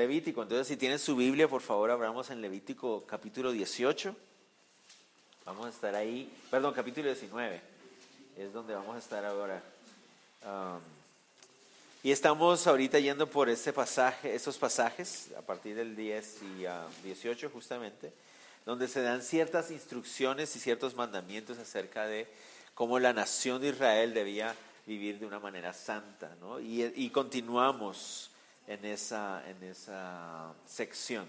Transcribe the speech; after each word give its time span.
Levítico, 0.00 0.42
entonces 0.42 0.66
si 0.66 0.78
tienes 0.78 1.02
su 1.02 1.14
Biblia, 1.14 1.46
por 1.46 1.60
favor, 1.60 1.90
abramos 1.90 2.30
en 2.30 2.40
Levítico 2.40 3.04
capítulo 3.06 3.52
18. 3.52 4.16
Vamos 5.44 5.66
a 5.66 5.68
estar 5.68 5.94
ahí, 5.94 6.32
perdón, 6.50 6.72
capítulo 6.72 7.08
19, 7.08 7.60
es 8.38 8.50
donde 8.54 8.74
vamos 8.74 8.96
a 8.96 8.98
estar 8.98 9.22
ahora. 9.26 9.62
Um, 10.42 10.80
y 12.02 12.12
estamos 12.12 12.66
ahorita 12.66 12.98
yendo 12.98 13.26
por 13.26 13.50
este 13.50 13.74
pasaje, 13.74 14.34
estos 14.34 14.56
pasajes, 14.56 15.28
a 15.36 15.42
partir 15.42 15.76
del 15.76 15.94
10 15.94 16.38
y 16.44 16.66
18 17.04 17.48
uh, 17.48 17.50
justamente, 17.50 18.10
donde 18.64 18.88
se 18.88 19.02
dan 19.02 19.20
ciertas 19.20 19.70
instrucciones 19.70 20.56
y 20.56 20.60
ciertos 20.60 20.94
mandamientos 20.94 21.58
acerca 21.58 22.06
de 22.06 22.26
cómo 22.72 22.98
la 22.98 23.12
nación 23.12 23.60
de 23.60 23.68
Israel 23.68 24.14
debía 24.14 24.56
vivir 24.86 25.18
de 25.18 25.26
una 25.26 25.40
manera 25.40 25.74
santa, 25.74 26.34
¿no? 26.40 26.58
Y 26.58 27.10
continuamos 27.10 28.29
en 28.70 28.84
esa, 28.84 29.42
en 29.50 29.60
esa 29.64 30.54
sección. 30.64 31.26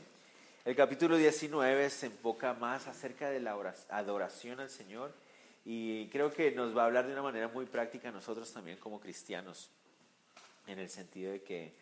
El 0.63 0.75
capítulo 0.75 1.17
19 1.17 1.89
se 1.89 2.05
enfoca 2.05 2.53
más 2.53 2.85
acerca 2.85 3.31
de 3.31 3.39
la 3.39 3.57
adoración 3.89 4.59
al 4.59 4.69
Señor 4.69 5.11
y 5.65 6.07
creo 6.09 6.31
que 6.31 6.51
nos 6.51 6.77
va 6.77 6.83
a 6.83 6.85
hablar 6.85 7.07
de 7.07 7.13
una 7.13 7.23
manera 7.23 7.47
muy 7.47 7.65
práctica 7.65 8.09
a 8.09 8.11
nosotros 8.11 8.53
también 8.53 8.77
como 8.77 8.99
cristianos, 8.99 9.71
en 10.67 10.77
el 10.77 10.87
sentido 10.87 11.31
de 11.31 11.41
que 11.41 11.73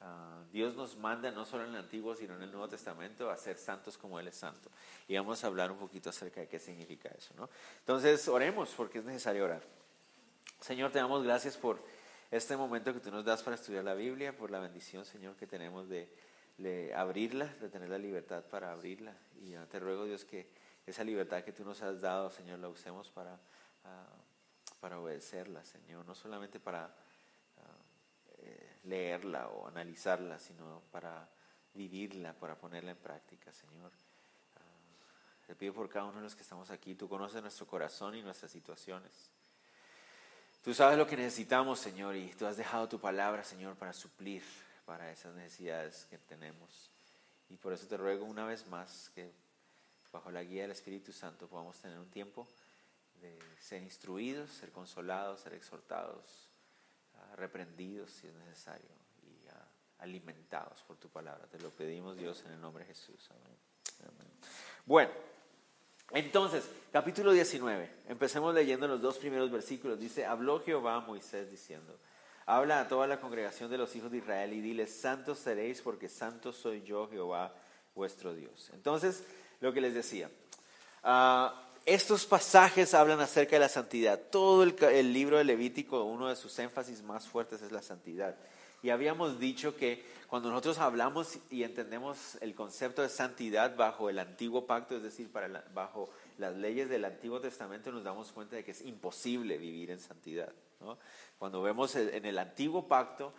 ah, 0.00 0.44
Dios 0.52 0.76
nos 0.76 0.96
manda 0.96 1.32
no 1.32 1.44
solo 1.44 1.64
en 1.64 1.70
el 1.70 1.80
Antiguo, 1.80 2.14
sino 2.14 2.36
en 2.36 2.42
el 2.42 2.52
Nuevo 2.52 2.68
Testamento 2.68 3.30
a 3.30 3.36
ser 3.36 3.58
santos 3.58 3.98
como 3.98 4.20
Él 4.20 4.28
es 4.28 4.36
santo. 4.36 4.70
Y 5.08 5.16
vamos 5.16 5.42
a 5.42 5.48
hablar 5.48 5.72
un 5.72 5.78
poquito 5.78 6.10
acerca 6.10 6.40
de 6.40 6.46
qué 6.46 6.60
significa 6.60 7.08
eso. 7.08 7.34
¿no? 7.36 7.50
Entonces, 7.80 8.28
oremos 8.28 8.70
porque 8.76 9.00
es 9.00 9.04
necesario 9.04 9.44
orar. 9.44 9.62
Señor, 10.60 10.92
te 10.92 11.00
damos 11.00 11.24
gracias 11.24 11.56
por 11.56 11.82
este 12.30 12.56
momento 12.56 12.94
que 12.94 13.00
tú 13.00 13.10
nos 13.10 13.24
das 13.24 13.42
para 13.42 13.56
estudiar 13.56 13.82
la 13.82 13.94
Biblia, 13.94 14.36
por 14.36 14.50
la 14.50 14.60
bendición, 14.60 15.04
Señor, 15.04 15.34
que 15.34 15.48
tenemos 15.48 15.88
de, 15.88 16.08
abrirla, 16.94 17.46
de 17.46 17.68
tener 17.68 17.88
la 17.88 17.98
libertad 17.98 18.44
para 18.44 18.70
abrirla. 18.70 19.16
Y 19.40 19.54
te 19.68 19.80
ruego, 19.80 20.04
Dios, 20.04 20.24
que 20.24 20.48
esa 20.86 21.02
libertad 21.02 21.42
que 21.42 21.52
tú 21.52 21.64
nos 21.64 21.82
has 21.82 22.00
dado, 22.00 22.30
Señor, 22.30 22.60
la 22.60 22.68
usemos 22.68 23.10
para, 23.10 23.36
ah, 23.84 24.96
obedecerla, 24.96 25.64
Señor, 25.64 26.06
no 26.06 26.14
solamente 26.14 26.60
para 26.60 26.84
ah, 26.84 26.90
eh, 28.38 28.78
leerla 28.84 29.48
o 29.48 29.66
analizarla, 29.66 30.38
sino 30.38 30.82
para 30.92 31.28
vivirla, 31.74 32.32
para 32.32 32.56
ponerla 32.56 32.92
en 32.92 32.98
práctica, 32.98 33.52
Señor. 33.52 33.90
Ah, 34.56 35.46
te 35.48 35.56
pido 35.56 35.74
por 35.74 35.88
cada 35.88 36.04
uno 36.04 36.18
de 36.18 36.22
los 36.22 36.36
que 36.36 36.42
estamos 36.42 36.70
aquí, 36.70 36.94
tú 36.94 37.08
conoces 37.08 37.42
nuestro 37.42 37.66
corazón 37.66 38.14
y 38.14 38.22
nuestras 38.22 38.52
situaciones. 38.52 39.32
Tú 40.62 40.74
sabes 40.74 40.98
lo 40.98 41.06
que 41.06 41.16
necesitamos, 41.16 41.80
Señor, 41.80 42.16
y 42.16 42.28
tú 42.34 42.46
has 42.46 42.56
dejado 42.56 42.88
tu 42.88 43.00
palabra, 43.00 43.42
Señor, 43.44 43.76
para 43.76 43.94
suplir 43.94 44.42
para 44.84 45.10
esas 45.10 45.34
necesidades 45.34 46.06
que 46.10 46.18
tenemos. 46.18 46.90
Y 47.48 47.56
por 47.56 47.72
eso 47.72 47.86
te 47.86 47.96
ruego 47.96 48.26
una 48.26 48.44
vez 48.44 48.66
más 48.66 49.10
que 49.14 49.32
bajo 50.12 50.30
la 50.30 50.42
guía 50.42 50.62
del 50.62 50.72
Espíritu 50.72 51.12
Santo 51.12 51.46
podamos 51.46 51.78
tener 51.78 51.98
un 51.98 52.10
tiempo 52.10 52.48
de 53.20 53.38
ser 53.60 53.82
instruidos, 53.82 54.50
ser 54.50 54.70
consolados, 54.70 55.40
ser 55.40 55.54
exhortados, 55.54 56.50
ah, 57.14 57.36
reprendidos 57.36 58.10
si 58.10 58.26
es 58.26 58.34
necesario 58.34 58.90
y 59.22 59.48
ah, 59.48 59.66
alimentados 60.00 60.82
por 60.82 60.96
tu 60.96 61.08
palabra. 61.08 61.46
Te 61.46 61.58
lo 61.58 61.70
pedimos, 61.70 62.16
Dios, 62.16 62.42
en 62.44 62.52
el 62.52 62.60
nombre 62.60 62.84
de 62.84 62.94
Jesús. 62.94 63.30
Amén. 63.30 64.28
Bueno. 64.84 65.39
Entonces, 66.12 66.68
capítulo 66.92 67.32
19, 67.32 67.88
empecemos 68.08 68.54
leyendo 68.54 68.88
los 68.88 69.00
dos 69.00 69.18
primeros 69.18 69.50
versículos. 69.50 70.00
Dice, 70.00 70.26
habló 70.26 70.60
Jehová 70.60 70.96
a 70.96 71.00
Moisés 71.00 71.50
diciendo, 71.50 71.96
habla 72.46 72.80
a 72.80 72.88
toda 72.88 73.06
la 73.06 73.20
congregación 73.20 73.70
de 73.70 73.78
los 73.78 73.94
hijos 73.94 74.10
de 74.10 74.18
Israel 74.18 74.52
y 74.52 74.60
dile, 74.60 74.86
santos 74.86 75.38
seréis 75.38 75.80
porque 75.80 76.08
santo 76.08 76.52
soy 76.52 76.82
yo 76.82 77.08
Jehová 77.08 77.54
vuestro 77.94 78.34
Dios. 78.34 78.70
Entonces, 78.74 79.22
lo 79.60 79.72
que 79.72 79.80
les 79.80 79.94
decía, 79.94 80.30
uh, 81.04 81.50
estos 81.86 82.26
pasajes 82.26 82.92
hablan 82.92 83.20
acerca 83.20 83.56
de 83.56 83.60
la 83.60 83.68
santidad. 83.68 84.20
Todo 84.30 84.64
el, 84.64 84.76
el 84.82 85.12
libro 85.12 85.38
de 85.38 85.44
Levítico, 85.44 86.02
uno 86.04 86.28
de 86.28 86.36
sus 86.36 86.58
énfasis 86.58 87.02
más 87.02 87.28
fuertes 87.28 87.62
es 87.62 87.70
la 87.70 87.82
santidad. 87.82 88.36
Y 88.82 88.90
habíamos 88.90 89.38
dicho 89.38 89.76
que 89.76 90.04
cuando 90.28 90.48
nosotros 90.48 90.78
hablamos 90.78 91.38
y 91.50 91.64
entendemos 91.64 92.36
el 92.40 92.54
concepto 92.54 93.02
de 93.02 93.08
santidad 93.08 93.76
bajo 93.76 94.08
el 94.08 94.18
antiguo 94.18 94.66
pacto, 94.66 94.96
es 94.96 95.02
decir, 95.02 95.30
para 95.30 95.64
bajo 95.74 96.08
las 96.38 96.56
leyes 96.56 96.88
del 96.88 97.04
Antiguo 97.04 97.40
Testamento, 97.40 97.90
nos 97.92 98.04
damos 98.04 98.32
cuenta 98.32 98.56
de 98.56 98.64
que 98.64 98.70
es 98.70 98.82
imposible 98.82 99.58
vivir 99.58 99.90
en 99.90 99.98
santidad. 99.98 100.52
Cuando 101.38 101.60
vemos 101.62 101.94
en 101.96 102.24
el 102.24 102.38
antiguo 102.38 102.88
pacto, 102.88 103.34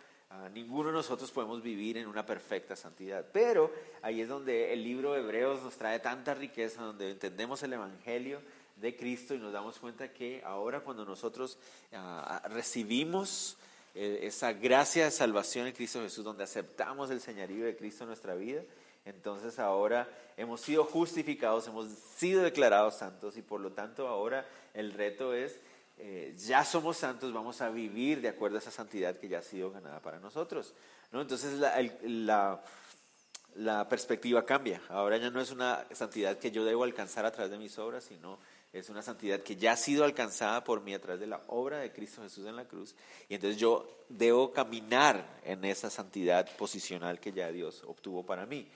ninguno 0.52 0.90
de 0.90 0.94
nosotros 0.94 1.30
podemos 1.30 1.62
vivir 1.62 1.96
en 1.98 2.06
una 2.06 2.24
perfecta 2.24 2.76
santidad. 2.76 3.26
Pero 3.32 3.72
ahí 4.02 4.20
es 4.20 4.28
donde 4.28 4.72
el 4.72 4.84
libro 4.84 5.12
de 5.12 5.20
Hebreos 5.20 5.62
nos 5.62 5.76
trae 5.76 5.98
tanta 5.98 6.34
riqueza, 6.34 6.82
donde 6.82 7.10
entendemos 7.10 7.62
el 7.62 7.72
Evangelio 7.72 8.40
de 8.76 8.96
Cristo 8.96 9.34
y 9.34 9.38
nos 9.38 9.52
damos 9.52 9.78
cuenta 9.78 10.12
que 10.12 10.42
ahora 10.44 10.80
cuando 10.80 11.04
nosotros 11.04 11.58
ah, 11.92 12.42
recibimos 12.50 13.56
eh, 13.94 14.20
esa 14.22 14.52
gracia 14.52 15.04
de 15.04 15.10
salvación 15.10 15.66
en 15.66 15.74
Cristo 15.74 16.00
Jesús, 16.00 16.24
donde 16.24 16.44
aceptamos 16.44 17.10
el 17.10 17.20
señorío 17.20 17.64
de 17.66 17.76
Cristo 17.76 18.04
en 18.04 18.08
nuestra 18.08 18.34
vida, 18.34 18.62
entonces 19.04 19.58
ahora 19.58 20.08
hemos 20.36 20.60
sido 20.60 20.84
justificados, 20.84 21.66
hemos 21.66 21.88
sido 22.16 22.42
declarados 22.42 22.96
santos 22.96 23.36
y 23.36 23.42
por 23.42 23.60
lo 23.60 23.72
tanto 23.72 24.08
ahora 24.08 24.46
el 24.74 24.92
reto 24.92 25.34
es, 25.34 25.58
eh, 25.98 26.34
ya 26.38 26.64
somos 26.64 26.96
santos, 26.96 27.32
vamos 27.32 27.60
a 27.60 27.70
vivir 27.70 28.20
de 28.20 28.28
acuerdo 28.28 28.56
a 28.56 28.60
esa 28.60 28.70
santidad 28.70 29.18
que 29.18 29.28
ya 29.28 29.38
ha 29.38 29.42
sido 29.42 29.70
ganada 29.70 30.00
para 30.00 30.20
nosotros. 30.20 30.72
¿no? 31.10 31.20
Entonces 31.20 31.58
la, 31.58 32.62
la 33.56 33.88
perspectiva 33.88 34.44
cambia. 34.44 34.80
Ahora 34.88 35.18
ya 35.18 35.30
no 35.30 35.40
es 35.40 35.50
una 35.50 35.84
santidad 35.92 36.38
que 36.38 36.50
yo 36.50 36.64
debo 36.64 36.84
alcanzar 36.84 37.26
a 37.26 37.32
través 37.32 37.50
de 37.50 37.58
mis 37.58 37.78
obras, 37.78 38.04
sino 38.04 38.38
es 38.72 38.88
una 38.88 39.02
santidad 39.02 39.40
que 39.40 39.56
ya 39.56 39.72
ha 39.72 39.76
sido 39.76 40.04
alcanzada 40.04 40.64
por 40.64 40.80
mí 40.80 40.94
a 40.94 41.00
través 41.00 41.20
de 41.20 41.26
la 41.26 41.42
obra 41.48 41.78
de 41.78 41.92
Cristo 41.92 42.22
Jesús 42.22 42.46
en 42.46 42.56
la 42.56 42.64
cruz. 42.64 42.94
Y 43.28 43.34
entonces 43.34 43.60
yo 43.60 43.86
debo 44.08 44.50
caminar 44.50 45.40
en 45.44 45.64
esa 45.64 45.90
santidad 45.90 46.48
posicional 46.56 47.20
que 47.20 47.32
ya 47.32 47.52
Dios 47.52 47.82
obtuvo 47.86 48.24
para 48.24 48.46
mí. 48.46 48.66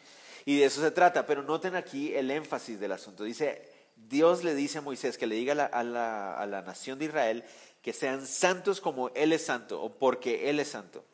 Y 0.45 0.59
de 0.59 0.67
eso 0.67 0.83
se 0.83 0.91
trata. 0.91 1.25
Pero 1.25 1.43
noten 1.43 1.77
aquí 1.77 2.15
el 2.15 2.31
énfasis 2.31 2.79
del 2.79 2.93
asunto. 2.93 3.25
Dice, 3.25 3.63
Dios 3.97 4.45
le 4.45 4.55
dice 4.55 4.79
a 4.79 4.83
Moisés 4.83 5.17
que 5.17 5.27
le 5.27 5.35
diga 5.35 5.53
a 5.53 5.83
la, 5.83 6.37
a 6.37 6.47
la 6.47 6.61
nación 6.61 6.99
de 6.99 7.07
Israel 7.07 7.45
que 7.81 7.95
sean 7.95 8.27
santos 8.27 8.81
como 8.81 9.09
Él 9.11 9.33
es 9.33 9.47
santo 9.47 9.83
o 9.83 9.95
porque 9.95 10.51
Él 10.51 10.61
es 10.61 10.69
santo. 10.69 11.05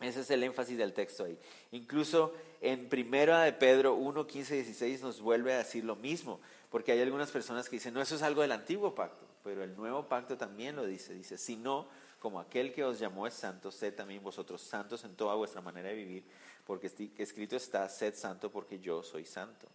Ese 0.00 0.20
es 0.20 0.30
el 0.30 0.42
énfasis 0.42 0.76
del 0.76 0.92
texto 0.92 1.24
ahí. 1.24 1.38
Incluso 1.70 2.32
en 2.60 2.88
primera 2.88 3.42
de 3.42 3.52
Pedro 3.52 3.94
1, 3.94 4.26
15, 4.26 4.54
16 4.54 5.02
nos 5.02 5.20
vuelve 5.20 5.52
a 5.52 5.58
decir 5.58 5.84
lo 5.84 5.96
mismo. 5.96 6.40
Porque 6.70 6.92
hay 6.92 7.00
algunas 7.00 7.30
personas 7.30 7.68
que 7.68 7.76
dicen, 7.76 7.94
no, 7.94 8.02
eso 8.02 8.14
es 8.14 8.22
algo 8.22 8.42
del 8.42 8.52
antiguo 8.52 8.94
pacto, 8.94 9.26
pero 9.42 9.62
el 9.62 9.74
nuevo 9.74 10.06
pacto 10.06 10.36
también 10.36 10.76
lo 10.76 10.84
dice. 10.84 11.14
Dice, 11.14 11.38
si 11.38 11.56
no, 11.56 11.88
como 12.18 12.40
aquel 12.40 12.74
que 12.74 12.84
os 12.84 12.98
llamó 12.98 13.26
es 13.26 13.34
santo, 13.34 13.70
sed 13.70 13.94
también 13.94 14.22
vosotros 14.22 14.60
santos 14.60 15.04
en 15.04 15.14
toda 15.14 15.34
vuestra 15.34 15.62
manera 15.62 15.88
de 15.88 15.94
vivir, 15.94 16.24
porque 16.66 16.90
escrito 17.18 17.56
está, 17.56 17.88
sed 17.88 18.14
santo 18.14 18.50
porque 18.50 18.78
yo 18.80 19.02
soy 19.02 19.24
santo. 19.24 19.66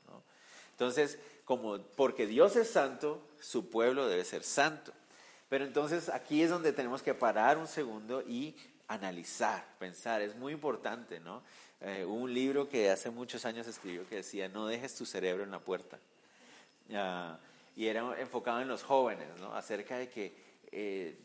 Entonces, 0.71 1.17
como 1.45 1.79
porque 1.79 2.27
Dios 2.27 2.55
es 2.55 2.69
santo, 2.69 3.21
su 3.39 3.69
pueblo 3.69 4.07
debe 4.07 4.23
ser 4.23 4.43
santo. 4.43 4.91
Pero 5.49 5.65
entonces 5.65 6.09
aquí 6.09 6.41
es 6.43 6.49
donde 6.49 6.73
tenemos 6.73 7.01
que 7.01 7.13
parar 7.13 7.57
un 7.57 7.67
segundo 7.67 8.21
y 8.21 8.55
analizar, 8.87 9.65
pensar. 9.79 10.21
Es 10.21 10.35
muy 10.35 10.53
importante, 10.53 11.19
¿no? 11.19 11.43
Eh, 11.81 12.05
un 12.05 12.33
libro 12.33 12.69
que 12.69 12.89
hace 12.89 13.09
muchos 13.09 13.45
años 13.45 13.67
escribió 13.67 14.07
que 14.07 14.17
decía, 14.17 14.47
no 14.47 14.67
dejes 14.67 14.95
tu 14.95 15.05
cerebro 15.05 15.43
en 15.43 15.51
la 15.51 15.59
puerta 15.59 15.99
y 17.75 17.87
era 17.87 18.19
enfocado 18.19 18.61
en 18.61 18.67
los 18.67 18.83
jóvenes, 18.83 19.27
¿no? 19.39 19.55
acerca 19.55 19.97
de 19.97 20.09
que 20.09 20.35
eh, 20.71 21.17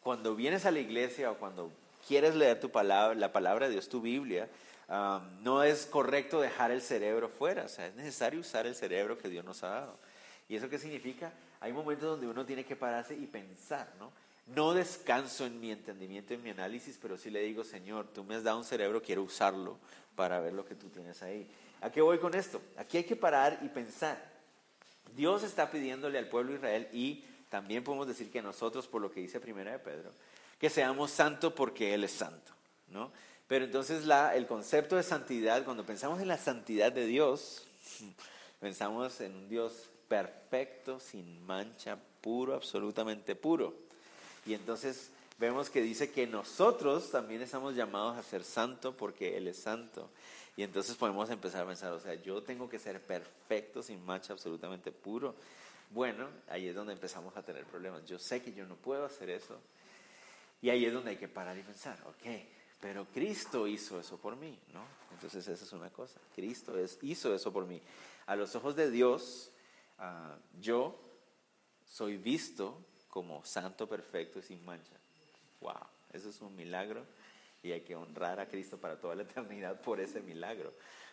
cuando 0.00 0.34
vienes 0.34 0.66
a 0.66 0.70
la 0.70 0.78
iglesia 0.78 1.30
o 1.30 1.38
cuando 1.38 1.72
quieres 2.06 2.34
leer 2.34 2.60
tu 2.60 2.70
palabra, 2.70 3.14
la 3.14 3.32
palabra 3.32 3.66
de 3.66 3.72
Dios, 3.72 3.88
tu 3.88 4.00
Biblia, 4.00 4.48
no 5.42 5.62
es 5.62 5.86
correcto 5.86 6.40
dejar 6.40 6.70
el 6.70 6.80
cerebro 6.80 7.28
fuera, 7.28 7.64
o 7.64 7.68
sea, 7.68 7.86
es 7.86 7.94
necesario 7.94 8.40
usar 8.40 8.66
el 8.66 8.74
cerebro 8.74 9.18
que 9.18 9.28
Dios 9.28 9.44
nos 9.44 9.62
ha 9.62 9.68
dado. 9.68 9.98
¿Y 10.48 10.56
eso 10.56 10.70
qué 10.70 10.78
significa? 10.78 11.32
Hay 11.60 11.72
momentos 11.72 12.08
donde 12.08 12.26
uno 12.26 12.46
tiene 12.46 12.64
que 12.64 12.76
pararse 12.76 13.14
y 13.14 13.26
pensar, 13.26 13.92
¿no? 13.98 14.10
no 14.54 14.72
descanso 14.72 15.44
en 15.44 15.60
mi 15.60 15.70
entendimiento, 15.70 16.32
en 16.32 16.42
mi 16.42 16.50
análisis, 16.50 16.98
pero 17.00 17.18
sí 17.18 17.30
le 17.30 17.42
digo, 17.42 17.64
Señor, 17.64 18.08
tú 18.08 18.24
me 18.24 18.34
has 18.34 18.44
dado 18.44 18.58
un 18.58 18.64
cerebro, 18.64 19.02
quiero 19.02 19.22
usarlo 19.22 19.78
para 20.14 20.40
ver 20.40 20.54
lo 20.54 20.64
que 20.64 20.74
tú 20.74 20.88
tienes 20.88 21.22
ahí. 21.22 21.48
¿A 21.80 21.90
qué 21.90 22.00
voy 22.00 22.18
con 22.18 22.34
esto? 22.34 22.60
Aquí 22.76 22.96
hay 22.96 23.04
que 23.04 23.16
parar 23.16 23.58
y 23.62 23.68
pensar. 23.68 24.27
Dios 25.16 25.42
está 25.42 25.70
pidiéndole 25.70 26.18
al 26.18 26.28
pueblo 26.28 26.52
de 26.52 26.58
Israel 26.58 26.88
y 26.92 27.24
también 27.48 27.84
podemos 27.84 28.06
decir 28.06 28.30
que 28.30 28.42
nosotros, 28.42 28.86
por 28.86 29.00
lo 29.00 29.10
que 29.10 29.20
dice 29.20 29.40
Primera 29.40 29.72
de 29.72 29.78
Pedro, 29.78 30.10
que 30.58 30.70
seamos 30.70 31.10
santos 31.10 31.52
porque 31.52 31.94
Él 31.94 32.04
es 32.04 32.12
santo, 32.12 32.52
¿no? 32.88 33.10
Pero 33.46 33.64
entonces 33.64 34.04
la, 34.04 34.36
el 34.36 34.46
concepto 34.46 34.96
de 34.96 35.02
santidad, 35.02 35.64
cuando 35.64 35.84
pensamos 35.84 36.20
en 36.20 36.28
la 36.28 36.36
santidad 36.36 36.92
de 36.92 37.06
Dios, 37.06 37.66
pensamos 38.60 39.20
en 39.20 39.34
un 39.34 39.48
Dios 39.48 39.88
perfecto, 40.08 41.00
sin 41.00 41.44
mancha, 41.46 41.98
puro, 42.20 42.54
absolutamente 42.54 43.34
puro. 43.34 43.74
Y 44.44 44.54
entonces 44.54 45.10
vemos 45.38 45.70
que 45.70 45.80
dice 45.80 46.10
que 46.10 46.26
nosotros 46.26 47.10
también 47.10 47.40
estamos 47.40 47.74
llamados 47.74 48.18
a 48.18 48.22
ser 48.22 48.44
santos 48.44 48.94
porque 48.98 49.36
Él 49.36 49.48
es 49.48 49.58
santo. 49.58 50.10
Y 50.58 50.64
entonces 50.64 50.96
podemos 50.96 51.30
empezar 51.30 51.62
a 51.62 51.68
pensar, 51.68 51.92
o 51.92 52.00
sea, 52.00 52.14
yo 52.14 52.42
tengo 52.42 52.68
que 52.68 52.80
ser 52.80 53.00
perfecto, 53.00 53.80
sin 53.80 54.04
mancha, 54.04 54.32
absolutamente 54.32 54.90
puro. 54.90 55.36
Bueno, 55.88 56.28
ahí 56.48 56.66
es 56.66 56.74
donde 56.74 56.94
empezamos 56.94 57.36
a 57.36 57.44
tener 57.44 57.64
problemas. 57.64 58.04
Yo 58.06 58.18
sé 58.18 58.42
que 58.42 58.52
yo 58.52 58.66
no 58.66 58.74
puedo 58.74 59.04
hacer 59.04 59.30
eso. 59.30 59.56
Y 60.60 60.70
ahí 60.70 60.84
es 60.84 60.92
donde 60.92 61.10
hay 61.10 61.16
que 61.16 61.28
parar 61.28 61.56
y 61.56 61.62
pensar, 61.62 61.96
ok, 62.06 62.42
pero 62.80 63.06
Cristo 63.14 63.68
hizo 63.68 64.00
eso 64.00 64.16
por 64.16 64.34
mí, 64.34 64.58
¿no? 64.72 64.82
Entonces 65.12 65.46
esa 65.46 65.64
es 65.64 65.72
una 65.72 65.90
cosa. 65.90 66.18
Cristo 66.34 66.76
es, 66.76 66.98
hizo 67.02 67.32
eso 67.32 67.52
por 67.52 67.64
mí. 67.64 67.80
A 68.26 68.34
los 68.34 68.56
ojos 68.56 68.74
de 68.74 68.90
Dios, 68.90 69.52
ah, 69.98 70.36
yo 70.60 70.98
soy 71.86 72.16
visto 72.16 72.84
como 73.10 73.44
santo, 73.44 73.88
perfecto 73.88 74.40
y 74.40 74.42
sin 74.42 74.64
mancha. 74.64 74.96
Wow, 75.60 75.86
eso 76.12 76.30
es 76.30 76.40
un 76.40 76.56
milagro 76.56 77.06
y 77.62 77.72
hay 77.72 77.80
que 77.80 77.96
honrar 77.96 78.40
a 78.40 78.48
Cristo 78.48 78.78
para 78.78 78.98
toda 78.98 79.14
la 79.14 79.22
eternidad 79.24 79.80
por 79.80 80.00
ese 80.00 80.20
milagro, 80.20 80.72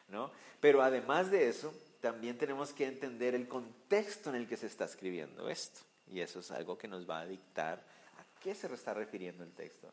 ¿no? 0.10 0.32
Pero 0.60 0.82
además 0.82 1.32
de 1.32 1.48
eso, 1.48 1.74
también 2.02 2.38
tenemos 2.38 2.74
que 2.74 2.86
entender 2.86 3.36
el 3.36 3.48
contexto 3.48 4.30
en 4.30 4.36
el 4.36 4.48
que 4.48 4.58
se 4.58 4.68
está 4.68 4.86
escribiendo 4.86 5.50
esto. 5.50 5.82
Y 6.12 6.20
eso 6.20 6.40
es 6.40 6.52
algo 6.52 6.78
que 6.78 6.88
nos 6.88 7.10
va 7.10 7.22
a 7.22 7.26
dictar 7.26 7.84
a 8.18 8.40
qué 8.40 8.54
se 8.54 8.72
está 8.74 8.94
refiriendo 8.94 9.44
el 9.44 9.52
texto. 9.54 9.92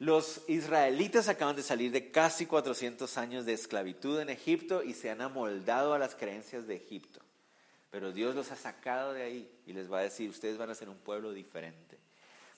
Los 0.00 0.42
israelitas 0.48 1.28
acaban 1.28 1.56
de 1.56 1.62
salir 1.62 1.92
de 1.92 2.10
casi 2.10 2.46
400 2.46 3.18
años 3.18 3.44
de 3.44 3.52
esclavitud 3.52 4.18
en 4.18 4.30
Egipto 4.30 4.82
y 4.82 4.94
se 4.94 5.10
han 5.10 5.20
amoldado 5.20 5.92
a 5.92 5.98
las 5.98 6.14
creencias 6.14 6.66
de 6.66 6.76
Egipto. 6.76 7.20
Pero 7.90 8.10
Dios 8.10 8.34
los 8.34 8.50
ha 8.50 8.56
sacado 8.56 9.12
de 9.12 9.22
ahí 9.22 9.60
y 9.66 9.72
les 9.72 9.92
va 9.92 9.98
a 9.98 10.02
decir, 10.02 10.30
ustedes 10.30 10.56
van 10.56 10.70
a 10.70 10.74
ser 10.74 10.88
un 10.88 10.96
pueblo 10.96 11.32
diferente. 11.32 11.89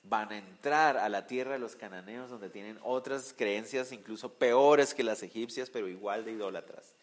Van 0.05 0.33
a 0.33 0.39
entrar 0.39 0.97
a 0.97 1.09
la 1.09 1.27
tierra 1.27 1.53
de 1.53 1.59
los 1.59 1.77
cananeos 1.77 2.31
donde 2.31 2.51
tienen 2.51 2.79
otras 2.83 3.35
creencias 3.37 3.93
incluso 3.93 4.35
peores 4.35 4.95
que 4.95 5.05
las 5.05 5.23
egipcias, 5.23 5.71
pero 5.71 5.89
igual 5.89 6.25
de 6.25 6.33
idólatras. 6.33 6.95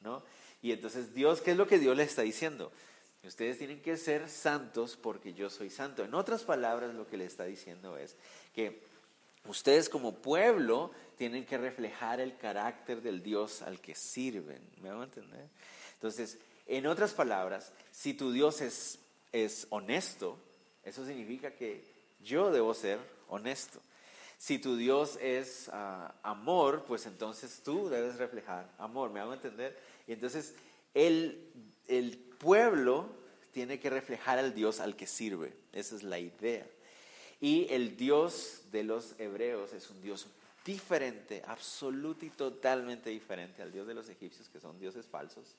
¿no? 0.00 0.22
Y 0.60 0.72
entonces 0.72 1.14
Dios, 1.14 1.40
¿qué 1.40 1.52
es 1.52 1.56
lo 1.56 1.66
que 1.66 1.78
Dios 1.78 1.96
les 1.96 2.08
está 2.08 2.22
diciendo? 2.22 2.72
Ustedes 3.24 3.58
tienen 3.58 3.80
que 3.80 3.96
ser 3.96 4.28
santos 4.28 4.96
porque 4.96 5.34
yo 5.34 5.50
soy 5.50 5.70
santo. 5.70 6.04
En 6.04 6.14
otras 6.14 6.44
palabras, 6.44 6.94
lo 6.94 7.06
que 7.06 7.16
le 7.16 7.26
está 7.26 7.44
diciendo 7.44 7.96
es 7.96 8.16
que 8.54 8.80
Ustedes 9.48 9.88
como 9.88 10.14
pueblo 10.16 10.90
tienen 11.16 11.46
que 11.46 11.56
reflejar 11.56 12.20
el 12.20 12.36
carácter 12.36 13.00
del 13.00 13.22
Dios 13.22 13.62
al 13.62 13.80
que 13.80 13.94
sirven. 13.94 14.60
¿Me 14.82 14.90
van 14.90 15.00
a 15.00 15.04
entender? 15.04 15.48
Entonces, 15.94 16.38
en 16.66 16.86
otras 16.86 17.14
palabras, 17.14 17.72
si 17.90 18.12
tu 18.12 18.30
Dios 18.30 18.60
es, 18.60 18.98
es 19.32 19.66
honesto, 19.70 20.38
eso 20.84 21.04
significa 21.06 21.52
que 21.52 21.82
yo 22.20 22.50
debo 22.50 22.74
ser 22.74 22.98
honesto. 23.28 23.80
Si 24.38 24.58
tu 24.58 24.76
Dios 24.76 25.18
es 25.20 25.68
ah, 25.72 26.14
amor, 26.22 26.84
pues 26.86 27.06
entonces 27.06 27.60
tú 27.64 27.88
debes 27.88 28.16
reflejar 28.16 28.70
amor. 28.78 29.10
¿Me 29.10 29.20
hago 29.20 29.34
entender? 29.34 29.76
Y 30.06 30.12
entonces 30.12 30.54
el, 30.94 31.50
el 31.88 32.18
pueblo 32.38 33.08
tiene 33.52 33.80
que 33.80 33.90
reflejar 33.90 34.38
al 34.38 34.54
Dios 34.54 34.78
al 34.80 34.94
que 34.94 35.06
sirve. 35.06 35.52
Esa 35.72 35.96
es 35.96 36.02
la 36.02 36.18
idea. 36.18 36.66
Y 37.40 37.66
el 37.70 37.96
Dios 37.96 38.62
de 38.70 38.84
los 38.84 39.14
hebreos 39.18 39.72
es 39.72 39.90
un 39.90 40.00
Dios 40.02 40.26
diferente, 40.64 41.42
absoluto 41.46 42.26
y 42.26 42.30
totalmente 42.30 43.10
diferente 43.10 43.62
al 43.62 43.72
Dios 43.72 43.86
de 43.86 43.94
los 43.94 44.08
egipcios, 44.08 44.48
que 44.48 44.60
son 44.60 44.78
dioses 44.78 45.06
falsos, 45.06 45.54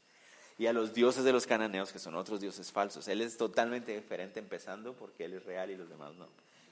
y 0.58 0.68
a 0.68 0.74
los 0.74 0.94
dioses 0.94 1.24
de 1.24 1.32
los 1.32 1.48
cananeos, 1.48 1.92
que 1.92 2.00
son 2.00 2.16
otros 2.16 2.40
dioses 2.42 2.72
falsos. 2.72 3.08
Él 3.08 3.22
es 3.22 3.38
totalmente 3.38 3.96
diferente, 3.96 4.40
empezando 4.40 4.94
porque 4.94 5.26
Él 5.26 5.34
es 5.34 5.44
real 5.46 5.72
y 5.72 5.78
los 5.78 5.90
demás 5.90 6.14
no, 6.16 6.28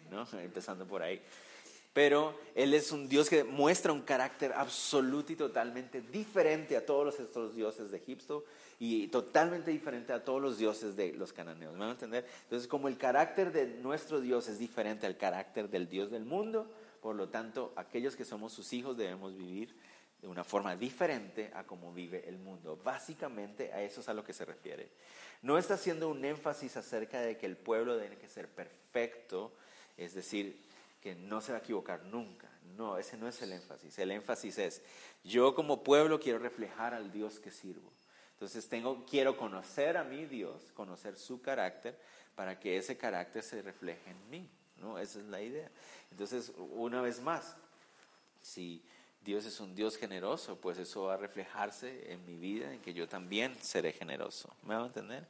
¿no? 0.10 0.28
Empezando 0.40 0.86
por 0.86 1.02
ahí. 1.02 1.22
Pero 1.94 2.40
Él 2.54 2.74
es 2.76 2.92
un 2.92 3.10
Dios 3.10 3.28
que 3.28 3.44
muestra 3.44 3.92
un 3.92 4.02
carácter 4.02 4.54
absoluto 4.54 5.34
y 5.34 5.36
totalmente 5.36 6.02
diferente 6.02 6.78
a 6.78 6.86
todos 6.86 7.06
los 7.06 7.20
otros 7.20 7.56
dioses 7.56 7.90
de 7.90 7.98
Egipto 7.98 8.46
y 8.80 9.08
totalmente 9.08 9.72
diferente 9.72 10.14
a 10.14 10.24
todos 10.24 10.40
los 10.40 10.60
dioses 10.60 10.96
de 10.96 11.14
los 11.14 11.34
cananeos. 11.34 11.74
¿Me 11.74 11.80
van 11.80 11.90
a 11.90 11.94
entender? 11.94 12.28
Entonces, 12.44 12.68
como 12.68 12.88
el 12.88 12.98
carácter 12.98 13.52
de 13.52 13.66
nuestro 13.66 14.22
Dios 14.22 14.48
es 14.48 14.60
diferente 14.60 15.08
al 15.08 15.18
carácter 15.18 15.70
del 15.70 15.90
Dios 15.90 16.12
del 16.12 16.24
mundo, 16.24 16.70
por 17.02 17.16
lo 17.16 17.30
tanto, 17.30 17.74
aquellos 17.76 18.16
que 18.16 18.26
somos 18.26 18.54
sus 18.54 18.74
hijos 18.74 18.96
debemos 18.98 19.36
vivir 19.36 19.76
de 20.22 20.28
una 20.28 20.44
forma 20.44 20.76
diferente 20.76 21.52
a 21.54 21.64
como 21.64 21.94
vive 21.94 22.28
el 22.28 22.38
mundo. 22.38 22.80
Básicamente 22.84 23.72
a 23.74 23.82
eso 23.82 24.02
es 24.02 24.10
a 24.10 24.14
lo 24.14 24.24
que 24.24 24.34
se 24.34 24.46
refiere. 24.46 24.90
No 25.42 25.58
está 25.58 25.76
haciendo 25.76 26.10
un 26.10 26.24
énfasis 26.26 26.78
acerca 26.78 27.22
de 27.22 27.38
que 27.38 27.46
el 27.46 27.58
pueblo 27.58 28.00
tiene 28.00 28.18
que 28.18 28.28
ser 28.28 28.48
perfecto, 28.50 29.54
es 29.98 30.14
decir, 30.14 30.62
que 31.02 31.16
no 31.16 31.42
se 31.42 31.52
va 31.52 31.60
a 31.60 31.62
equivocar 31.62 32.04
nunca. 32.04 32.48
No, 32.78 32.98
ese 32.98 33.18
no 33.18 33.28
es 33.28 33.42
el 33.42 33.54
énfasis. 33.54 33.98
El 33.98 34.12
énfasis 34.12 34.58
es, 34.58 34.82
yo 35.24 35.56
como 35.56 35.84
pueblo 35.84 36.20
quiero 36.20 36.40
reflejar 36.40 36.94
al 36.94 37.12
Dios 37.12 37.40
que 37.40 37.52
sirvo. 37.52 37.92
Entonces 38.34 38.70
tengo, 38.70 39.06
quiero 39.10 39.36
conocer 39.36 39.98
a 39.98 40.04
mi 40.04 40.26
Dios, 40.26 40.72
conocer 40.76 41.18
su 41.18 41.42
carácter, 41.42 41.98
para 42.36 42.60
que 42.60 42.78
ese 42.78 42.96
carácter 42.98 43.42
se 43.42 43.64
refleje 43.64 44.12
en 44.12 44.30
mí. 44.30 44.50
¿no? 44.78 45.00
Esa 45.00 45.20
es 45.20 45.26
la 45.26 45.42
idea. 45.42 45.72
Entonces, 46.12 46.52
una 46.76 47.02
vez 47.02 47.20
más, 47.20 47.56
si 48.42 48.84
Dios 49.24 49.46
es 49.46 49.60
un 49.60 49.74
Dios 49.76 49.98
generoso, 49.98 50.56
pues 50.58 50.78
eso 50.78 51.06
va 51.06 51.16
a 51.16 51.18
reflejarse 51.18 52.12
en 52.12 52.24
mi 52.26 52.38
vida, 52.38 52.72
en 52.72 52.80
que 52.82 52.94
yo 52.94 53.08
también 53.08 53.56
seré 53.62 53.92
generoso. 53.92 54.54
¿Me 54.64 54.76
van 54.76 54.84
a 54.84 54.88
entender? 54.88 55.26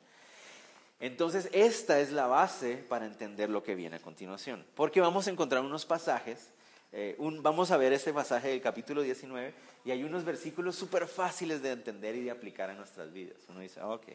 Entonces, 0.99 1.49
esta 1.51 1.99
es 1.99 2.11
la 2.11 2.27
base 2.27 2.77
para 2.89 3.05
entender 3.05 3.49
lo 3.49 3.63
que 3.63 3.75
viene 3.75 3.97
a 3.97 4.01
continuación. 4.01 4.65
Porque 4.75 4.99
vamos 5.01 5.27
a 5.27 5.31
encontrar 5.31 5.63
unos 5.63 5.85
pasajes 5.85 6.49
eh, 6.91 7.17
vamos 7.41 7.71
a 7.71 7.77
ver 7.77 7.91
este 7.91 8.13
pasaje 8.13 8.49
del 8.49 8.61
capítulo 8.61 9.01
19 9.01 9.53
y 9.83 9.91
hay 9.91 10.03
unos 10.03 10.23
versículos 10.23 10.75
súper 10.75 11.05
fáciles 11.07 11.61
de 11.61 11.71
entender 11.71 12.15
y 12.15 12.23
de 12.23 12.31
aplicar 12.31 12.69
en 12.69 12.77
nuestras 12.77 13.11
vidas. 13.11 13.37
Uno 13.49 13.59
dice, 13.59 13.79
ah, 13.81 13.89
ok, 13.89 14.05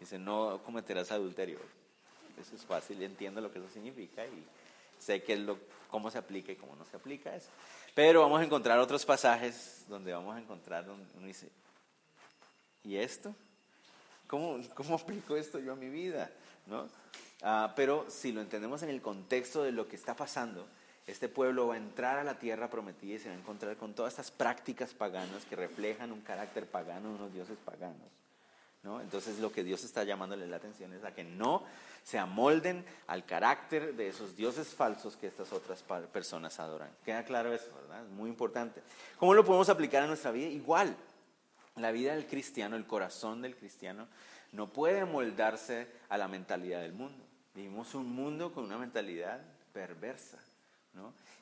dice, 0.00 0.18
no 0.18 0.60
cometerás 0.64 1.12
adulterio. 1.12 1.58
Eso 2.40 2.54
es 2.56 2.64
fácil, 2.64 3.02
entiendo 3.02 3.40
lo 3.40 3.52
que 3.52 3.58
eso 3.58 3.68
significa 3.68 4.24
y 4.26 4.44
sé 4.98 5.22
que 5.22 5.56
cómo 5.88 6.10
se 6.10 6.18
aplica 6.18 6.52
y 6.52 6.56
cómo 6.56 6.74
no 6.76 6.84
se 6.84 6.96
aplica 6.96 7.34
eso. 7.34 7.48
Pero 7.94 8.20
vamos 8.20 8.40
a 8.40 8.44
encontrar 8.44 8.78
otros 8.78 9.04
pasajes 9.04 9.84
donde 9.88 10.12
vamos 10.12 10.36
a 10.36 10.40
encontrar 10.40 10.86
donde 10.86 11.06
uno 11.16 11.26
dice, 11.26 11.48
¿y 12.84 12.96
esto? 12.96 13.34
¿Cómo, 14.28 14.60
cómo 14.74 14.94
aplico 15.02 15.36
esto 15.36 15.58
yo 15.58 15.72
a 15.72 15.76
mi 15.76 15.88
vida? 15.88 16.30
¿No? 16.66 16.86
Ah, 17.42 17.72
pero 17.74 18.06
si 18.08 18.30
lo 18.30 18.40
entendemos 18.40 18.82
en 18.82 18.90
el 18.90 19.02
contexto 19.02 19.64
de 19.64 19.72
lo 19.72 19.88
que 19.88 19.96
está 19.96 20.14
pasando, 20.14 20.68
este 21.06 21.28
pueblo 21.28 21.68
va 21.68 21.74
a 21.74 21.78
entrar 21.78 22.18
a 22.18 22.24
la 22.24 22.38
tierra 22.38 22.68
prometida 22.68 23.14
y 23.14 23.18
se 23.18 23.28
va 23.28 23.34
a 23.34 23.38
encontrar 23.38 23.76
con 23.76 23.94
todas 23.94 24.12
estas 24.12 24.30
prácticas 24.30 24.92
paganas 24.92 25.44
que 25.46 25.56
reflejan 25.56 26.12
un 26.12 26.20
carácter 26.20 26.66
pagano, 26.66 27.10
unos 27.10 27.32
dioses 27.32 27.56
paganos. 27.64 28.08
¿no? 28.82 29.00
Entonces 29.00 29.38
lo 29.38 29.50
que 29.50 29.64
Dios 29.64 29.84
está 29.84 30.04
llamándole 30.04 30.46
la 30.46 30.56
atención 30.56 30.92
es 30.92 31.04
a 31.04 31.14
que 31.14 31.24
no 31.24 31.62
se 32.04 32.18
amolden 32.18 32.84
al 33.06 33.24
carácter 33.24 33.94
de 33.96 34.08
esos 34.08 34.36
dioses 34.36 34.68
falsos 34.68 35.16
que 35.16 35.26
estas 35.26 35.52
otras 35.52 35.82
personas 36.12 36.60
adoran. 36.60 36.90
¿Queda 37.04 37.24
claro 37.24 37.52
eso? 37.52 37.70
¿verdad? 37.82 38.04
Es 38.04 38.10
muy 38.10 38.28
importante. 38.28 38.82
¿Cómo 39.18 39.34
lo 39.34 39.44
podemos 39.44 39.68
aplicar 39.68 40.02
a 40.02 40.06
nuestra 40.06 40.30
vida? 40.30 40.48
Igual, 40.48 40.94
la 41.80 41.92
vida 41.92 42.14
del 42.14 42.26
cristiano, 42.26 42.76
el 42.76 42.86
corazón 42.86 43.42
del 43.42 43.56
cristiano, 43.56 44.06
no 44.52 44.72
puede 44.72 45.04
moldarse 45.04 45.88
a 46.08 46.18
la 46.18 46.28
mentalidad 46.28 46.80
del 46.80 46.92
mundo. 46.92 47.24
Vivimos 47.54 47.94
un 47.94 48.14
mundo 48.14 48.52
con 48.52 48.64
una 48.64 48.78
mentalidad 48.78 49.40
perversa. 49.72 50.38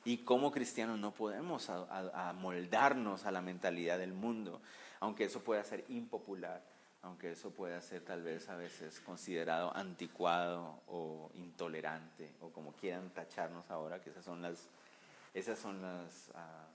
Y 0.05 0.19
como 0.19 0.51
cristianos 0.51 0.99
no 0.99 1.11
podemos 1.11 1.69
amoldarnos 1.69 3.25
a, 3.25 3.31
la 3.31 3.41
mentalidad 3.41 3.97
del 3.97 4.13
mundo, 4.13 4.61
aunque 4.99 5.25
eso 5.25 5.41
pueda 5.41 5.63
ser 5.63 5.83
impopular, 5.89 6.61
aunque 7.01 7.31
eso 7.31 7.51
pueda 7.51 7.81
ser 7.81 8.01
tal 8.01 8.21
vez 8.21 8.47
a 8.49 8.55
veces 8.55 8.99
considerado 9.01 9.75
anticuado 9.75 10.81
o 10.87 11.31
intolerante, 11.33 12.31
o 12.41 12.49
como 12.49 12.73
quieran 12.73 13.09
tacharnos 13.09 13.69
ahora, 13.69 13.99
que 14.01 14.11
esas 14.11 14.23
son 14.23 14.41
las, 14.41 14.69
esas 15.33 15.59
son 15.59 15.81
las 15.81 16.29
ah, 16.35 16.66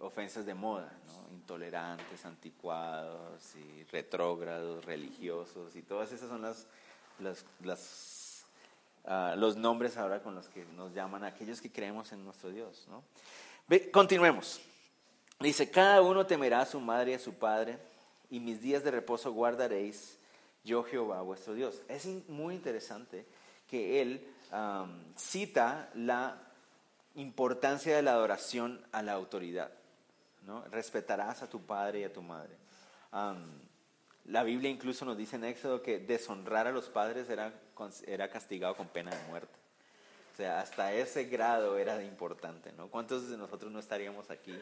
ofensas 0.00 0.46
de 0.46 0.54
moda, 0.54 0.90
intolerantes, 1.32 2.24
anticuados 2.24 3.54
y 3.56 3.84
retrógrados, 3.84 4.84
religiosos, 4.84 5.76
y 5.76 5.82
todas 5.82 6.12
esas 6.12 6.28
son 6.28 6.42
las, 6.42 6.66
ah, 9.04 9.34
los 9.36 9.56
nombres 9.56 9.96
ahora 9.96 10.22
con 10.22 10.34
los 10.34 10.48
que 10.48 10.64
nos 10.76 10.92
llaman 10.92 11.24
aquellos 11.24 11.60
que 11.60 11.70
creemos 11.70 12.12
en 12.12 12.24
nuestro 12.24 12.50
Dios. 12.50 12.86
continuemos. 13.92 14.60
Dice, 15.38 15.70
cada 15.70 16.00
uno 16.00 16.26
temerá 16.26 16.62
a 16.62 16.66
su 16.66 16.80
madre 16.80 17.12
y 17.12 17.14
a 17.14 17.18
su 17.18 17.34
padre, 17.34 17.78
y 18.30 18.40
mis 18.40 18.60
días 18.60 18.82
de 18.82 18.90
reposo 18.90 19.32
guardaréis, 19.32 20.18
yo 20.64 20.82
Jehová 20.82 21.20
vuestro 21.20 21.54
Dios. 21.54 21.82
Es 21.88 22.06
muy 22.28 22.54
interesante 22.54 23.26
que 23.68 24.00
él 24.00 24.26
cita 25.16 25.90
la 25.94 26.45
importancia 27.16 27.96
de 27.96 28.02
la 28.02 28.12
adoración 28.12 28.84
a 28.92 29.02
la 29.02 29.12
autoridad. 29.12 29.70
¿no? 30.46 30.64
Respetarás 30.70 31.42
a 31.42 31.50
tu 31.50 31.60
padre 31.60 32.00
y 32.00 32.04
a 32.04 32.12
tu 32.12 32.22
madre. 32.22 32.56
la 34.24 34.42
Biblia 34.44 34.70
incluso 34.70 35.04
nos 35.04 35.16
dice 35.16 35.36
en 35.36 35.44
Éxodo 35.44 35.82
que 35.82 35.98
deshonrar 35.98 36.66
a 36.66 36.72
los 36.72 36.88
padres 36.88 37.28
era, 37.28 37.52
era 38.06 38.30
castigado 38.30 38.76
con 38.76 38.88
pena 38.88 39.10
de 39.10 39.22
muerte. 39.28 39.54
O 40.32 40.36
sea, 40.36 40.60
hasta 40.60 40.92
ese 40.92 41.24
grado 41.24 41.78
era 41.78 42.02
importante, 42.04 42.70
¿no? 42.72 42.88
¿Cuántos 42.88 43.30
de 43.30 43.38
nosotros 43.38 43.72
no 43.72 43.78
estaríamos 43.78 44.30
aquí 44.30 44.54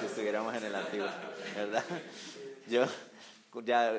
si 0.00 0.06
estuviéramos 0.06 0.54
en 0.54 0.64
el 0.64 0.74
antiguo? 0.74 1.06
¿Verdad? 1.54 1.84
Yo, 2.66 2.86
ya 3.60 3.92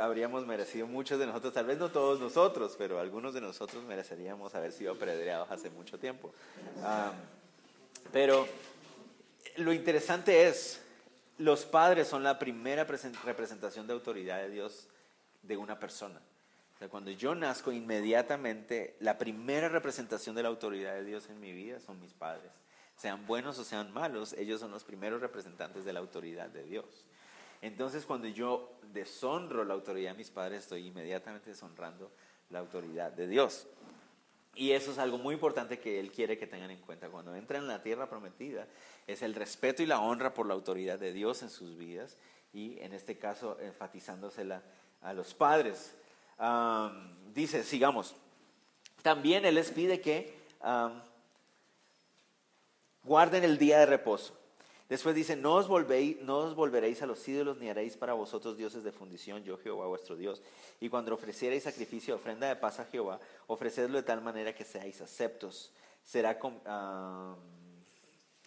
habríamos 0.00 0.46
merecido 0.46 0.86
muchos 0.86 1.18
de 1.18 1.26
nosotros, 1.26 1.54
tal 1.54 1.66
vez 1.66 1.78
no 1.78 1.90
todos 1.90 2.20
nosotros, 2.20 2.74
pero 2.76 3.00
algunos 3.00 3.32
de 3.32 3.40
nosotros 3.40 3.82
mereceríamos 3.84 4.54
haber 4.54 4.72
sido 4.72 4.92
apedreados 4.92 5.50
hace 5.50 5.70
mucho 5.70 5.98
tiempo. 5.98 6.32
pero 8.12 8.46
lo 9.56 9.72
interesante 9.72 10.46
es, 10.46 10.82
los 11.38 11.64
padres 11.64 12.08
son 12.08 12.22
la 12.22 12.38
primera 12.38 12.84
representación 12.84 13.86
de 13.86 13.92
autoridad 13.94 14.42
de 14.42 14.50
Dios 14.50 14.88
de 15.42 15.56
una 15.56 15.78
persona. 15.78 16.20
O 16.74 16.78
sea, 16.78 16.88
cuando 16.88 17.10
yo 17.10 17.34
nazco, 17.34 17.72
inmediatamente 17.72 18.96
la 19.00 19.16
primera 19.16 19.68
representación 19.68 20.34
de 20.34 20.42
la 20.42 20.48
autoridad 20.48 20.94
de 20.94 21.04
Dios 21.04 21.28
en 21.30 21.40
mi 21.40 21.52
vida 21.52 21.80
son 21.80 22.00
mis 22.00 22.12
padres. 22.12 22.50
Sean 22.96 23.26
buenos 23.26 23.58
o 23.58 23.64
sean 23.64 23.92
malos, 23.92 24.34
ellos 24.34 24.60
son 24.60 24.70
los 24.70 24.84
primeros 24.84 25.20
representantes 25.20 25.84
de 25.84 25.92
la 25.92 26.00
autoridad 26.00 26.48
de 26.48 26.64
Dios. 26.64 27.06
Entonces, 27.62 28.04
cuando 28.04 28.28
yo 28.28 28.72
deshonro 28.92 29.64
la 29.64 29.74
autoridad 29.74 30.10
de 30.12 30.18
mis 30.18 30.30
padres, 30.30 30.64
estoy 30.64 30.88
inmediatamente 30.88 31.50
deshonrando 31.50 32.10
la 32.50 32.58
autoridad 32.58 33.12
de 33.12 33.28
Dios. 33.28 33.66
Y 34.54 34.72
eso 34.72 34.90
es 34.90 34.98
algo 34.98 35.16
muy 35.16 35.34
importante 35.34 35.78
que 35.78 35.98
Él 35.98 36.12
quiere 36.12 36.36
que 36.36 36.46
tengan 36.46 36.70
en 36.70 36.80
cuenta. 36.80 37.08
Cuando 37.08 37.34
entran 37.34 37.62
en 37.62 37.68
la 37.68 37.82
tierra 37.82 38.10
prometida, 38.10 38.66
es 39.06 39.22
el 39.22 39.34
respeto 39.34 39.82
y 39.82 39.86
la 39.86 40.00
honra 40.00 40.34
por 40.34 40.46
la 40.46 40.54
autoridad 40.54 40.98
de 40.98 41.12
Dios 41.12 41.42
en 41.42 41.50
sus 41.50 41.78
vidas 41.78 42.18
y 42.52 42.78
en 42.80 42.92
este 42.92 43.16
caso 43.16 43.58
enfatizándosela 43.60 44.62
a 45.00 45.12
los 45.14 45.32
padres. 45.32 45.94
dice, 47.32 47.62
sigamos. 47.62 48.14
También 49.02 49.46
Él 49.46 49.54
les 49.54 49.70
pide 49.70 50.00
que 50.00 50.36
guarden 53.04 53.44
el 53.44 53.56
día 53.56 53.78
de 53.78 53.86
reposo. 53.86 54.41
Después 54.92 55.14
dice, 55.14 55.36
no 55.36 55.54
os, 55.54 55.68
volvéis, 55.68 56.20
no 56.20 56.40
os 56.40 56.54
volveréis 56.54 57.00
a 57.00 57.06
los 57.06 57.26
ídolos 57.26 57.56
ni 57.56 57.70
haréis 57.70 57.96
para 57.96 58.12
vosotros 58.12 58.58
dioses 58.58 58.84
de 58.84 58.92
fundición, 58.92 59.42
yo 59.42 59.56
Jehová 59.56 59.86
vuestro 59.86 60.16
Dios. 60.16 60.42
Y 60.80 60.90
cuando 60.90 61.14
ofrecierais 61.14 61.62
sacrificio, 61.62 62.14
ofrenda 62.14 62.46
de 62.46 62.56
paz 62.56 62.78
a 62.78 62.84
Jehová, 62.84 63.18
ofrecedlo 63.46 63.96
de 63.96 64.02
tal 64.02 64.20
manera 64.20 64.54
que 64.54 64.66
seáis 64.66 65.00
aceptos. 65.00 65.72
Será 66.04 66.38
con, 66.38 66.60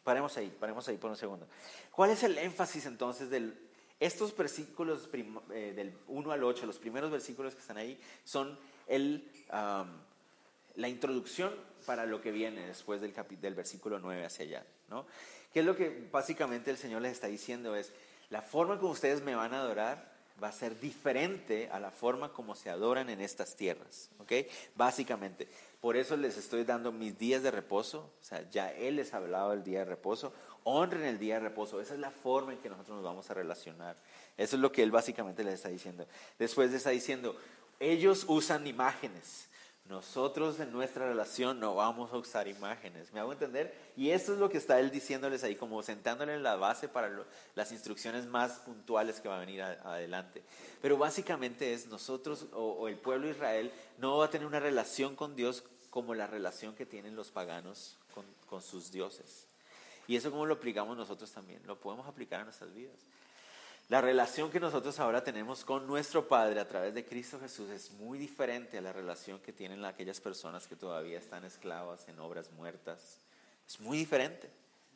paremos 0.03 0.37
ahí, 0.37 0.55
paremos 0.59 0.87
ahí 0.87 0.97
por 0.97 1.09
un 1.09 1.17
segundo. 1.17 1.47
¿Cuál 1.89 2.11
es 2.11 2.21
el 2.21 2.37
énfasis 2.37 2.85
entonces 2.85 3.31
de 3.31 3.51
estos 3.99 4.37
versículos 4.37 5.09
eh, 5.51 5.73
del 5.75 5.97
1 6.05 6.31
al 6.31 6.43
8, 6.43 6.67
los 6.67 6.77
primeros 6.77 7.09
versículos 7.09 7.55
que 7.55 7.61
están 7.61 7.77
ahí, 7.77 7.99
son 8.23 8.55
el, 8.85 9.31
la 9.49 10.87
introducción 10.87 11.55
para 11.87 12.05
lo 12.05 12.21
que 12.21 12.29
viene 12.31 12.67
después 12.67 13.01
del, 13.01 13.15
del 13.41 13.55
versículo 13.55 13.97
9 13.97 14.25
hacia 14.25 14.45
allá. 14.45 14.65
¿no? 14.89 15.07
¿Qué 15.55 15.61
es 15.61 15.65
lo 15.65 15.77
que 15.77 16.09
básicamente 16.11 16.69
el 16.69 16.75
Señor 16.75 17.01
les 17.01 17.13
está 17.13 17.27
diciendo? 17.27 17.77
Es, 17.77 17.93
la 18.29 18.41
forma 18.41 18.77
como 18.77 18.91
ustedes 18.91 19.21
me 19.21 19.35
van 19.35 19.53
a 19.53 19.61
adorar 19.61 20.11
va 20.43 20.49
a 20.49 20.51
ser 20.51 20.77
diferente 20.81 21.69
a 21.71 21.79
la 21.79 21.91
forma 21.91 22.33
como 22.33 22.55
se 22.55 22.69
adoran 22.69 23.09
en 23.09 23.21
estas 23.21 23.55
tierras, 23.55 24.09
¿ok? 24.19 24.33
Básicamente, 24.75 25.47
por 25.79 25.95
eso 25.95 26.17
les 26.17 26.35
estoy 26.35 26.65
dando 26.65 26.91
mis 26.91 27.17
días 27.17 27.41
de 27.41 27.51
reposo, 27.51 28.11
o 28.19 28.23
sea, 28.25 28.49
ya 28.49 28.69
Él 28.69 28.97
les 28.97 29.13
ha 29.13 29.17
hablado 29.17 29.51
del 29.51 29.63
día 29.63 29.79
de 29.79 29.85
reposo, 29.85 30.33
honren 30.65 31.05
el 31.05 31.19
día 31.19 31.35
de 31.35 31.47
reposo, 31.47 31.79
esa 31.79 31.93
es 31.93 32.01
la 32.01 32.11
forma 32.11 32.51
en 32.51 32.59
que 32.59 32.67
nosotros 32.67 32.97
nos 32.97 33.05
vamos 33.05 33.29
a 33.29 33.33
relacionar, 33.33 33.95
eso 34.35 34.57
es 34.57 34.61
lo 34.61 34.73
que 34.73 34.83
Él 34.83 34.91
básicamente 34.91 35.45
les 35.45 35.53
está 35.53 35.69
diciendo. 35.69 36.05
Después 36.37 36.67
les 36.67 36.79
está 36.79 36.89
diciendo, 36.89 37.33
ellos 37.79 38.25
usan 38.27 38.67
imágenes, 38.67 39.47
nosotros 39.87 40.59
en 40.59 40.71
nuestra 40.71 41.07
relación 41.07 41.59
no 41.59 41.75
vamos 41.75 42.11
a 42.11 42.17
usar 42.17 42.47
imágenes, 42.47 43.13
¿me 43.13 43.19
hago 43.19 43.33
entender? 43.33 43.73
Y 43.95 44.09
eso 44.09 44.33
es 44.33 44.39
lo 44.39 44.49
que 44.49 44.57
está 44.57 44.79
él 44.79 44.89
diciéndoles 44.89 45.43
ahí, 45.43 45.55
como 45.55 45.83
sentándole 45.83 46.33
en 46.33 46.41
la 46.41 46.55
base 46.55 46.87
para 46.87 47.11
las 47.53 47.71
instrucciones 47.71 48.25
más 48.25 48.53
puntuales 48.59 49.21
que 49.21 49.29
va 49.29 49.37
a 49.37 49.39
venir 49.39 49.61
adelante. 49.61 50.41
Pero 50.81 50.97
básicamente 50.97 51.73
es 51.73 51.85
nosotros 51.85 52.47
o, 52.53 52.87
el 52.87 52.97
pueblo 52.97 53.27
de 53.27 53.33
Israel 53.33 53.71
no 53.99 54.17
va 54.17 54.25
a 54.25 54.29
tener 54.31 54.47
una 54.47 54.59
relación 54.59 55.15
con 55.15 55.35
Dios 55.35 55.63
como 55.91 56.15
la 56.15 56.25
relación 56.25 56.73
que 56.73 56.87
tienen 56.87 57.15
los 57.15 57.29
paganos 57.29 57.99
con, 58.13 58.25
con 58.47 58.63
sus 58.63 58.91
dioses. 58.91 59.47
Y 60.07 60.15
eso 60.15 60.31
como 60.31 60.47
lo 60.47 60.55
aplicamos 60.55 60.97
nosotros 60.97 61.31
también, 61.31 61.61
lo 61.65 61.79
podemos 61.79 62.07
aplicar 62.07 62.41
a 62.41 62.43
nuestras 62.43 62.73
vidas. 62.73 62.97
La 63.87 64.01
relación 64.01 64.49
que 64.49 64.59
nosotros 64.59 64.99
ahora 64.99 65.23
tenemos 65.23 65.63
con 65.63 65.85
nuestro 65.85 66.27
Padre 66.27 66.59
a 66.59 66.67
través 66.67 66.95
de 66.95 67.05
Cristo 67.05 67.39
Jesús 67.39 67.69
es 67.69 67.91
muy 67.91 68.17
diferente 68.17 68.79
a 68.79 68.81
la 68.81 68.91
relación 68.91 69.39
que 69.39 69.53
tienen 69.53 69.85
aquellas 69.85 70.19
personas 70.19 70.65
que 70.65 70.75
todavía 70.75 71.19
están 71.19 71.45
esclavas 71.45 72.07
en 72.07 72.17
obras 72.19 72.51
muertas. 72.53 73.19
Es 73.67 73.79
muy 73.79 73.99
diferente. 73.99 74.49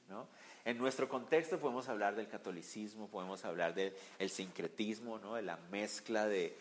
¿no? 0.09 0.27
En 0.65 0.79
nuestro 0.79 1.07
contexto 1.07 1.59
podemos 1.59 1.87
hablar 1.87 2.15
del 2.15 2.27
catolicismo, 2.27 3.07
podemos 3.09 3.45
hablar 3.45 3.75
del 3.75 4.29
sincretismo, 4.31 5.19
¿no? 5.19 5.35
de 5.35 5.43
la 5.43 5.57
mezcla 5.69 6.25
de, 6.25 6.57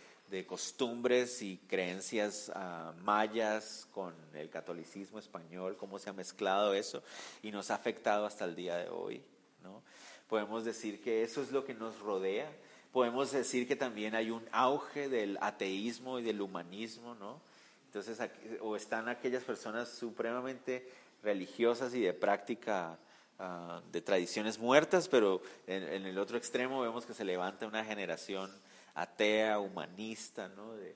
costumbres 0.46 1.40
y 1.40 1.56
creencias 1.56 2.52
ah, 2.54 2.92
mayas 3.02 3.88
con 3.90 4.14
el 4.34 4.50
catolicismo 4.50 5.18
español, 5.18 5.78
cómo 5.78 5.98
se 5.98 6.10
ha 6.10 6.12
mezclado 6.12 6.74
eso 6.74 7.02
y 7.42 7.50
nos 7.50 7.70
ha 7.70 7.76
afectado 7.76 8.26
hasta 8.26 8.44
el 8.44 8.54
día 8.54 8.76
de 8.76 8.90
hoy. 8.90 9.24
¿no? 9.62 9.82
Podemos 10.28 10.64
decir 10.64 11.00
que 11.02 11.22
eso 11.22 11.42
es 11.42 11.52
lo 11.52 11.64
que 11.64 11.74
nos 11.74 11.98
rodea. 12.00 12.50
Podemos 12.92 13.32
decir 13.32 13.66
que 13.66 13.76
también 13.76 14.14
hay 14.14 14.30
un 14.30 14.46
auge 14.52 15.08
del 15.08 15.38
ateísmo 15.40 16.18
y 16.18 16.22
del 16.22 16.40
humanismo, 16.40 17.14
¿no? 17.14 17.40
Entonces, 17.86 18.18
o 18.60 18.76
están 18.76 19.08
aquellas 19.08 19.42
personas 19.42 19.88
supremamente 19.88 20.86
religiosas 21.22 21.94
y 21.94 22.00
de 22.00 22.12
práctica 22.12 22.98
ah, 23.38 23.80
de 23.90 24.00
tradiciones 24.02 24.58
muertas, 24.58 25.08
pero 25.08 25.40
en, 25.66 26.04
el 26.04 26.18
otro 26.18 26.36
extremo 26.36 26.82
vemos 26.82 27.06
que 27.06 27.14
se 27.14 27.24
levanta 27.24 27.66
una 27.66 27.84
generación 27.84 28.50
atea, 28.94 29.58
humanista, 29.58 30.48
¿no? 30.48 30.74
De, 30.74 30.94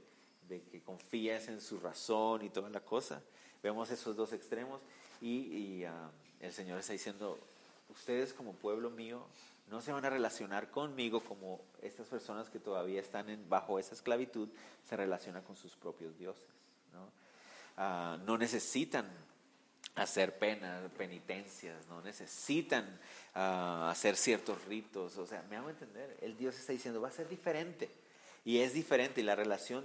que 0.70 0.82
confías 0.82 1.48
en 1.48 1.62
su 1.62 1.80
razón 1.80 2.44
y 2.44 2.50
toda 2.50 2.68
la 2.68 2.80
cosa. 2.80 3.22
Vemos 3.62 3.90
esos 3.90 4.14
dos 4.14 4.34
extremos 4.34 4.82
y, 5.22 5.84
ah, 5.84 6.10
el 6.40 6.52
Señor 6.52 6.78
está 6.78 6.92
diciendo, 6.92 7.38
ustedes 7.88 8.32
como 8.32 8.54
pueblo 8.54 8.90
mío 8.90 9.26
no 9.68 9.80
se 9.80 9.92
van 9.92 10.04
a 10.04 10.10
relacionar 10.10 10.70
conmigo 10.70 11.20
como 11.20 11.60
estas 11.80 12.06
personas 12.08 12.50
que 12.50 12.58
todavía 12.58 13.00
están 13.00 13.30
en, 13.30 13.48
bajo 13.48 13.78
esa 13.78 13.94
esclavitud 13.94 14.48
se 14.84 14.96
relacionan 14.96 15.42
con 15.42 15.56
sus 15.56 15.76
propios 15.76 16.18
dioses. 16.18 16.48
No, 16.92 17.10
ah, 17.78 18.18
necesitan 18.38 19.08
hacer 19.94 20.38
penas, 20.38 20.90
penitencias, 20.92 21.86
no 21.88 22.02
necesitan 22.02 22.98
ah, 23.34 23.88
hacer 23.90 24.16
ciertos 24.16 24.64
ritos. 24.66 25.16
O 25.16 25.26
sea, 25.26 25.42
me 25.48 25.56
hago 25.56 25.70
entender, 25.70 26.18
el 26.20 26.36
Dios 26.36 26.58
está 26.58 26.72
diciendo, 26.72 27.00
va 27.00 27.08
a 27.08 27.12
ser 27.12 27.28
diferente. 27.28 27.90
Y 28.44 28.58
es 28.58 28.74
diferente, 28.74 29.20
y 29.20 29.24
la 29.24 29.36
relación 29.36 29.84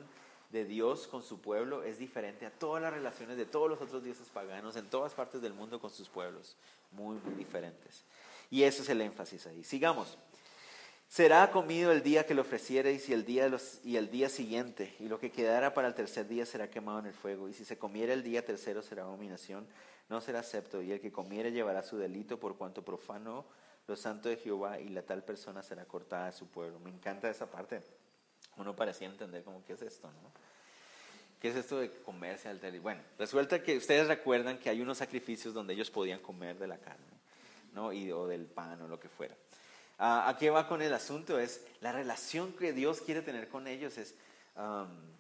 de 0.49 0.65
Dios 0.65 1.07
con 1.07 1.23
su 1.23 1.41
pueblo 1.41 1.83
es 1.83 1.99
diferente 1.99 2.45
a 2.45 2.51
todas 2.51 2.81
las 2.81 2.93
relaciones 2.93 3.37
de 3.37 3.45
todos 3.45 3.69
los 3.69 3.81
otros 3.81 4.03
dioses 4.03 4.29
paganos 4.29 4.75
en 4.75 4.89
todas 4.89 5.13
partes 5.13 5.41
del 5.41 5.53
mundo 5.53 5.79
con 5.79 5.89
sus 5.89 6.07
pueblos, 6.09 6.55
muy, 6.91 7.17
muy 7.17 7.35
diferentes. 7.35 8.03
Y 8.49 8.63
ese 8.63 8.81
es 8.81 8.89
el 8.89 9.01
énfasis 9.01 9.45
ahí. 9.47 9.63
Sigamos. 9.63 10.17
Será 11.09 11.51
comido 11.51 11.91
el 11.93 12.03
día 12.03 12.25
que 12.25 12.33
lo 12.33 12.41
ofreciereis 12.41 13.07
y 13.07 13.13
el 13.13 13.23
día, 13.23 13.49
y 13.83 13.95
el 13.95 14.11
día 14.11 14.27
siguiente, 14.27 14.93
y 14.99 15.07
lo 15.07 15.19
que 15.19 15.31
quedara 15.31 15.73
para 15.73 15.87
el 15.87 15.93
tercer 15.93 16.27
día 16.27 16.45
será 16.45 16.69
quemado 16.69 16.99
en 16.99 17.05
el 17.05 17.13
fuego. 17.13 17.47
Y 17.47 17.53
si 17.53 17.63
se 17.63 17.77
comiera 17.77 18.13
el 18.13 18.23
día 18.23 18.43
tercero 18.43 18.81
será 18.81 19.03
abominación, 19.03 19.65
no 20.09 20.19
será 20.19 20.39
acepto, 20.39 20.81
y 20.81 20.91
el 20.91 20.99
que 20.99 21.11
comiere 21.11 21.53
llevará 21.53 21.81
su 21.81 21.97
delito 21.97 22.39
por 22.39 22.57
cuanto 22.57 22.83
profano 22.83 23.45
lo 23.87 23.95
santo 23.95 24.27
de 24.27 24.35
Jehová, 24.35 24.81
y 24.81 24.89
la 24.89 25.01
tal 25.01 25.23
persona 25.23 25.63
será 25.63 25.85
cortada 25.85 26.25
de 26.25 26.33
su 26.33 26.47
pueblo. 26.47 26.77
Me 26.79 26.89
encanta 26.89 27.29
esa 27.29 27.49
parte 27.49 27.81
uno 28.57 28.75
parecía 28.75 29.07
entender 29.07 29.43
como, 29.43 29.63
¿qué 29.65 29.73
es 29.73 29.81
esto? 29.81 30.07
No? 30.07 30.31
¿Qué 31.39 31.49
es 31.49 31.55
esto 31.55 31.79
de 31.79 31.91
comerse 32.01 32.49
al 32.49 32.59
Bueno, 32.79 33.01
resulta 33.19 33.61
que 33.61 33.77
ustedes 33.77 34.07
recuerdan 34.07 34.57
que 34.57 34.69
hay 34.69 34.81
unos 34.81 34.97
sacrificios 34.97 35.53
donde 35.53 35.73
ellos 35.73 35.91
podían 35.91 36.19
comer 36.19 36.57
de 36.57 36.67
la 36.67 36.77
carne, 36.79 37.05
¿no? 37.73 37.93
Y, 37.93 38.11
o 38.11 38.25
del 38.25 38.45
pan 38.45 38.81
o 38.81 38.87
lo 38.87 38.99
que 38.99 39.07
fuera. 39.07 39.35
Ah, 39.99 40.27
¿A 40.27 40.37
qué 40.37 40.49
va 40.49 40.67
con 40.67 40.81
el 40.81 40.93
asunto? 40.93 41.39
Es 41.39 41.63
la 41.81 41.91
relación 41.91 42.53
que 42.53 42.73
Dios 42.73 43.01
quiere 43.01 43.21
tener 43.21 43.49
con 43.49 43.67
ellos 43.67 43.97
es, 43.97 44.15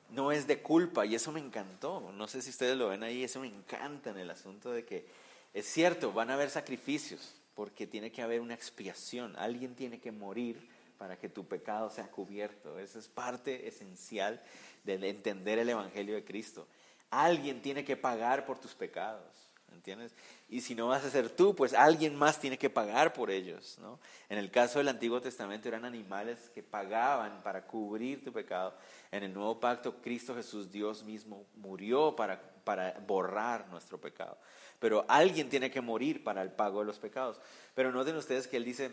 no 0.09 0.31
es 0.31 0.47
de 0.47 0.61
culpa 0.61 1.05
y 1.05 1.13
eso 1.13 1.31
me 1.31 1.39
encantó. 1.39 2.11
No 2.13 2.27
sé 2.27 2.41
si 2.41 2.49
ustedes 2.49 2.75
lo 2.77 2.89
ven 2.89 3.03
ahí, 3.03 3.23
eso 3.23 3.39
me 3.39 3.47
encanta 3.47 4.09
en 4.09 4.17
el 4.17 4.29
asunto 4.31 4.71
de 4.71 4.85
que 4.85 5.05
es 5.53 5.65
cierto, 5.65 6.11
van 6.11 6.29
a 6.29 6.35
haber 6.35 6.49
sacrificios 6.49 7.35
porque 7.55 7.87
tiene 7.87 8.11
que 8.11 8.21
haber 8.21 8.41
una 8.41 8.53
expiación. 8.53 9.35
Alguien 9.37 9.75
tiene 9.75 9.99
que 9.99 10.11
morir 10.11 10.69
para 10.97 11.17
que 11.17 11.29
tu 11.29 11.47
pecado 11.47 11.89
sea 11.89 12.09
cubierto. 12.09 12.79
Esa 12.79 12.99
es 12.99 13.07
parte 13.07 13.67
esencial 13.67 14.41
de 14.83 14.95
entender 15.09 15.59
el 15.59 15.69
Evangelio 15.69 16.15
de 16.15 16.23
Cristo. 16.23 16.67
Alguien 17.09 17.61
tiene 17.61 17.85
que 17.85 17.95
pagar 17.95 18.45
por 18.45 18.59
tus 18.59 18.73
pecados. 18.73 19.47
¿entiendes? 19.73 20.15
Y 20.49 20.61
si 20.61 20.75
no 20.75 20.87
vas 20.87 21.03
a 21.03 21.09
ser 21.09 21.29
tú, 21.29 21.55
pues 21.55 21.73
alguien 21.73 22.15
más 22.15 22.39
tiene 22.39 22.57
que 22.57 22.69
pagar 22.69 23.13
por 23.13 23.31
ellos, 23.31 23.77
¿no? 23.79 23.99
En 24.29 24.37
el 24.37 24.49
caso 24.51 24.79
del 24.79 24.87
Antiguo 24.87 25.21
Testamento 25.21 25.67
eran 25.67 25.85
animales 25.85 26.49
que 26.53 26.63
pagaban 26.63 27.41
para 27.43 27.65
cubrir 27.65 28.23
tu 28.23 28.31
pecado. 28.31 28.73
En 29.11 29.23
el 29.23 29.33
Nuevo 29.33 29.59
Pacto, 29.59 30.01
Cristo 30.01 30.35
Jesús, 30.35 30.71
Dios 30.71 31.03
mismo, 31.03 31.45
murió 31.55 32.15
para, 32.15 32.41
para 32.63 32.99
borrar 33.05 33.67
nuestro 33.69 33.99
pecado. 33.99 34.37
Pero 34.79 35.05
alguien 35.07 35.49
tiene 35.49 35.71
que 35.71 35.81
morir 35.81 36.23
para 36.23 36.41
el 36.41 36.51
pago 36.51 36.79
de 36.79 36.85
los 36.85 36.99
pecados. 36.99 37.39
Pero 37.73 37.91
noten 37.91 38.15
ustedes 38.15 38.47
que 38.47 38.57
Él 38.57 38.65
dice, 38.65 38.91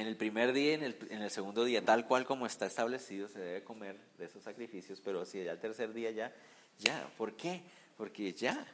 en 0.00 0.06
el 0.06 0.16
primer 0.16 0.52
día 0.52 0.74
en 0.74 0.82
el, 0.82 0.96
en 1.10 1.22
el 1.22 1.30
segundo 1.30 1.64
día, 1.64 1.84
tal 1.84 2.06
cual 2.06 2.24
como 2.24 2.46
está 2.46 2.66
establecido, 2.66 3.28
se 3.28 3.40
debe 3.40 3.64
comer 3.64 3.96
de 4.16 4.26
esos 4.26 4.42
sacrificios, 4.42 5.00
pero 5.04 5.24
si 5.24 5.42
ya 5.42 5.52
el 5.52 5.58
tercer 5.58 5.92
día 5.92 6.10
ya, 6.10 6.32
ya, 6.78 7.10
¿por 7.16 7.34
qué? 7.34 7.62
Porque 7.96 8.32
ya, 8.32 8.66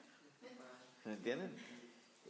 ¿Me 1.05 1.13
entienden? 1.13 1.55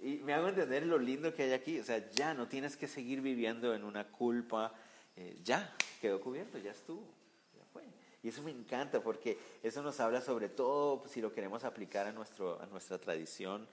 Y 0.03 0.17
me 0.17 0.35
hago 0.35 0.49
entender 0.49 0.85
lo 0.85 0.99
lindo 0.99 1.33
que 1.33 1.45
hay 1.45 1.53
aquí. 1.53 1.79
O 1.79 1.85
sea, 1.85 2.11
ya 2.11 2.35
no 2.35 2.49
tienes 2.49 2.77
que 2.77 2.89
seguir 2.89 3.21
viviendo 3.21 3.73
en 3.73 3.85
una 3.85 4.09
culpa. 4.09 4.75
Eh, 5.17 5.39
ya, 5.45 5.73
quedó 6.01 6.21
cubierto, 6.21 6.59
ya 6.59 6.73
estuvo. 6.73 7.07
Ya 7.57 7.65
fue. 7.73 7.85
Y 8.23 8.29
eso 8.29 8.43
me 8.43 8.51
encanta 8.51 9.01
porque 9.01 9.39
eso 9.63 9.81
nos 9.83 10.01
habla 10.01 10.21
sobre 10.21 10.49
todo 10.49 11.05
si 11.07 11.21
lo 11.21 11.33
queremos 11.33 11.63
aplicar 11.63 12.07
a, 12.09 12.13
nuestro, 12.13 12.61
a 12.61 12.67
nuestra 12.67 12.99
tradición 12.99 13.69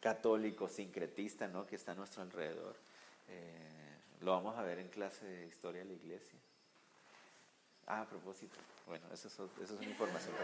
católico, 0.00 0.68
sincretista, 0.68 1.48
¿no? 1.48 1.66
que 1.66 1.76
está 1.76 1.92
a 1.92 1.94
nuestro 1.94 2.22
alrededor. 2.22 2.76
Eh, 3.28 3.73
lo 4.24 4.32
vamos 4.32 4.56
a 4.56 4.62
ver 4.62 4.78
en 4.78 4.88
clase 4.88 5.26
de 5.26 5.46
historia 5.46 5.82
de 5.82 5.88
la 5.88 5.92
iglesia. 5.92 6.38
Ah, 7.86 8.00
a 8.00 8.08
propósito. 8.08 8.56
Bueno, 8.86 9.04
eso 9.12 9.28
es, 9.28 9.34
eso 9.34 9.48
es 9.62 9.70
una 9.70 9.90
información 9.90 10.34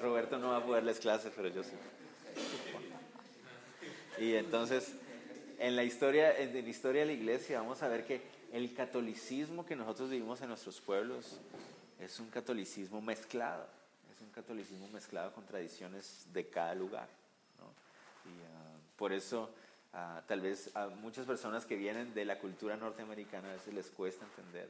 Roberto 0.00 0.36
no 0.38 0.50
va 0.50 0.58
a 0.58 0.64
poder 0.64 0.84
las 0.84 0.98
clases, 0.98 1.32
pero 1.34 1.48
yo 1.48 1.62
sí. 1.62 1.70
Y 4.18 4.34
entonces, 4.34 4.92
en 5.58 5.76
la 5.76 5.84
historia, 5.84 6.36
en 6.36 6.52
la 6.52 6.58
historia 6.68 7.02
de 7.02 7.06
la 7.06 7.12
iglesia, 7.12 7.60
vamos 7.60 7.82
a 7.82 7.88
ver 7.88 8.04
que 8.04 8.20
el 8.52 8.74
catolicismo 8.74 9.64
que 9.64 9.76
nosotros 9.76 10.10
vivimos 10.10 10.40
en 10.42 10.48
nuestros 10.48 10.80
pueblos 10.80 11.38
es 12.00 12.18
un 12.18 12.28
catolicismo 12.28 13.00
mezclado, 13.00 13.66
es 14.14 14.20
un 14.20 14.30
catolicismo 14.32 14.88
mezclado 14.88 15.32
con 15.32 15.46
tradiciones 15.46 16.26
de 16.32 16.46
cada 16.48 16.74
lugar. 16.74 17.08
Y 18.24 18.28
ah, 18.28 18.76
por 18.96 19.12
eso, 19.12 19.50
ah, 19.96 20.22
tal 20.28 20.40
vez 20.40 20.70
a 20.76 20.86
muchas 20.86 21.26
personas 21.26 21.66
que 21.66 21.74
vienen 21.74 22.14
de 22.14 22.24
la 22.24 22.38
cultura 22.38 22.76
norteamericana 22.76 23.50
a 23.50 23.54
veces 23.54 23.74
les 23.74 23.88
cuesta 23.88 24.24
entender 24.24 24.68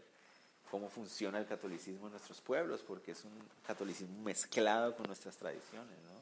cómo 0.71 0.89
funciona 0.89 1.39
el 1.39 1.47
catolicismo 1.47 2.07
en 2.07 2.13
nuestros 2.13 2.41
pueblos, 2.41 2.83
porque 2.87 3.13
es 3.13 3.25
un 3.25 3.33
catolicismo 3.67 4.23
mezclado 4.23 4.97
con 4.97 5.07
nuestras 5.07 5.37
tradiciones. 5.37 5.97
¿no? 6.05 6.17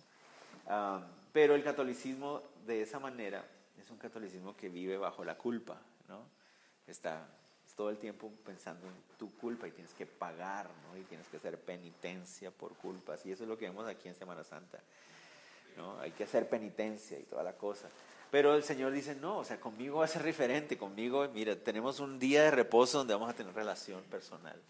pero 1.33 1.55
el 1.55 1.63
catolicismo 1.63 2.43
de 2.67 2.81
esa 2.81 2.99
manera 2.99 3.45
es 3.79 3.91
un 3.91 3.99
catolicismo 3.99 4.57
que 4.57 4.71
vive 4.71 4.97
bajo 4.97 5.25
la 5.25 5.37
culpa, 5.37 5.79
¿no? 6.09 6.23
Está 6.87 7.27
todo 7.77 7.91
el 7.91 7.99
tiempo 7.99 8.33
pensando 8.47 8.87
en 8.87 8.95
tu 9.19 9.37
culpa 9.37 9.67
y 9.67 9.73
tienes 9.73 9.93
que 9.95 10.07
pagar, 10.07 10.71
¿no? 10.89 10.97
Y 10.97 11.03
tienes 11.03 11.27
que 11.29 11.37
hacer 11.37 11.59
penitencia 11.59 12.51
por 12.51 12.75
culpas. 12.77 13.27
Y 13.27 13.33
eso 13.33 13.43
es 13.43 13.49
lo 13.49 13.59
que 13.59 13.67
vemos 13.67 13.87
aquí 13.87 14.09
en 14.09 14.15
Semana 14.15 14.45
Santa, 14.45 14.79
¿no? 15.77 15.99
Hay 16.01 16.13
que 16.13 16.25
hacer 16.25 16.49
penitencia 16.49 17.19
y 17.19 17.25
toda 17.25 17.43
la 17.43 17.55
cosa. 17.55 17.89
Pero 18.35 18.57
el 18.57 18.65
Señor 18.65 18.91
dice, 18.91 19.15
no, 19.15 19.39
o 19.39 19.45
sea, 19.45 19.61
conmigo 19.61 19.99
va 19.99 20.07
a 20.07 20.09
ser 20.09 20.25
diferente, 20.25 20.77
conmigo, 20.77 21.25
mira, 21.33 21.55
tenemos 21.55 22.01
un 22.01 22.19
día 22.19 22.43
de 22.43 22.51
reposo 22.51 22.99
donde 22.99 23.15
vamos 23.15 23.31
a 23.31 23.33
tener 23.33 23.55
relación 23.55 24.03
personal, 24.11 24.61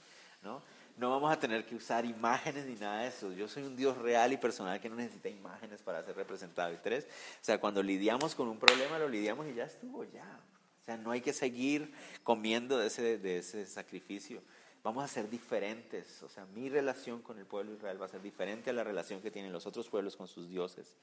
¿no? 0.42 0.61
no 0.99 1.09
vamos 1.09 1.33
a 1.33 1.38
tener 1.40 1.64
que 1.64 1.75
usar 1.75 2.04
imágenes 2.04 2.66
ni 2.66 2.74
nada 2.74 3.00
de 3.00 3.09
eso. 3.09 3.33
Yo 3.33 3.48
soy 3.48 3.62
un 3.62 3.74
Dios 3.74 3.96
real 3.96 4.35
y 4.35 4.37
personal 4.37 4.79
que 4.83 4.90
no 4.90 4.96
necesita 4.96 5.31
imágenes 5.31 5.81
para 5.81 6.05
ser 6.05 6.14
representado. 6.14 6.74
Y 6.74 6.77
tres, 6.77 7.07
o 7.40 7.44
sea, 7.44 7.59
cuando 7.59 7.83
lidiamos 7.83 8.35
con 8.35 8.48
un 8.48 8.59
problema, 8.59 8.98
lo 8.98 9.09
lidiamos 9.09 9.46
y 9.46 9.55
ya 9.55 9.64
estuvo, 9.64 10.05
ya. 10.05 10.40
O 10.83 10.85
sea, 10.85 10.98
no 10.98 11.11
hay 11.11 11.22
que 11.22 11.33
seguir 11.33 11.90
comiendo 12.22 12.77
de 12.77 12.88
ese, 12.88 13.16
de 13.16 13.38
ese 13.38 13.64
sacrificio. 13.64 14.42
Vamos 14.83 15.03
a 15.03 15.09
ser 15.09 15.31
diferentes. 15.31 16.22
O 16.22 16.29
sea, 16.29 16.44
mi 16.55 16.68
relación 16.68 17.22
con 17.22 17.38
el 17.38 17.46
pueblo 17.46 17.70
de 17.70 17.79
Israel 17.79 17.98
va 17.98 18.05
a 18.05 18.11
ser 18.11 18.20
diferente 18.20 18.68
a 18.68 18.74
la 18.74 18.85
relación 18.85 19.22
que 19.22 19.31
tienen 19.31 19.55
los 19.55 19.64
otros 19.64 19.88
pueblos 19.88 20.16
con 20.16 20.29
sus 20.29 20.50
dioses. 20.50 20.98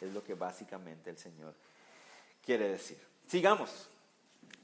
Es 0.00 0.12
lo 0.12 0.22
que 0.22 0.34
básicamente 0.34 1.10
el 1.10 1.18
Señor 1.18 1.54
quiere 2.44 2.68
decir. 2.68 2.98
Sigamos. 3.26 3.88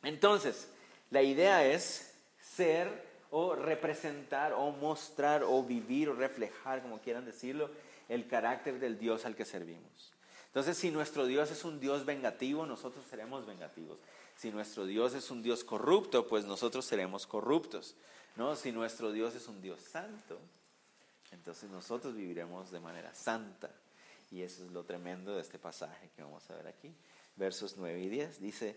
Entonces, 0.03 0.69
la 1.11 1.23
idea 1.23 1.67
es 1.67 2.15
ser 2.41 3.11
o 3.31 3.55
representar 3.55 4.53
o 4.53 4.71
mostrar 4.73 5.45
o 5.45 5.63
vivir 5.63 6.09
o 6.09 6.15
reflejar, 6.15 6.83
como 6.83 7.01
quieran 7.01 7.25
decirlo, 7.25 7.71
el 8.09 8.27
carácter 8.27 8.81
del 8.81 8.99
Dios 8.99 9.25
al 9.25 9.37
que 9.37 9.45
servimos. 9.45 10.13
Entonces, 10.47 10.77
si 10.77 10.91
nuestro 10.91 11.27
Dios 11.27 11.51
es 11.51 11.65
un 11.65 11.79
Dios 11.79 12.05
vengativo, 12.05 12.67
nosotros 12.67 13.05
seremos 13.09 13.47
vengativos. 13.47 13.99
Si 14.37 14.51
nuestro 14.51 14.85
Dios 14.85 15.15
es 15.15 15.31
un 15.31 15.43
Dios 15.43 15.63
corrupto, 15.63 16.27
pues 16.27 16.45
nosotros 16.45 16.85
seremos 16.85 17.27
corruptos. 17.27 17.95
¿no? 18.37 18.57
Si 18.57 18.73
nuestro 18.73 19.13
Dios 19.13 19.35
es 19.35 19.47
un 19.47 19.61
Dios 19.61 19.81
santo, 19.81 20.41
entonces 21.31 21.71
nosotros 21.71 22.17
viviremos 22.17 22.71
de 22.71 22.81
manera 22.81 23.15
santa. 23.15 23.71
Y 24.31 24.43
eso 24.43 24.65
es 24.65 24.71
lo 24.71 24.85
tremendo 24.85 25.35
de 25.35 25.43
este 25.43 25.59
pasaje 25.59 26.11
que 26.15 26.23
vamos 26.23 26.49
a 26.51 26.55
ver 26.55 26.69
aquí. 26.69 26.95
Versos 27.37 27.77
9 27.77 28.01
y 28.01 28.09
10. 28.09 28.41
Dice, 28.41 28.77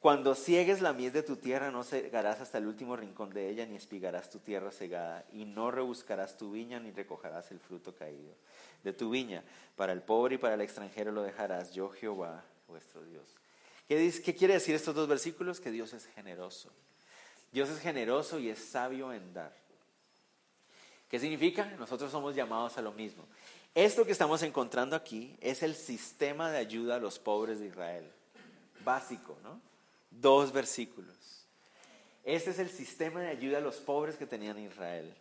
cuando 0.00 0.34
ciegues 0.34 0.80
la 0.80 0.92
mies 0.92 1.12
de 1.12 1.22
tu 1.22 1.36
tierra, 1.36 1.70
no 1.70 1.82
cegarás 1.82 2.40
hasta 2.40 2.58
el 2.58 2.66
último 2.66 2.96
rincón 2.96 3.30
de 3.30 3.48
ella, 3.50 3.66
ni 3.66 3.76
espigarás 3.76 4.30
tu 4.30 4.38
tierra 4.38 4.70
cegada, 4.70 5.24
y 5.32 5.44
no 5.44 5.70
rebuscarás 5.70 6.36
tu 6.36 6.52
viña, 6.52 6.78
ni 6.78 6.92
recogerás 6.92 7.50
el 7.50 7.58
fruto 7.58 7.94
caído 7.94 8.34
de 8.84 8.92
tu 8.92 9.10
viña. 9.10 9.42
Para 9.76 9.92
el 9.92 10.02
pobre 10.02 10.36
y 10.36 10.38
para 10.38 10.54
el 10.54 10.60
extranjero 10.60 11.10
lo 11.10 11.22
dejarás, 11.22 11.72
yo 11.72 11.90
Jehová, 11.90 12.44
vuestro 12.68 13.04
Dios. 13.04 13.26
¿Qué, 13.88 14.12
¿Qué 14.24 14.34
quiere 14.34 14.54
decir 14.54 14.74
estos 14.74 14.94
dos 14.94 15.08
versículos? 15.08 15.60
Que 15.60 15.70
Dios 15.70 15.92
es 15.92 16.06
generoso. 16.06 16.70
Dios 17.50 17.68
es 17.68 17.80
generoso 17.80 18.38
y 18.38 18.50
es 18.50 18.58
sabio 18.58 19.12
en 19.12 19.32
dar. 19.32 19.52
¿Qué 21.08 21.18
significa? 21.18 21.64
Nosotros 21.78 22.12
somos 22.12 22.36
llamados 22.36 22.76
a 22.76 22.82
lo 22.82 22.92
mismo. 22.92 23.26
Esto 23.74 24.04
que 24.04 24.12
estamos 24.12 24.42
encontrando 24.42 24.96
aquí 24.96 25.36
es 25.40 25.62
el 25.62 25.74
sistema 25.74 26.50
de 26.50 26.58
ayuda 26.58 26.96
a 26.96 27.00
los 27.00 27.18
pobres 27.18 27.60
de 27.60 27.66
Israel. 27.66 28.10
Básico, 28.84 29.36
¿no? 29.42 29.60
dos 30.10 30.52
versículos. 30.52 31.14
Este 32.24 32.50
es 32.50 32.58
el 32.58 32.68
sistema 32.68 33.20
de 33.20 33.28
ayuda 33.28 33.58
a 33.58 33.62
los 33.62 33.76
pobres 33.76 34.16
que 34.16 34.26
tenían 34.26 34.58
Israel. 34.58 35.12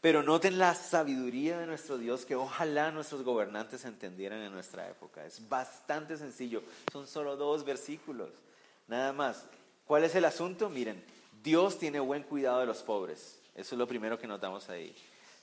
Pero 0.00 0.22
noten 0.22 0.58
la 0.58 0.74
sabiduría 0.74 1.58
de 1.58 1.66
nuestro 1.66 1.98
Dios 1.98 2.24
que 2.24 2.36
ojalá 2.36 2.92
nuestros 2.92 3.22
gobernantes 3.22 3.84
entendieran 3.84 4.40
en 4.40 4.52
nuestra 4.52 4.88
época. 4.88 5.24
Es 5.26 5.46
bastante 5.48 6.16
sencillo. 6.16 6.62
Son 6.92 7.06
solo 7.06 7.36
dos 7.36 7.64
versículos. 7.64 8.30
Nada 8.86 9.12
más. 9.12 9.44
¿Cuál 9.86 10.04
es 10.04 10.14
el 10.14 10.24
asunto? 10.24 10.68
Miren, 10.68 11.02
Dios 11.42 11.78
tiene 11.78 11.98
buen 11.98 12.22
cuidado 12.22 12.60
de 12.60 12.66
los 12.66 12.82
pobres. 12.82 13.38
Eso 13.54 13.74
es 13.74 13.78
lo 13.78 13.88
primero 13.88 14.18
que 14.18 14.26
notamos 14.26 14.68
ahí. 14.68 14.94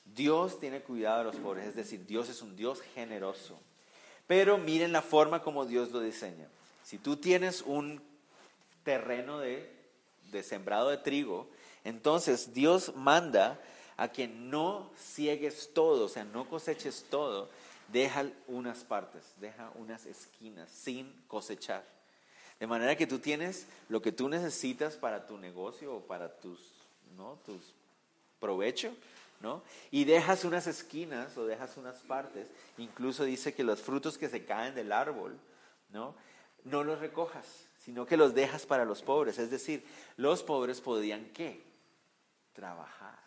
Dios 0.05 0.59
tiene 0.59 0.81
cuidado 0.81 1.19
de 1.19 1.23
los 1.25 1.35
pobres, 1.37 1.67
es 1.67 1.75
decir, 1.75 2.05
Dios 2.05 2.29
es 2.29 2.41
un 2.41 2.55
Dios 2.55 2.81
generoso. 2.93 3.59
Pero 4.27 4.57
miren 4.57 4.91
la 4.91 5.01
forma 5.01 5.41
como 5.41 5.65
Dios 5.65 5.91
lo 5.91 5.99
diseña. 5.99 6.47
Si 6.83 6.97
tú 6.97 7.17
tienes 7.17 7.61
un 7.61 8.01
terreno 8.83 9.39
de, 9.39 9.71
sembrado 10.43 10.89
de 10.89 10.97
trigo, 10.97 11.49
entonces 11.83 12.53
Dios 12.53 12.95
manda 12.95 13.59
a 13.97 14.11
que 14.11 14.27
no 14.27 14.91
ciegues 14.97 15.71
todo, 15.73 16.05
o 16.05 16.09
sea, 16.09 16.23
no 16.23 16.47
coseches 16.47 17.05
todo, 17.09 17.49
deja 17.91 18.25
unas 18.47 18.83
partes, 18.83 19.23
deja 19.39 19.71
unas 19.75 20.05
esquinas 20.05 20.69
sin 20.69 21.11
cosechar. 21.27 21.83
De 22.59 22.67
manera 22.67 22.95
que 22.95 23.07
tú 23.07 23.19
tienes 23.19 23.67
lo 23.89 24.01
que 24.01 24.11
tú 24.11 24.29
necesitas 24.29 24.95
para 24.95 25.27
tu 25.27 25.37
negocio 25.37 25.95
o 25.95 26.01
para 26.01 26.37
tus, 26.39 26.59
¿no? 27.17 27.39
tus 27.45 27.73
provecho, 28.39 28.93
Y 29.91 30.05
dejas 30.05 30.43
unas 30.43 30.65
esquinas 30.65 31.37
o 31.37 31.45
dejas 31.45 31.77
unas 31.77 31.97
partes. 31.97 32.49
Incluso 32.77 33.23
dice 33.23 33.53
que 33.53 33.63
los 33.63 33.81
frutos 33.81 34.17
que 34.17 34.27
se 34.27 34.43
caen 34.43 34.73
del 34.73 34.91
árbol, 34.91 35.37
¿no? 35.89 36.15
No 36.63 36.83
los 36.83 36.99
recojas 36.99 37.65
sino 37.85 38.03
que 38.03 38.17
los 38.17 38.33
dejas 38.33 38.65
para 38.65 38.83
los 38.83 39.03
pobres. 39.03 39.37
Es 39.37 39.51
decir, 39.51 39.85
los 40.17 40.41
pobres 40.41 40.81
podían 40.81 41.25
qué? 41.25 41.63
Trabajar 42.51 43.19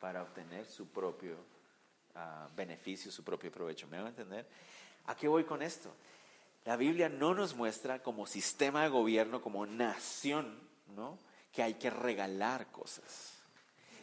para 0.00 0.22
obtener 0.22 0.66
su 0.66 0.88
propio 0.88 1.36
ah, 2.16 2.48
beneficio, 2.56 3.12
su 3.12 3.22
propio 3.22 3.52
provecho. 3.52 3.86
¿Me 3.86 3.98
van 3.98 4.06
a 4.06 4.10
entender? 4.10 4.48
¿A 5.06 5.14
qué 5.14 5.28
voy 5.28 5.44
con 5.44 5.62
esto? 5.62 5.94
La 6.64 6.76
Biblia 6.76 7.08
no 7.08 7.32
nos 7.32 7.54
muestra 7.54 8.02
como 8.02 8.26
sistema 8.26 8.82
de 8.82 8.88
gobierno, 8.88 9.40
como 9.40 9.64
nación, 9.64 10.58
¿no? 10.96 11.16
que 11.52 11.62
hay 11.62 11.74
que 11.74 11.90
regalar 11.90 12.72
cosas, 12.72 13.39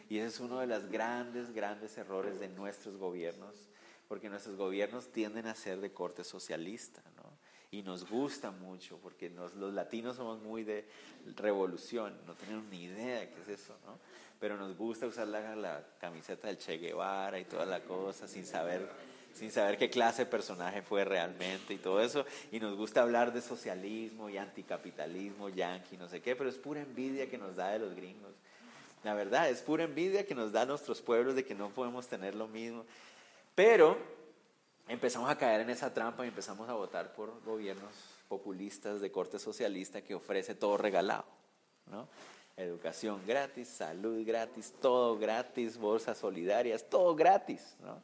Y 0.08 0.18
ese 0.18 0.28
es 0.28 0.40
uno 0.40 0.60
de 0.60 0.66
los 0.66 0.86
grandes, 0.86 1.52
grandes 1.52 1.96
errores 1.98 2.40
de 2.40 2.48
nuestros 2.48 2.96
gobiernos, 2.96 3.68
porque 4.08 4.28
nuestros 4.28 4.56
gobiernos 4.56 5.08
tienden 5.12 5.46
a 5.46 5.54
ser 5.54 5.80
de 5.80 5.92
corte 5.92 6.24
socialista, 6.24 7.02
¿no? 7.16 7.24
Y 7.70 7.82
nos 7.82 8.08
gusta 8.08 8.50
mucho, 8.50 8.98
porque 9.02 9.28
los 9.28 9.54
latinos 9.54 10.16
somos 10.16 10.40
muy 10.40 10.64
de 10.64 10.88
revolución, 11.36 12.18
no 12.26 12.34
tenemos 12.34 12.64
ni 12.70 12.84
idea 12.84 13.20
de 13.20 13.28
qué 13.28 13.42
es 13.42 13.60
eso, 13.60 13.76
¿no? 13.84 13.98
Pero 14.40 14.56
nos 14.56 14.74
gusta 14.76 15.06
usar 15.06 15.28
la, 15.28 15.54
la 15.54 15.84
camiseta 16.00 16.48
del 16.48 16.56
Che 16.56 16.78
Guevara 16.78 17.38
y 17.38 17.44
toda 17.44 17.66
la 17.66 17.82
cosa 17.82 18.26
sin 18.26 18.46
saber 18.46 18.88
sin 19.34 19.52
saber 19.52 19.78
qué 19.78 19.88
clase 19.88 20.24
de 20.24 20.30
personaje 20.30 20.82
fue 20.82 21.04
realmente 21.04 21.72
y 21.72 21.78
todo 21.78 22.00
eso. 22.00 22.26
Y 22.50 22.58
nos 22.58 22.76
gusta 22.76 23.02
hablar 23.02 23.32
de 23.32 23.40
socialismo 23.40 24.28
y 24.28 24.36
anticapitalismo, 24.36 25.48
yanqui, 25.48 25.96
no 25.96 26.08
sé 26.08 26.20
qué, 26.20 26.34
pero 26.34 26.50
es 26.50 26.56
pura 26.56 26.80
envidia 26.80 27.30
que 27.30 27.38
nos 27.38 27.54
da 27.54 27.70
de 27.70 27.78
los 27.78 27.94
gringos. 27.94 28.32
La 29.04 29.14
verdad, 29.14 29.48
es 29.48 29.62
pura 29.62 29.84
envidia 29.84 30.26
que 30.26 30.34
nos 30.34 30.52
da 30.52 30.64
nuestros 30.64 31.00
pueblos 31.00 31.34
de 31.34 31.44
que 31.44 31.54
no 31.54 31.70
podemos 31.70 32.06
tener 32.08 32.34
lo 32.34 32.48
mismo. 32.48 32.84
Pero 33.54 33.96
empezamos 34.88 35.30
a 35.30 35.36
caer 35.36 35.60
en 35.60 35.70
esa 35.70 35.92
trampa 35.92 36.24
y 36.24 36.28
empezamos 36.28 36.68
a 36.68 36.74
votar 36.74 37.12
por 37.12 37.42
gobiernos 37.44 37.92
populistas 38.28 39.00
de 39.00 39.10
corte 39.10 39.38
socialista 39.38 40.02
que 40.02 40.14
ofrece 40.14 40.54
todo 40.54 40.76
regalado, 40.76 41.24
¿no? 41.86 42.08
Educación 42.56 43.20
gratis, 43.26 43.68
salud 43.68 44.26
gratis, 44.26 44.74
todo 44.80 45.16
gratis, 45.16 45.78
bolsas 45.78 46.18
solidarias, 46.18 46.84
todo 46.88 47.14
gratis, 47.14 47.76
¿no? 47.80 48.00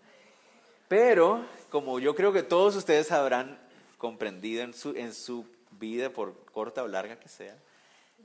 Pero, 0.88 1.44
como 1.70 1.98
yo 1.98 2.14
creo 2.14 2.32
que 2.32 2.42
todos 2.42 2.76
ustedes 2.76 3.10
habrán 3.10 3.58
comprendido 3.98 4.62
en 4.62 4.74
su, 4.74 4.90
en 4.90 5.12
su 5.12 5.46
vida, 5.72 6.10
por 6.10 6.44
corta 6.46 6.82
o 6.82 6.88
larga 6.88 7.18
que 7.18 7.28
sea, 7.28 7.56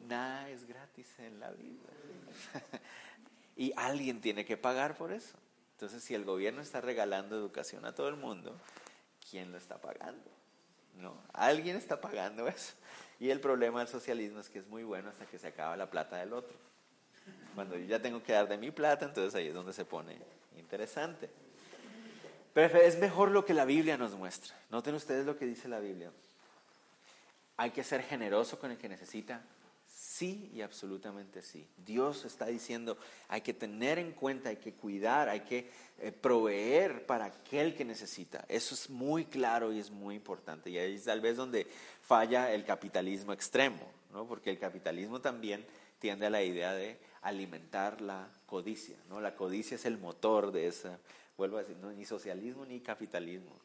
nada 0.07 0.49
es 0.49 0.65
gratis 0.65 1.07
en 1.19 1.39
la 1.39 1.51
vida. 1.51 1.81
y 3.55 3.73
alguien 3.75 4.21
tiene 4.21 4.45
que 4.45 4.57
pagar 4.57 4.95
por 4.95 5.11
eso. 5.11 5.35
Entonces, 5.73 6.03
si 6.03 6.13
el 6.13 6.25
gobierno 6.25 6.61
está 6.61 6.81
regalando 6.81 7.35
educación 7.35 7.85
a 7.85 7.95
todo 7.95 8.09
el 8.09 8.15
mundo, 8.15 8.59
¿quién 9.29 9.51
lo 9.51 9.57
está 9.57 9.79
pagando? 9.79 10.29
¿No? 10.97 11.15
Alguien 11.33 11.77
está 11.77 12.01
pagando 12.01 12.47
eso. 12.47 12.73
Y 13.19 13.29
el 13.29 13.39
problema 13.39 13.79
del 13.79 13.87
socialismo 13.87 14.39
es 14.39 14.49
que 14.49 14.59
es 14.59 14.67
muy 14.67 14.83
bueno 14.83 15.09
hasta 15.09 15.25
que 15.25 15.39
se 15.39 15.47
acaba 15.47 15.77
la 15.77 15.89
plata 15.89 16.17
del 16.17 16.33
otro. 16.33 16.55
Cuando 17.55 17.77
yo 17.77 17.85
ya 17.85 18.01
tengo 18.01 18.23
que 18.23 18.33
dar 18.33 18.47
de 18.47 18.57
mi 18.57 18.71
plata, 18.71 19.05
entonces 19.05 19.35
ahí 19.35 19.47
es 19.47 19.53
donde 19.53 19.73
se 19.73 19.85
pone 19.85 20.17
interesante. 20.57 21.29
Pero 22.53 22.79
es 22.79 22.97
mejor 22.99 23.31
lo 23.31 23.45
que 23.45 23.53
la 23.53 23.65
Biblia 23.65 23.97
nos 23.97 24.13
muestra. 24.15 24.55
Noten 24.69 24.95
ustedes 24.95 25.25
lo 25.25 25.37
que 25.37 25.45
dice 25.45 25.67
la 25.67 25.79
Biblia. 25.79 26.11
Hay 27.57 27.71
que 27.71 27.83
ser 27.83 28.03
generoso 28.03 28.59
con 28.59 28.71
el 28.71 28.77
que 28.77 28.89
necesita. 28.89 29.41
Sí 30.19 30.51
y 30.53 30.59
absolutamente 30.59 31.41
sí. 31.41 31.65
Dios 31.85 32.25
está 32.25 32.47
diciendo, 32.47 32.97
hay 33.29 33.39
que 33.39 33.53
tener 33.53 33.99
en 33.99 34.11
cuenta, 34.11 34.49
hay 34.49 34.57
que 34.57 34.73
cuidar, 34.73 35.29
hay 35.29 35.39
que 35.39 35.69
eh, 35.99 36.11
proveer 36.11 37.05
para 37.05 37.23
aquel 37.23 37.73
que 37.73 37.85
necesita. 37.85 38.43
Eso 38.49 38.75
es 38.75 38.89
muy 38.89 39.23
claro 39.23 39.71
y 39.71 39.79
es 39.79 39.91
muy 39.91 40.15
importante. 40.15 40.69
Y 40.69 40.77
ahí 40.77 40.95
es 40.95 41.05
tal 41.05 41.21
vez 41.21 41.37
donde 41.37 41.65
falla 42.01 42.51
el 42.51 42.65
capitalismo 42.65 43.31
extremo, 43.31 43.89
¿no? 44.11 44.27
porque 44.27 44.49
el 44.49 44.59
capitalismo 44.59 45.21
también 45.21 45.65
tiende 45.99 46.25
a 46.25 46.29
la 46.29 46.43
idea 46.43 46.73
de 46.73 46.99
alimentar 47.21 48.01
la 48.01 48.27
codicia. 48.45 48.97
¿no? 49.07 49.21
La 49.21 49.37
codicia 49.37 49.75
es 49.75 49.85
el 49.85 49.97
motor 49.99 50.51
de 50.51 50.67
esa 50.67 50.99
vuelvo 51.37 51.55
a 51.55 51.61
decir, 51.61 51.77
no, 51.77 51.93
ni 51.93 52.03
socialismo 52.03 52.65
ni 52.65 52.81
capitalismo. 52.81 53.55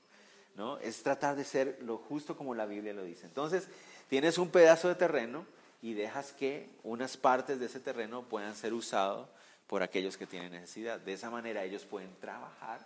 ¿no? 0.55 0.79
Es 0.79 1.03
tratar 1.03 1.35
de 1.35 1.43
ser 1.43 1.81
lo 1.83 1.99
justo 1.99 2.37
como 2.37 2.55
la 2.55 2.65
Biblia 2.65 2.93
lo 2.93 3.03
dice. 3.03 3.27
Entonces, 3.27 3.67
tienes 4.09 4.39
un 4.39 4.51
pedazo 4.51 4.87
de 4.87 4.95
terreno 4.95 5.45
y 5.85 5.93
dejas 5.93 6.33
que 6.33 6.71
unas 6.83 7.19
partes 7.19 7.61
de 7.61 7.67
ese 7.67 7.79
terreno 7.79 8.23
puedan 8.23 8.57
ser 8.57 8.73
usados 8.73 9.29
por 9.67 9.83
aquellos 9.83 10.17
que 10.17 10.27
tienen 10.27 10.51
necesidad. 10.51 10.99
De 10.99 11.13
esa 11.13 11.29
manera 11.29 11.63
ellos 11.63 11.85
pueden 11.85 12.09
trabajar, 12.23 12.81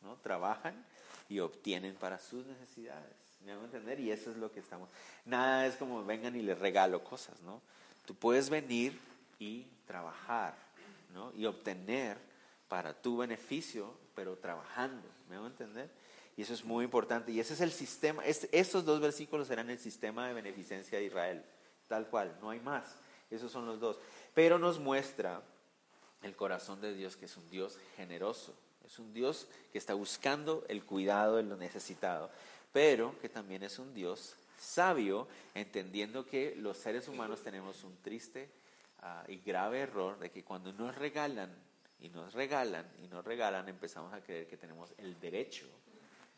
¿no? 0.00 0.16
Trabajan 0.16 0.82
y 1.28 1.40
obtienen 1.40 1.94
para 1.96 2.18
sus 2.18 2.46
necesidades. 2.46 3.12
¿Me 3.44 3.52
hago 3.52 3.66
entender? 3.66 4.00
Y 4.00 4.10
eso 4.10 4.30
es 4.30 4.38
lo 4.38 4.50
que 4.50 4.60
estamos. 4.60 4.88
Nada 5.26 5.66
es 5.66 5.76
como 5.76 6.02
vengan 6.02 6.34
y 6.34 6.40
les 6.40 6.58
regalo 6.58 7.04
cosas, 7.04 7.38
¿no? 7.42 7.60
Tú 8.06 8.14
puedes 8.14 8.48
venir 8.48 8.98
y 9.38 9.66
trabajar, 9.86 10.54
¿no? 11.12 11.34
Y 11.36 11.44
obtener 11.44 12.16
para 12.68 12.94
tu 12.94 13.18
beneficio 13.18 13.92
pero 14.14 14.38
trabajando, 14.38 15.06
¿me 15.28 15.36
a 15.36 15.46
entender? 15.46 15.90
Y 16.38 16.42
eso 16.42 16.54
es 16.54 16.64
muy 16.64 16.86
importante. 16.86 17.32
Y 17.32 17.40
ese 17.40 17.52
es 17.52 17.60
el 17.60 17.70
sistema, 17.70 18.24
estos 18.24 18.86
dos 18.86 18.98
versículos 18.98 19.46
serán 19.46 19.68
el 19.68 19.78
sistema 19.78 20.26
de 20.26 20.32
beneficencia 20.32 20.96
de 20.96 21.04
Israel, 21.04 21.44
tal 21.90 22.06
cual, 22.06 22.38
no 22.40 22.50
hay 22.50 22.60
más. 22.60 22.94
Esos 23.32 23.50
son 23.50 23.66
los 23.66 23.80
dos. 23.80 23.98
Pero 24.32 24.60
nos 24.60 24.78
muestra 24.78 25.42
el 26.22 26.36
corazón 26.36 26.80
de 26.80 26.94
Dios, 26.94 27.16
que 27.16 27.24
es 27.24 27.36
un 27.36 27.50
Dios 27.50 27.78
generoso, 27.96 28.54
es 28.86 28.98
un 29.00 29.12
Dios 29.12 29.48
que 29.72 29.78
está 29.78 29.94
buscando 29.94 30.64
el 30.68 30.84
cuidado 30.84 31.36
de 31.36 31.42
lo 31.42 31.56
necesitado, 31.56 32.30
pero 32.72 33.18
que 33.20 33.28
también 33.28 33.64
es 33.64 33.80
un 33.80 33.92
Dios 33.92 34.36
sabio, 34.56 35.26
entendiendo 35.54 36.24
que 36.24 36.54
los 36.56 36.76
seres 36.76 37.08
humanos 37.08 37.42
tenemos 37.42 37.82
un 37.82 37.96
triste 38.02 38.48
ah, 39.02 39.24
y 39.26 39.38
grave 39.38 39.80
error 39.80 40.16
de 40.20 40.30
que 40.30 40.44
cuando 40.44 40.72
nos 40.72 40.94
regalan 40.94 41.50
y 41.98 42.08
nos 42.10 42.34
regalan 42.34 42.86
y 43.02 43.08
nos 43.08 43.24
regalan, 43.24 43.68
empezamos 43.68 44.12
a 44.12 44.20
creer 44.20 44.46
que 44.46 44.56
tenemos 44.56 44.92
el 44.98 45.18
derecho 45.18 45.66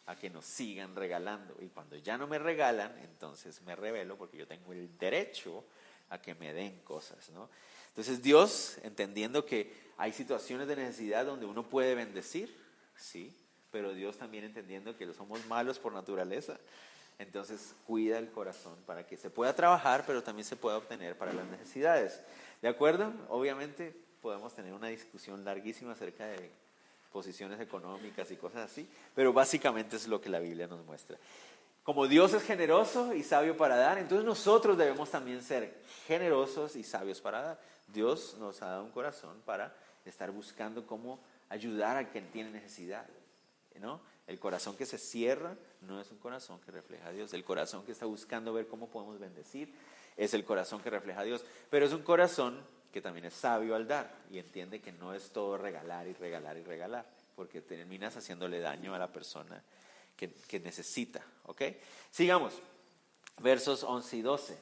a 0.06 0.16
que 0.16 0.30
nos 0.30 0.44
sigan 0.44 0.94
regalando. 0.96 1.56
Y 1.60 1.68
cuando 1.68 1.96
ya 1.96 2.18
no 2.18 2.26
me 2.26 2.38
regalan, 2.38 2.96
entonces 3.02 3.62
me 3.62 3.76
revelo 3.76 4.16
porque 4.16 4.36
yo 4.36 4.46
tengo 4.46 4.72
el 4.72 4.98
derecho 4.98 5.64
a 6.08 6.20
que 6.20 6.34
me 6.34 6.52
den 6.52 6.80
cosas, 6.80 7.30
¿no? 7.30 7.48
Entonces 7.88 8.22
Dios, 8.22 8.78
entendiendo 8.82 9.44
que 9.44 9.72
hay 9.96 10.12
situaciones 10.12 10.66
de 10.66 10.76
necesidad 10.76 11.26
donde 11.26 11.46
uno 11.46 11.68
puede 11.68 11.94
bendecir, 11.94 12.56
sí, 12.96 13.36
pero 13.70 13.92
Dios 13.94 14.18
también 14.18 14.44
entendiendo 14.44 14.96
que 14.96 15.12
somos 15.14 15.44
malos 15.46 15.78
por 15.78 15.92
naturaleza, 15.92 16.58
entonces 17.18 17.74
cuida 17.86 18.18
el 18.18 18.30
corazón 18.30 18.76
para 18.86 19.06
que 19.06 19.16
se 19.16 19.30
pueda 19.30 19.54
trabajar, 19.54 20.04
pero 20.06 20.22
también 20.22 20.44
se 20.44 20.56
pueda 20.56 20.78
obtener 20.78 21.16
para 21.16 21.32
las 21.32 21.46
necesidades. 21.46 22.20
¿De 22.60 22.68
acuerdo? 22.68 23.12
Obviamente 23.28 23.94
podemos 24.20 24.54
tener 24.54 24.72
una 24.72 24.88
discusión 24.88 25.44
larguísima 25.44 25.92
acerca 25.92 26.26
de 26.26 26.50
posiciones 27.12 27.61
económicas 27.61 28.31
y 28.31 28.37
cosas 28.37 28.70
así, 28.70 28.88
pero 29.14 29.33
básicamente 29.33 29.96
es 29.96 30.09
lo 30.09 30.20
que 30.20 30.31
la 30.31 30.40
Biblia 30.40 30.66
nos 30.66 30.85
muestra. 30.85 31.18
Como 31.85 32.07
Dios 32.07 32.33
es 32.33 32.42
generoso 32.42 33.12
y 33.12 33.22
sabio 33.22 33.57
para 33.57 33.77
dar, 33.77 33.98
entonces 33.98 34.25
nosotros 34.25 34.79
debemos 34.79 35.11
también 35.11 35.42
ser 35.42 35.83
generosos 36.07 36.77
y 36.77 36.85
sabios 36.85 37.20
para 37.20 37.42
dar. 37.42 37.61
Dios 37.88 38.37
nos 38.38 38.62
ha 38.62 38.66
dado 38.66 38.85
un 38.85 38.90
corazón 38.90 39.42
para 39.44 39.75
estar 40.05 40.31
buscando 40.31 40.87
cómo 40.87 41.20
ayudar 41.48 41.96
a 41.96 42.09
quien 42.09 42.31
tiene 42.31 42.51
necesidad. 42.51 43.07
¿no? 43.81 44.01
El 44.27 44.38
corazón 44.38 44.77
que 44.77 44.87
se 44.87 44.98
cierra 44.98 45.57
no 45.81 46.01
es 46.01 46.11
un 46.11 46.18
corazón 46.18 46.61
que 46.61 46.70
refleja 46.70 47.09
a 47.09 47.12
Dios. 47.12 47.35
El 47.35 47.44
corazón 47.44 47.85
que 47.85 47.92
está 47.92 48.07
buscando 48.07 48.53
ver 48.53 48.68
cómo 48.68 48.88
podemos 48.88 49.18
bendecir 49.18 49.75
es 50.16 50.35
el 50.35 50.44
corazón 50.44 50.81
que 50.81 50.90
refleja 50.90 51.20
a 51.20 51.25
Dios. 51.25 51.44
Pero 51.68 51.85
es 51.85 51.92
un 51.92 52.03
corazón 52.03 52.61
que 52.92 53.00
también 53.00 53.24
es 53.24 53.35
sabio 53.35 53.74
al 53.74 53.88
dar 53.88 54.12
y 54.31 54.38
entiende 54.38 54.81
que 54.81 54.92
no 54.92 55.14
es 55.14 55.31
todo 55.31 55.57
regalar 55.57 56.07
y 56.07 56.12
regalar 56.12 56.59
y 56.59 56.62
regalar, 56.62 57.07
porque 57.35 57.62
terminas 57.62 58.16
haciéndole 58.16 58.61
daño 58.61 58.94
a 58.94 58.98
la 58.98 59.11
persona 59.11 59.62
que, 60.16 60.61
necesita. 60.61 61.22
¿Ok? 61.44 61.62
Sigamos. 62.11 62.55
Versos 63.40 63.83
11 63.83 64.16
y 64.16 64.22
12. 64.22 64.59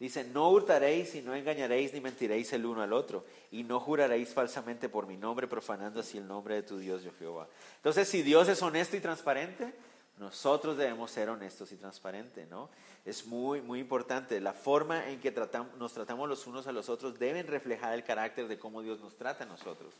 Dice, 0.00 0.24
no 0.24 0.50
hurtaréis 0.50 1.14
y 1.14 1.22
no 1.22 1.34
engañaréis 1.34 1.92
ni 1.92 2.00
mentiréis 2.00 2.52
el 2.52 2.66
uno 2.66 2.82
al 2.82 2.92
otro, 2.92 3.24
y 3.52 3.62
no 3.62 3.78
juraréis 3.78 4.30
falsamente 4.30 4.88
por 4.88 5.06
mi 5.06 5.16
nombre, 5.16 5.46
profanando 5.46 6.00
así 6.00 6.18
el 6.18 6.26
nombre 6.26 6.56
de 6.56 6.62
tu 6.62 6.78
Dios, 6.78 7.02
Jehová. 7.18 7.48
Entonces, 7.76 8.08
si 8.08 8.22
Dios 8.22 8.48
es 8.48 8.60
honesto 8.60 8.96
y 8.96 9.00
transparente, 9.00 9.72
nosotros 10.18 10.76
debemos 10.76 11.10
ser 11.10 11.28
honestos 11.28 11.72
y 11.72 11.76
transparentes, 11.76 12.48
¿no? 12.48 12.70
Es 13.04 13.26
muy, 13.26 13.60
muy 13.60 13.80
importante. 13.80 14.40
La 14.40 14.52
forma 14.52 15.08
en 15.08 15.20
que 15.20 15.32
tratamos, 15.32 15.76
nos 15.76 15.92
tratamos 15.92 16.28
los 16.28 16.46
unos 16.46 16.66
a 16.66 16.72
los 16.72 16.88
otros 16.88 17.18
deben 17.18 17.46
reflejar 17.46 17.92
el 17.94 18.04
carácter 18.04 18.46
de 18.46 18.58
cómo 18.58 18.82
Dios 18.82 19.00
nos 19.00 19.16
trata 19.16 19.44
a 19.44 19.46
nosotros. 19.46 19.92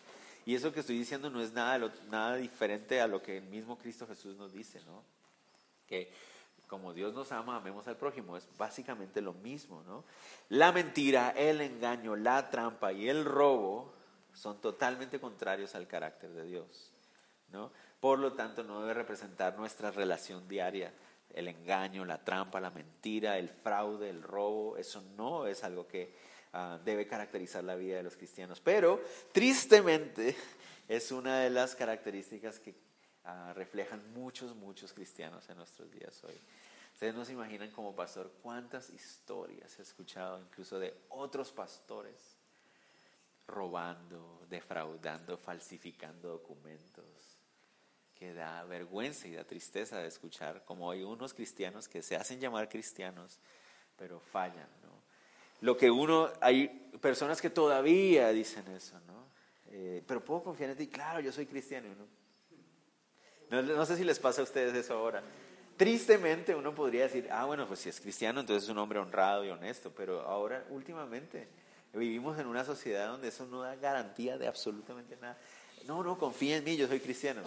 Y 0.46 0.54
eso 0.54 0.72
que 0.72 0.80
estoy 0.80 0.98
diciendo 0.98 1.30
no 1.30 1.40
es 1.40 1.52
nada, 1.52 1.92
nada 2.10 2.36
diferente 2.36 3.00
a 3.00 3.08
lo 3.08 3.22
que 3.22 3.38
el 3.38 3.44
mismo 3.44 3.76
Cristo 3.78 4.06
Jesús 4.06 4.36
nos 4.36 4.52
dice, 4.52 4.80
¿no? 4.84 5.02
Que 5.88 6.12
como 6.68 6.92
Dios 6.92 7.14
nos 7.14 7.32
ama, 7.32 7.56
amemos 7.56 7.86
al 7.88 7.96
prójimo. 7.96 8.36
Es 8.36 8.48
básicamente 8.56 9.20
lo 9.20 9.32
mismo, 9.32 9.82
¿no? 9.84 10.04
La 10.48 10.72
mentira, 10.72 11.30
el 11.30 11.60
engaño, 11.60 12.16
la 12.16 12.50
trampa 12.50 12.92
y 12.92 13.08
el 13.08 13.24
robo 13.24 13.92
son 14.32 14.60
totalmente 14.60 15.20
contrarios 15.20 15.74
al 15.74 15.86
carácter 15.86 16.30
de 16.30 16.44
Dios, 16.44 16.92
¿no? 17.52 17.70
Por 18.04 18.18
lo 18.18 18.34
tanto, 18.34 18.62
no 18.62 18.82
debe 18.82 18.92
representar 18.92 19.56
nuestra 19.56 19.90
relación 19.90 20.46
diaria. 20.46 20.92
El 21.30 21.48
engaño, 21.48 22.04
la 22.04 22.22
trampa, 22.22 22.60
la 22.60 22.68
mentira, 22.68 23.38
el 23.38 23.48
fraude, 23.48 24.10
el 24.10 24.22
robo, 24.22 24.76
eso 24.76 25.00
no 25.16 25.46
es 25.46 25.64
algo 25.64 25.88
que 25.88 26.14
ah, 26.52 26.78
debe 26.84 27.06
caracterizar 27.06 27.64
la 27.64 27.76
vida 27.76 27.96
de 27.96 28.02
los 28.02 28.14
cristianos. 28.14 28.60
Pero, 28.60 29.02
tristemente, 29.32 30.36
es 30.86 31.12
una 31.12 31.40
de 31.40 31.48
las 31.48 31.74
características 31.74 32.60
que 32.60 32.74
ah, 33.24 33.54
reflejan 33.56 34.12
muchos, 34.12 34.54
muchos 34.54 34.92
cristianos 34.92 35.48
en 35.48 35.56
nuestros 35.56 35.90
días 35.90 36.22
hoy. 36.24 36.38
Ustedes 36.92 37.14
no 37.14 37.24
se 37.24 37.32
imaginan 37.32 37.70
como 37.70 37.96
pastor 37.96 38.30
cuántas 38.42 38.90
historias 38.90 39.78
he 39.78 39.82
escuchado 39.82 40.38
incluso 40.42 40.78
de 40.78 40.94
otros 41.08 41.52
pastores 41.52 42.36
robando, 43.46 44.44
defraudando, 44.50 45.38
falsificando 45.38 46.28
documentos, 46.28 47.33
que 48.24 48.32
da 48.32 48.64
vergüenza 48.64 49.28
y 49.28 49.34
da 49.34 49.44
tristeza 49.44 49.98
de 49.98 50.08
escuchar 50.08 50.64
como 50.64 50.90
hay 50.90 51.02
unos 51.02 51.34
cristianos 51.34 51.88
que 51.88 52.00
se 52.00 52.16
hacen 52.16 52.40
llamar 52.40 52.70
cristianos, 52.70 53.38
pero 53.98 54.18
fallan, 54.18 54.66
¿no? 54.82 54.94
Lo 55.60 55.76
que 55.76 55.90
uno, 55.90 56.30
hay 56.40 56.68
personas 57.02 57.42
que 57.42 57.50
todavía 57.50 58.30
dicen 58.30 58.66
eso, 58.68 58.98
¿no? 59.06 59.26
Eh, 59.66 60.02
pero 60.06 60.24
puedo 60.24 60.42
confiar 60.42 60.70
en 60.70 60.78
ti, 60.78 60.86
claro, 60.88 61.20
yo 61.20 61.32
soy 61.32 61.44
cristiano, 61.44 61.88
¿no? 61.94 62.06
No, 63.50 63.62
no 63.62 63.84
sé 63.84 63.94
si 63.96 64.04
les 64.04 64.18
pasa 64.18 64.40
a 64.40 64.44
ustedes 64.44 64.74
eso 64.74 64.94
ahora. 64.94 65.22
Tristemente 65.76 66.54
uno 66.54 66.74
podría 66.74 67.02
decir, 67.02 67.28
ah, 67.30 67.44
bueno, 67.44 67.66
pues 67.66 67.80
si 67.80 67.90
es 67.90 68.00
cristiano, 68.00 68.40
entonces 68.40 68.64
es 68.64 68.70
un 68.70 68.78
hombre 68.78 69.00
honrado 69.00 69.44
y 69.44 69.50
honesto, 69.50 69.92
pero 69.94 70.22
ahora, 70.22 70.64
últimamente, 70.70 71.46
vivimos 71.92 72.38
en 72.38 72.46
una 72.46 72.64
sociedad 72.64 73.08
donde 73.08 73.28
eso 73.28 73.44
no 73.44 73.60
da 73.60 73.76
garantía 73.76 74.38
de 74.38 74.46
absolutamente 74.46 75.14
nada. 75.20 75.36
No, 75.86 76.02
no, 76.02 76.16
confía 76.16 76.56
en 76.56 76.64
mí, 76.64 76.74
yo 76.78 76.88
soy 76.88 77.00
cristiano. 77.00 77.42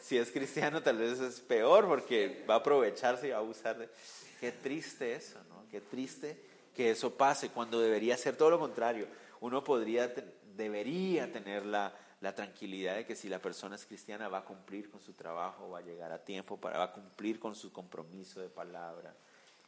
Si 0.00 0.16
es 0.16 0.30
cristiano 0.30 0.82
tal 0.82 0.98
vez 0.98 1.18
es 1.20 1.40
peor 1.40 1.86
porque 1.86 2.44
va 2.48 2.54
a 2.54 2.58
aprovecharse 2.58 3.28
y 3.28 3.30
va 3.30 3.36
a 3.36 3.40
abusar 3.40 3.78
de... 3.78 3.88
Qué 4.40 4.52
triste 4.52 5.14
eso, 5.14 5.38
¿no? 5.48 5.64
Qué 5.70 5.80
triste 5.80 6.38
que 6.74 6.90
eso 6.90 7.14
pase 7.14 7.48
cuando 7.48 7.80
debería 7.80 8.16
ser 8.16 8.36
todo 8.36 8.50
lo 8.50 8.58
contrario. 8.58 9.06
Uno 9.40 9.64
podría, 9.64 10.12
debería 10.56 11.32
tener 11.32 11.64
la, 11.64 11.92
la 12.20 12.34
tranquilidad 12.34 12.96
de 12.96 13.06
que 13.06 13.16
si 13.16 13.28
la 13.28 13.40
persona 13.40 13.76
es 13.76 13.86
cristiana 13.86 14.28
va 14.28 14.38
a 14.38 14.44
cumplir 14.44 14.90
con 14.90 15.00
su 15.00 15.12
trabajo, 15.14 15.70
va 15.70 15.78
a 15.78 15.82
llegar 15.82 16.12
a 16.12 16.18
tiempo, 16.18 16.58
para, 16.58 16.78
va 16.78 16.84
a 16.84 16.92
cumplir 16.92 17.40
con 17.40 17.54
su 17.54 17.72
compromiso 17.72 18.40
de 18.40 18.48
palabra. 18.48 19.14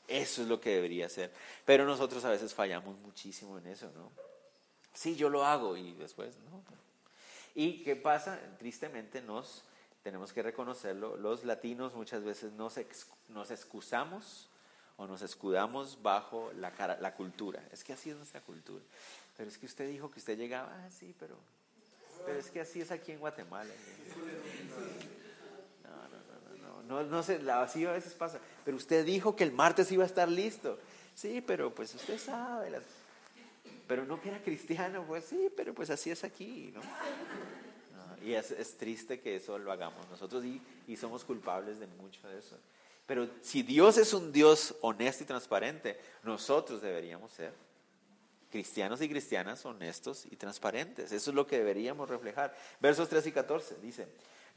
Eso 0.07 0.43
es 0.43 0.49
lo 0.49 0.61
que 0.61 0.71
debería 0.71 1.09
ser. 1.09 1.33
Pero 1.65 1.85
nosotros 1.85 2.25
a 2.25 2.31
veces 2.31 2.55
fallamos 2.55 2.99
muchísimo 2.99 3.59
en 3.59 3.67
eso, 3.67 3.91
¿no? 3.95 4.11
Sí, 4.93 5.17
yo 5.17 5.29
lo 5.29 5.45
hago 5.45 5.77
y 5.77 5.93
después, 5.95 6.37
¿no? 6.51 6.63
¿Y 7.59 7.83
qué 7.83 7.97
pasa? 7.97 8.39
Tristemente 8.61 9.21
nos, 9.21 9.65
tenemos 10.05 10.33
que 10.33 10.45
reconocerlo, 10.45 11.17
los 11.17 11.43
latinos 11.43 11.93
muchas 11.93 12.23
veces 12.23 12.53
nos, 12.53 12.79
nos 13.31 13.51
excusamos 13.51 14.49
o 14.97 15.09
nos 15.09 15.23
escudamos 15.23 16.01
bajo 16.01 16.53
la, 16.55 16.71
la 17.01 17.15
cultura. 17.17 17.61
Es 17.73 17.83
que 17.83 17.93
así 17.93 18.11
es 18.11 18.17
nuestra 18.17 18.41
cultura. 18.43 18.85
Pero 19.37 19.51
es 19.51 19.59
que 19.59 19.67
usted 19.67 19.89
dijo 19.89 20.09
que 20.09 20.21
usted 20.21 20.39
llegaba, 20.39 20.73
ah, 20.73 20.89
sí, 20.93 21.13
pero, 21.19 21.35
pero 22.25 22.39
es 22.39 22.49
que 22.49 22.61
así 22.61 22.81
es 22.81 22.93
aquí 22.93 23.11
en 23.11 23.19
Guatemala. 23.19 23.75
No, 25.83 25.91
no, 25.91 26.63
no, 26.63 26.83
no, 26.85 27.03
no, 27.03 27.11
no 27.11 27.23
sé, 27.25 27.41
así 27.51 27.85
a 27.87 27.91
veces 27.91 28.13
pasa. 28.15 28.39
Pero 28.65 28.77
usted 28.77 29.05
dijo 29.05 29.35
que 29.35 29.43
el 29.43 29.51
martes 29.51 29.91
iba 29.91 30.05
a 30.05 30.07
estar 30.07 30.29
listo. 30.29 30.79
Sí, 31.13 31.41
pero 31.41 31.75
pues 31.75 31.93
usted 31.93 32.21
sabe. 32.21 32.81
Pero 33.89 34.05
no 34.05 34.21
que 34.21 34.29
era 34.29 34.43
cristiano, 34.43 35.05
pues 35.09 35.25
sí, 35.25 35.49
pero 35.57 35.75
pues 35.75 35.91
así 35.91 36.11
es 36.11 36.23
aquí, 36.23 36.71
¿no? 36.75 36.83
y 38.23 38.35
es, 38.35 38.51
es, 38.51 38.77
triste 38.77 39.21
que 39.21 39.37
eso 39.37 39.59
lo 39.59 39.73
hagamos 39.73 40.09
nosotros 40.11 40.45
y, 40.45 40.61
y 40.87 40.97
somos 40.97 41.25
culpables 41.25 41.81
de 41.81 41.87
mucho 41.87 42.29
de 42.29 42.39
eso. 42.39 42.59
Pero 43.07 43.29
si 43.41 43.63
Dios 43.63 43.97
es 43.97 44.13
un 44.13 44.33
Dios 44.33 44.77
honesto 44.83 45.25
y 45.25 45.27
transparente, 45.27 45.99
nosotros 46.23 46.83
deberíamos 46.83 47.33
ser 47.33 47.55
cristianos 48.51 49.01
y 49.01 49.09
cristianas 49.09 49.65
honestos 49.65 50.27
y 50.31 50.37
transparentes. 50.37 51.13
Eso 51.13 51.31
es 51.31 51.35
lo 51.35 51.47
que 51.47 51.59
deberíamos 51.59 52.09
reflejar. 52.09 52.55
Versos 52.81 53.09
3 53.09 53.27
y 53.27 53.33
14 53.33 53.77
dice, 53.83 54.09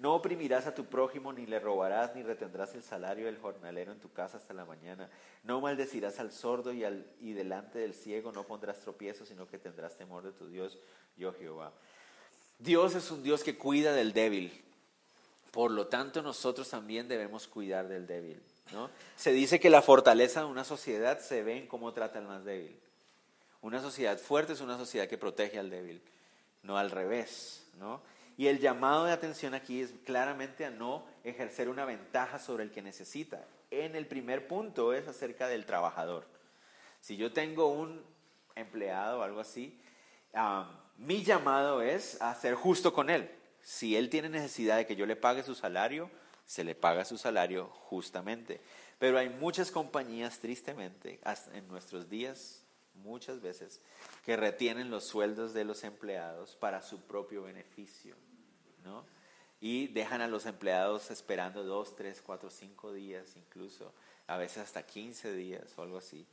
no 0.01 0.15
oprimirás 0.15 0.65
a 0.65 0.73
tu 0.73 0.85
prójimo, 0.85 1.31
ni 1.31 1.45
le 1.45 1.59
robarás, 1.59 2.15
ni 2.15 2.23
retendrás 2.23 2.73
el 2.73 2.81
salario 2.81 3.27
del 3.27 3.37
jornalero 3.37 3.91
en 3.91 3.99
tu 3.99 4.11
casa 4.11 4.37
hasta 4.37 4.51
la 4.51 4.65
mañana. 4.65 5.07
No 5.43 5.61
maldecirás 5.61 6.19
al 6.19 6.31
sordo 6.31 6.73
y, 6.73 6.83
al, 6.83 7.05
y 7.19 7.33
delante 7.33 7.77
del 7.77 7.93
ciego 7.93 8.31
no 8.31 8.43
pondrás 8.43 8.79
tropiezo, 8.79 9.27
sino 9.27 9.47
que 9.47 9.59
tendrás 9.59 9.95
temor 9.97 10.23
de 10.23 10.31
tu 10.31 10.47
Dios, 10.47 10.79
yo 11.17 11.31
Jehová. 11.33 11.71
Dios 12.57 12.95
es 12.95 13.11
un 13.11 13.21
Dios 13.21 13.43
que 13.43 13.59
cuida 13.59 13.93
del 13.93 14.11
débil. 14.11 14.51
Por 15.51 15.69
lo 15.69 15.85
tanto, 15.85 16.23
nosotros 16.23 16.67
también 16.67 17.07
debemos 17.07 17.47
cuidar 17.47 17.87
del 17.87 18.07
débil. 18.07 18.41
¿no? 18.71 18.89
Se 19.15 19.31
dice 19.31 19.59
que 19.59 19.69
la 19.69 19.83
fortaleza 19.83 20.39
de 20.39 20.47
una 20.47 20.63
sociedad 20.63 21.19
se 21.19 21.43
ve 21.43 21.57
en 21.57 21.67
cómo 21.67 21.93
trata 21.93 22.17
al 22.17 22.25
más 22.25 22.43
débil. 22.43 22.75
Una 23.61 23.79
sociedad 23.79 24.17
fuerte 24.17 24.53
es 24.53 24.61
una 24.61 24.79
sociedad 24.79 25.07
que 25.07 25.19
protege 25.19 25.59
al 25.59 25.69
débil, 25.69 26.01
no 26.63 26.79
al 26.79 26.89
revés. 26.89 27.67
¿no? 27.77 28.01
Y 28.41 28.47
el 28.47 28.59
llamado 28.59 29.05
de 29.05 29.11
atención 29.11 29.53
aquí 29.53 29.81
es 29.81 29.93
claramente 30.03 30.65
a 30.65 30.71
no 30.71 31.05
ejercer 31.23 31.69
una 31.69 31.85
ventaja 31.85 32.39
sobre 32.39 32.63
el 32.63 32.71
que 32.71 32.81
necesita. 32.81 33.45
En 33.69 33.95
el 33.95 34.07
primer 34.07 34.47
punto 34.47 34.95
es 34.95 35.07
acerca 35.07 35.47
del 35.47 35.67
trabajador. 35.67 36.25
Si 37.01 37.17
yo 37.17 37.31
tengo 37.31 37.67
un 37.67 38.03
empleado 38.55 39.19
o 39.19 39.21
algo 39.21 39.41
así, 39.41 39.79
mi 40.97 41.23
llamado 41.23 41.83
es 41.83 42.19
a 42.19 42.33
ser 42.33 42.55
justo 42.55 42.93
con 42.93 43.11
él. 43.11 43.29
Si 43.61 43.95
él 43.95 44.09
tiene 44.09 44.27
necesidad 44.27 44.77
de 44.77 44.87
que 44.87 44.95
yo 44.95 45.05
le 45.05 45.15
pague 45.15 45.43
su 45.43 45.53
salario, 45.53 46.09
se 46.43 46.63
le 46.63 46.73
paga 46.73 47.05
su 47.05 47.19
salario 47.19 47.67
justamente. 47.67 48.59
Pero 48.97 49.19
hay 49.19 49.29
muchas 49.29 49.69
compañías, 49.69 50.39
tristemente, 50.39 51.19
en 51.53 51.67
nuestros 51.67 52.09
días, 52.09 52.63
muchas 52.95 53.39
veces, 53.39 53.81
que 54.25 54.35
retienen 54.35 54.89
los 54.89 55.03
sueldos 55.03 55.53
de 55.53 55.63
los 55.63 55.83
empleados 55.83 56.55
para 56.55 56.81
su 56.81 57.01
propio 57.01 57.43
beneficio, 57.43 58.15
¿no? 58.83 59.05
Y 59.59 59.87
dejan 59.87 60.21
a 60.21 60.27
los 60.27 60.45
empleados 60.45 61.11
esperando 61.11 61.63
dos, 61.63 61.95
tres, 61.95 62.21
cuatro, 62.21 62.49
cinco 62.49 62.91
días, 62.91 63.35
incluso, 63.35 63.93
a 64.27 64.37
veces 64.37 64.59
hasta 64.59 64.83
15 64.83 65.33
días 65.33 65.77
o 65.77 65.83
algo 65.83 65.97
así, 65.97 66.25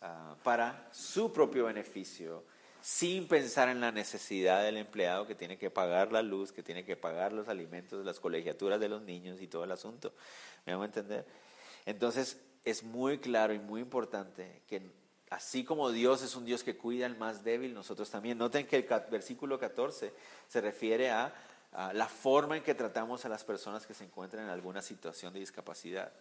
ah, 0.00 0.36
para 0.42 0.88
su 0.92 1.32
propio 1.32 1.66
beneficio 1.66 2.44
sin 2.82 3.28
pensar 3.28 3.68
en 3.68 3.80
la 3.80 3.92
necesidad 3.92 4.64
del 4.64 4.76
empleado 4.76 5.24
que 5.26 5.36
tiene 5.36 5.56
que 5.56 5.70
pagar 5.70 6.10
la 6.10 6.20
luz, 6.20 6.50
que 6.50 6.64
tiene 6.64 6.84
que 6.84 6.96
pagar 6.96 7.32
los 7.32 7.48
alimentos, 7.48 8.04
las 8.04 8.18
colegiaturas 8.18 8.80
de 8.80 8.88
los 8.88 9.02
niños 9.02 9.40
y 9.40 9.46
todo 9.46 9.62
el 9.62 9.70
asunto. 9.70 10.12
¿Me 10.66 10.72
hago 10.72 10.84
entender? 10.84 11.24
Entonces, 11.86 12.40
es 12.64 12.82
muy 12.82 13.18
claro 13.18 13.54
y 13.54 13.60
muy 13.60 13.80
importante 13.80 14.62
que 14.66 14.90
así 15.30 15.64
como 15.64 15.90
Dios 15.90 16.22
es 16.22 16.34
un 16.34 16.44
Dios 16.44 16.64
que 16.64 16.76
cuida 16.76 17.06
al 17.06 17.16
más 17.16 17.44
débil, 17.44 17.72
nosotros 17.72 18.10
también. 18.10 18.36
Noten 18.36 18.66
que 18.66 18.76
el 18.76 18.86
versículo 19.10 19.60
14 19.60 20.12
se 20.48 20.60
refiere 20.60 21.10
a, 21.10 21.32
a 21.72 21.92
la 21.92 22.08
forma 22.08 22.56
en 22.56 22.62
que 22.62 22.74
tratamos 22.74 23.24
a 23.24 23.28
las 23.28 23.44
personas 23.44 23.86
que 23.86 23.94
se 23.94 24.04
encuentran 24.04 24.44
en 24.44 24.50
alguna 24.50 24.82
situación 24.82 25.32
de 25.32 25.40
discapacidad. 25.40 26.12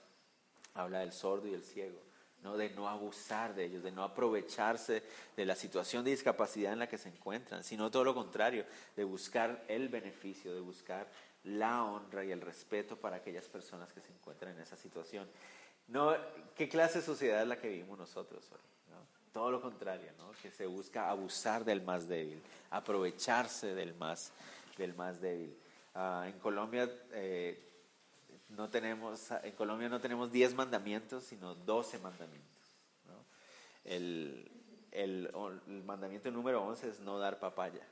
Habla 0.74 1.00
del 1.00 1.12
sordo 1.12 1.48
y 1.48 1.54
el 1.54 1.64
ciego. 1.64 2.00
¿no? 2.44 2.58
de 2.58 2.70
no 2.72 2.90
abusar 2.90 3.54
de 3.54 3.66
ellos, 3.66 3.84
de 3.84 3.92
no 3.92 4.04
aprovecharse 4.04 5.04
de 5.36 5.46
la 5.46 5.56
situación 5.56 6.04
de 6.04 6.12
discapacidad 6.12 6.74
en 6.74 6.80
la 6.80 6.90
que 6.90 6.98
se 6.98 7.10
encuentran, 7.10 7.64
sino 7.64 7.92
todo 7.92 8.04
lo 8.04 8.16
contrario, 8.16 8.66
de 8.96 9.04
buscar 9.04 9.64
el 9.68 9.90
beneficio, 9.90 10.54
de 10.54 10.60
buscar 10.60 11.08
la 11.44 11.84
honra 11.84 12.24
y 12.24 12.32
el 12.32 12.42
respeto 12.42 12.98
para 12.98 13.18
aquellas 13.18 13.48
personas 13.48 13.92
que 13.94 14.02
se 14.02 14.12
encuentran 14.12 14.56
en 14.56 14.62
esa 14.62 14.76
situación. 14.76 15.28
No, 15.88 16.16
¿Qué 16.56 16.70
clase 16.70 17.00
de 17.00 17.06
sociedad 17.06 17.42
es 17.42 17.48
la 17.48 17.60
que 17.60 17.70
vivimos 17.70 17.98
nosotros 17.98 18.44
hoy? 18.52 18.60
Todo 19.32 19.50
lo 19.50 19.62
contrario, 19.62 20.12
¿no? 20.18 20.32
que 20.42 20.52
se 20.52 20.66
busca 20.66 21.10
abusar 21.10 21.64
del 21.64 21.82
más 21.82 22.10
débil, 22.10 22.42
aprovecharse 22.70 23.74
del 23.74 23.94
más, 23.94 24.34
del 24.82 24.96
más 24.96 25.22
débil. 25.22 25.56
Ah, 25.94 26.26
en 26.28 26.40
Colombia 26.40 26.90
eh, 27.12 27.72
no 28.50 28.70
tenemos, 28.70 29.32
en 29.44 29.54
Colombia 29.54 29.90
no 29.90 30.02
tenemos 30.02 30.32
10 30.32 30.56
mandamientos, 30.56 31.24
sino 31.24 31.56
12 31.56 32.00
mandamientos. 32.00 32.50
El, 33.84 34.52
el, 34.92 35.32
mandamiento 35.86 36.30
número 36.30 36.64
11 36.64 36.90
es 36.90 37.00
no 37.00 37.18
dar 37.18 37.40
papaya. 37.40 37.86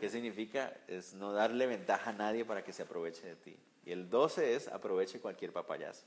¿Qué 0.00 0.08
significa? 0.08 0.72
Es 0.88 1.14
no 1.14 1.32
darle 1.32 1.66
ventaja 1.66 2.10
a 2.10 2.12
nadie 2.12 2.44
para 2.44 2.64
que 2.64 2.72
se 2.72 2.82
aproveche 2.82 3.26
de 3.26 3.36
ti. 3.36 3.56
Y 3.84 3.92
el 3.92 4.10
12 4.10 4.56
es 4.56 4.68
aproveche 4.68 5.20
cualquier 5.20 5.52
papayazo. 5.52 6.06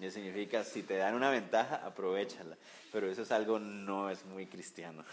Eso 0.00 0.14
significa, 0.14 0.64
si 0.64 0.82
te 0.82 0.96
dan 0.96 1.14
una 1.14 1.30
ventaja, 1.30 1.76
aprovechala. 1.84 2.56
Pero 2.92 3.10
eso 3.10 3.22
es 3.22 3.32
algo, 3.32 3.58
no 3.58 4.10
es 4.10 4.24
muy 4.24 4.46
cristiano. 4.46 5.04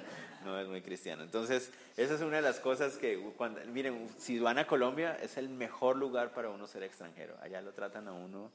no 0.44 0.60
es 0.60 0.68
muy 0.68 0.82
cristiano. 0.82 1.22
Entonces, 1.22 1.70
esa 1.96 2.14
es 2.14 2.20
una 2.20 2.36
de 2.36 2.42
las 2.42 2.60
cosas 2.60 2.96
que, 2.96 3.18
cuando, 3.36 3.60
miren, 3.66 4.08
si 4.18 4.38
van 4.38 4.58
a 4.58 4.66
Colombia, 4.66 5.16
es 5.22 5.36
el 5.36 5.48
mejor 5.48 5.96
lugar 5.96 6.32
para 6.32 6.50
uno 6.50 6.66
ser 6.66 6.82
extranjero. 6.82 7.36
Allá 7.40 7.60
lo 7.62 7.72
tratan 7.72 8.06
a 8.08 8.12
uno 8.12 8.50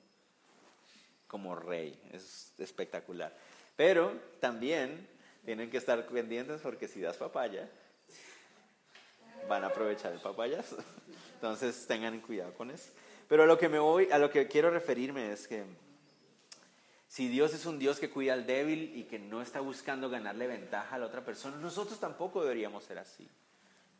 como 1.28 1.56
rey. 1.56 1.99
Es 2.12 2.54
espectacular. 2.60 3.36
Pero 3.75 4.13
también 4.39 5.08
tienen 5.43 5.69
que 5.69 5.78
estar 5.78 6.06
pendientes 6.06 6.62
porque 6.62 6.88
si 6.88 7.02
das 7.02 7.17
papaya, 7.17 7.67
van 9.47 9.63
a 9.63 9.67
aprovechar 9.67 10.13
el 10.13 10.19
papayazo. 10.19 10.78
Entonces, 11.36 11.86
tengan 11.88 12.19
cuidado 12.21 12.54
con 12.54 12.71
eso. 12.71 12.91
Pero 13.30 13.44
a 13.44 13.46
lo 13.46 13.58
que 13.58 13.70
me 13.70 13.80
voy, 13.80 14.10
a 14.12 14.18
lo 14.18 14.30
que 14.30 14.48
quiero 14.50 14.70
referirme 14.70 15.32
es 15.32 15.48
que 15.48 15.63
si 17.08 17.30
Dios 17.30 17.54
es 17.54 17.65
un 17.65 17.80
Dios 17.80 18.00
que 18.00 18.10
cuida 18.10 18.34
al 18.34 18.46
débil 18.46 18.92
y 18.96 19.04
que 19.04 19.20
no 19.20 19.42
está 19.42 19.62
buscando 19.62 20.10
ganarle 20.10 20.48
ventaja 20.48 20.96
a 20.96 21.00
la 21.00 21.06
otra 21.06 21.24
persona, 21.24 21.56
nosotros 21.58 22.00
tampoco 22.00 22.42
deberíamos 22.42 22.84
ser 22.84 23.00
así, 23.00 23.30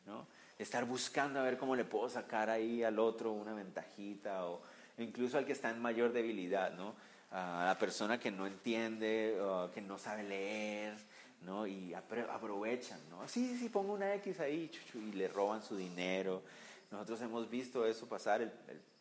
¿no? 0.06 0.28
Estar 0.58 0.84
buscando 0.84 1.40
a 1.40 1.44
ver 1.44 1.58
cómo 1.58 1.78
le 1.78 1.86
puedo 1.86 2.10
sacar 2.10 2.50
ahí 2.50 2.84
al 2.84 3.00
otro 3.00 3.32
una 3.32 3.54
ventajita 3.54 4.46
o 4.46 4.62
incluso 4.98 5.38
al 5.38 5.46
que 5.46 5.54
está 5.54 5.70
en 5.70 5.82
mayor 5.82 6.12
debilidad, 6.12 6.74
¿no? 6.74 6.94
a 7.32 7.66
la 7.66 7.78
persona 7.78 8.20
que 8.20 8.32
no 8.32 8.48
entiende, 8.48 9.38
que 9.74 9.82
no 9.82 9.98
sabe 9.98 10.24
leer, 10.24 10.96
¿no? 11.44 11.68
Y 11.68 11.94
aprovechan, 11.94 13.00
¿no? 13.10 13.28
Sí, 13.28 13.58
sí, 13.58 13.70
pongo 13.70 13.94
una 13.94 14.14
X 14.16 14.40
ahí 14.40 14.72
y 14.96 15.12
le 15.14 15.28
roban 15.28 15.62
su 15.62 15.78
dinero. 15.78 16.42
Nosotros 16.92 17.22
hemos 17.22 17.50
visto 17.50 17.86
eso 17.86 18.08
pasar, 18.08 18.42
el, 18.42 18.52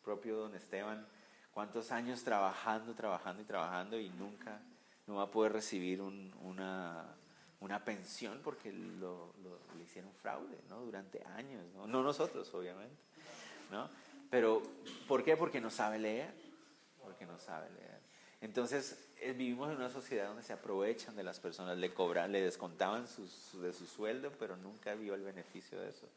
propio 0.09 0.39
don 0.39 0.55
Esteban, 0.55 1.07
cuántos 1.53 1.93
años 1.93 2.25
trabajando, 2.25 2.95
trabajando 2.95 3.43
y 3.43 3.45
trabajando 3.45 4.01
y 4.01 4.09
nunca 4.09 4.59
no 5.07 5.17
va 5.17 5.25
a 5.25 5.31
poder 5.31 5.53
recibir 5.53 6.01
una, 6.01 7.15
una 7.61 7.85
pensión 7.85 8.41
porque 8.43 8.73
lo, 8.73 9.35
le 9.77 9.85
hicieron 9.85 10.11
fraude, 10.15 10.59
¿no? 10.71 10.81
Durante 10.81 11.23
años, 11.37 11.63
¿no? 11.75 11.87
No 11.87 12.03
nosotros, 12.03 12.53
obviamente, 12.55 12.97
¿no? 13.71 13.91
Pero, 14.31 14.63
¿por 15.07 15.23
qué? 15.23 15.37
Porque 15.37 15.61
no 15.61 15.69
sabe 15.69 15.99
leer, 15.99 16.33
porque 17.03 17.27
no 17.27 17.39
sabe 17.39 17.69
leer. 17.73 18.01
Entonces, 18.41 19.11
eh, 19.21 19.35
vivimos 19.35 19.71
en 19.71 19.77
una 19.77 19.91
sociedad 19.91 20.29
donde 20.29 20.43
se 20.43 20.55
aprovechan 20.55 21.17
de 21.17 21.23
las 21.23 21.39
personas, 21.39 21.77
le 21.77 21.93
cobran, 21.93 22.33
le 22.33 22.41
descontaban 22.41 23.05
de 23.05 23.73
su 23.75 23.87
sueldo, 23.87 24.33
pero 24.39 24.57
nunca 24.57 24.95
vio 24.95 25.15
el 25.15 25.23
beneficio 25.23 25.79
de 25.79 25.91
eso. 25.91 26.09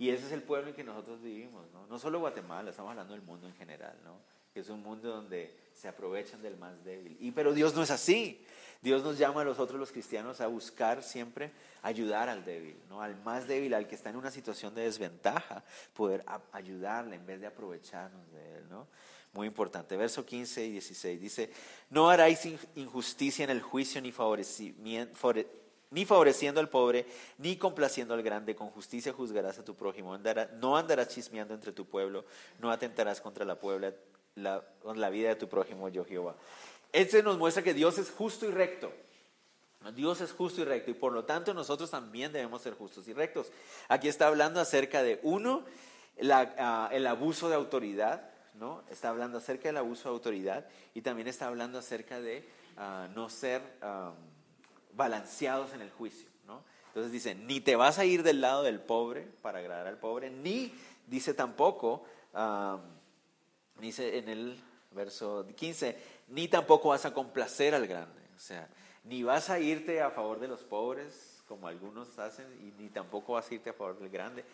Y 0.00 0.08
ese 0.08 0.24
es 0.24 0.32
el 0.32 0.42
pueblo 0.42 0.70
en 0.70 0.74
que 0.74 0.82
nosotros 0.82 1.20
vivimos, 1.20 1.70
¿no? 1.74 1.86
No 1.86 1.98
solo 1.98 2.20
Guatemala, 2.20 2.70
estamos 2.70 2.92
hablando 2.92 3.12
del 3.12 3.20
mundo 3.20 3.46
en 3.46 3.54
general, 3.54 3.98
¿no? 4.02 4.16
Que 4.54 4.60
es 4.60 4.70
un 4.70 4.82
mundo 4.82 5.10
donde 5.10 5.54
se 5.74 5.88
aprovechan 5.88 6.40
del 6.40 6.56
más 6.56 6.82
débil. 6.82 7.18
Y 7.20 7.32
pero 7.32 7.52
Dios 7.52 7.74
no 7.74 7.82
es 7.82 7.90
así. 7.90 8.42
Dios 8.80 9.02
nos 9.04 9.18
llama 9.18 9.42
a 9.42 9.44
nosotros 9.44 9.78
los 9.78 9.92
cristianos 9.92 10.40
a 10.40 10.46
buscar 10.46 11.02
siempre 11.02 11.52
ayudar 11.82 12.30
al 12.30 12.46
débil, 12.46 12.80
¿no? 12.88 13.02
Al 13.02 13.14
más 13.24 13.46
débil, 13.46 13.74
al 13.74 13.86
que 13.86 13.94
está 13.94 14.08
en 14.08 14.16
una 14.16 14.30
situación 14.30 14.74
de 14.74 14.84
desventaja, 14.84 15.62
poder 15.92 16.24
ayudarle 16.52 17.16
en 17.16 17.26
vez 17.26 17.38
de 17.42 17.48
aprovecharnos 17.48 18.32
de 18.32 18.56
él, 18.56 18.70
¿no? 18.70 18.88
Muy 19.34 19.46
importante. 19.46 19.98
Verso 19.98 20.24
15 20.24 20.64
y 20.64 20.70
16 20.72 21.20
dice, 21.20 21.52
no 21.90 22.08
haráis 22.08 22.48
injusticia 22.74 23.44
en 23.44 23.50
el 23.50 23.60
juicio 23.60 24.00
ni, 24.00 24.10
ni 25.90 26.04
favoreciendo 26.04 26.60
al 26.60 26.68
pobre, 26.68 27.06
ni 27.38 27.56
complaciendo 27.56 28.14
al 28.14 28.22
grande. 28.22 28.54
Con 28.54 28.68
justicia 28.70 29.12
juzgarás 29.12 29.58
a 29.58 29.64
tu 29.64 29.74
prójimo. 29.74 30.16
no 30.60 30.76
andarás 30.76 31.08
chismeando 31.08 31.54
entre 31.54 31.72
tu 31.72 31.86
pueblo, 31.86 32.24
no 32.58 32.70
atentarás 32.70 33.20
contra 33.20 33.44
la, 33.44 33.56
puebla, 33.56 33.92
la, 34.36 34.64
la 34.94 35.10
vida 35.10 35.28
de 35.30 35.36
tu 35.36 35.48
prójimo, 35.48 35.88
yo 35.88 36.04
Jehová. 36.04 36.36
Este 36.92 37.22
nos 37.22 37.38
muestra 37.38 37.62
que 37.62 37.74
Dios 37.74 37.98
es 37.98 38.10
justo 38.10 38.46
y 38.46 38.50
recto. 38.50 38.92
Dios 39.94 40.20
es 40.20 40.32
justo 40.32 40.60
y 40.60 40.64
recto 40.64 40.90
y 40.90 40.94
por 40.94 41.12
lo 41.12 41.24
tanto 41.24 41.54
nosotros 41.54 41.90
también 41.90 42.32
debemos 42.32 42.60
ser 42.60 42.74
justos 42.74 43.08
y 43.08 43.14
rectos. 43.14 43.50
Aquí 43.88 44.08
está 44.08 44.26
hablando 44.26 44.60
acerca 44.60 45.02
de, 45.02 45.18
uno, 45.22 45.64
ah, 46.30 46.90
el 46.92 47.06
abuso 47.06 47.48
de 47.48 47.54
autoridad, 47.54 48.28
¿no? 48.54 48.84
Está 48.90 49.08
hablando 49.08 49.38
acerca 49.38 49.70
del 49.70 49.78
abuso 49.78 50.10
de 50.10 50.14
autoridad 50.14 50.66
y 50.92 51.00
también 51.00 51.28
está 51.28 51.46
hablando 51.46 51.78
acerca 51.78 52.20
de 52.20 52.46
ah, 52.76 53.08
no 53.14 53.30
ser 53.30 53.62
balanceados 54.94 55.72
en 55.72 55.82
el 55.82 55.90
juicio, 55.90 56.28
¿no? 56.46 56.62
Entonces 56.88 57.12
dice, 57.12 57.34
ni 57.34 57.60
te 57.60 57.76
vas 57.76 57.98
a 57.98 58.04
ir 58.04 58.22
del 58.22 58.40
lado 58.40 58.62
del 58.62 58.80
pobre 58.80 59.22
para 59.42 59.60
agradar 59.60 59.86
al 59.86 59.98
pobre, 59.98 60.30
ni 60.30 60.74
dice 61.06 61.34
tampoco, 61.34 62.04
dice 63.78 64.18
en 64.18 64.28
el 64.28 64.60
verso 64.90 65.46
15, 65.54 65.96
ni 66.28 66.48
tampoco 66.48 66.88
vas 66.88 67.04
a 67.04 67.14
complacer 67.14 67.74
al 67.74 67.86
grande, 67.86 68.20
o 68.34 68.40
sea, 68.40 68.68
ni 69.04 69.22
vas 69.22 69.50
a 69.50 69.58
irte 69.58 70.02
a 70.02 70.10
favor 70.10 70.40
de 70.40 70.48
los 70.48 70.62
pobres, 70.62 71.42
como 71.46 71.68
algunos 71.68 72.18
hacen, 72.18 72.46
y 72.60 72.72
ni 72.80 72.88
tampoco 72.90 73.34
vas 73.34 73.50
a 73.50 73.54
irte 73.54 73.70
a 73.70 73.74
favor 73.74 73.98
del 73.98 74.10
grande, 74.10 74.44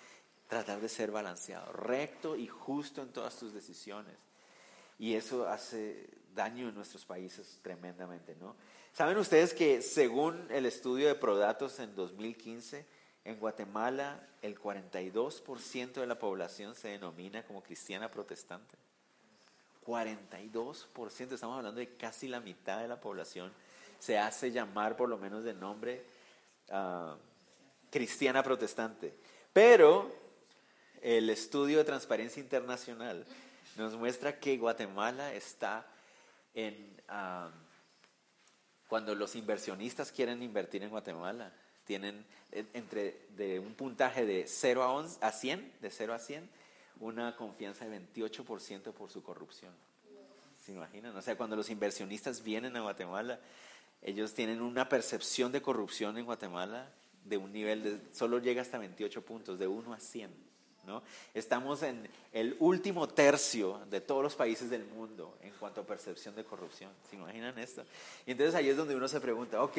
tratar 0.48 0.80
de 0.80 0.88
ser 0.88 1.10
balanceado, 1.10 1.72
recto 1.72 2.36
y 2.36 2.46
justo 2.46 3.02
en 3.02 3.08
todas 3.08 3.36
tus 3.36 3.52
decisiones. 3.52 4.14
Y 4.98 5.14
eso 5.14 5.48
hace 5.48 6.08
daño 6.34 6.68
en 6.68 6.74
nuestros 6.74 7.04
países 7.04 7.58
tremendamente, 7.62 8.34
¿no? 8.36 8.56
¿Saben 8.96 9.18
ustedes 9.18 9.52
que 9.52 9.82
según 9.82 10.48
el 10.50 10.64
estudio 10.64 11.06
de 11.06 11.14
Prodatos 11.14 11.80
en 11.80 11.94
2015, 11.94 12.86
en 13.26 13.38
Guatemala 13.38 14.26
el 14.40 14.58
42% 14.58 15.92
de 15.92 16.06
la 16.06 16.18
población 16.18 16.74
se 16.74 16.88
denomina 16.88 17.44
como 17.44 17.62
cristiana 17.62 18.10
protestante? 18.10 18.74
42%, 19.84 21.32
estamos 21.32 21.58
hablando 21.58 21.78
de 21.78 21.94
casi 21.98 22.26
la 22.26 22.40
mitad 22.40 22.80
de 22.80 22.88
la 22.88 22.98
población, 22.98 23.52
se 23.98 24.16
hace 24.16 24.50
llamar 24.50 24.96
por 24.96 25.10
lo 25.10 25.18
menos 25.18 25.44
de 25.44 25.52
nombre 25.52 26.02
ah, 26.70 27.18
cristiana 27.90 28.42
protestante. 28.42 29.14
Pero 29.52 30.10
el 31.02 31.28
estudio 31.28 31.76
de 31.76 31.84
transparencia 31.84 32.42
internacional 32.42 33.26
nos 33.76 33.94
muestra 33.94 34.40
que 34.40 34.56
Guatemala 34.56 35.34
está 35.34 35.86
en... 36.54 36.96
Ah, 37.08 37.50
cuando 38.88 39.14
los 39.14 39.34
inversionistas 39.34 40.12
quieren 40.12 40.42
invertir 40.42 40.82
en 40.82 40.90
Guatemala, 40.90 41.52
tienen 41.84 42.24
entre 42.52 43.16
de 43.36 43.58
un 43.58 43.74
puntaje 43.74 44.24
de 44.24 44.46
0 44.46 44.82
a, 44.82 45.26
a 45.26 45.32
100, 45.32 45.72
de 45.80 45.90
0 45.90 46.14
a 46.14 46.18
100, 46.18 46.48
una 47.00 47.36
confianza 47.36 47.86
de 47.86 48.00
28% 48.00 48.92
por 48.92 49.10
su 49.10 49.22
corrupción. 49.22 49.72
¿Se 50.64 50.72
imaginan? 50.72 51.14
O 51.16 51.22
sea, 51.22 51.36
cuando 51.36 51.54
los 51.54 51.70
inversionistas 51.70 52.42
vienen 52.42 52.76
a 52.76 52.80
Guatemala, 52.80 53.38
ellos 54.02 54.34
tienen 54.34 54.60
una 54.60 54.88
percepción 54.88 55.52
de 55.52 55.62
corrupción 55.62 56.18
en 56.18 56.24
Guatemala 56.24 56.88
de 57.24 57.36
un 57.36 57.52
nivel 57.52 57.82
de, 57.82 58.00
solo 58.12 58.38
llega 58.38 58.62
hasta 58.62 58.78
28 58.78 59.22
puntos, 59.24 59.58
de 59.58 59.66
1 59.66 59.92
a 59.92 60.00
100. 60.00 60.45
¿No? 60.86 61.02
Estamos 61.34 61.82
en 61.82 62.08
el 62.32 62.56
último 62.60 63.08
tercio 63.08 63.80
de 63.90 64.00
todos 64.00 64.22
los 64.22 64.34
países 64.34 64.70
del 64.70 64.84
mundo 64.84 65.36
en 65.42 65.52
cuanto 65.54 65.82
a 65.82 65.84
percepción 65.84 66.34
de 66.34 66.44
corrupción. 66.44 66.90
¿Se 67.10 67.16
imaginan 67.16 67.58
esto? 67.58 67.84
Y 68.24 68.32
entonces 68.32 68.54
ahí 68.54 68.68
es 68.68 68.76
donde 68.76 68.94
uno 68.94 69.08
se 69.08 69.20
pregunta, 69.20 69.62
ok, 69.62 69.78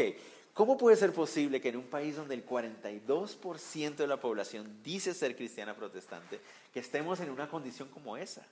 ¿Cómo 0.58 0.76
puede 0.76 0.96
ser 0.98 1.14
posible 1.14 1.62
que 1.62 1.70
en 1.70 1.78
un 1.78 1.84
país 1.84 2.16
donde 2.16 2.34
el 2.34 2.44
42% 2.44 3.96
de 3.96 4.08
la 4.08 4.20
población 4.20 4.80
dice 4.84 5.14
ser 5.14 5.36
cristiana 5.36 5.76
protestante, 5.76 6.40
que 6.74 6.80
estemos 6.80 7.20
en 7.20 7.30
una 7.30 7.48
condición 7.48 7.90
como 7.90 8.18
esa? 8.18 8.44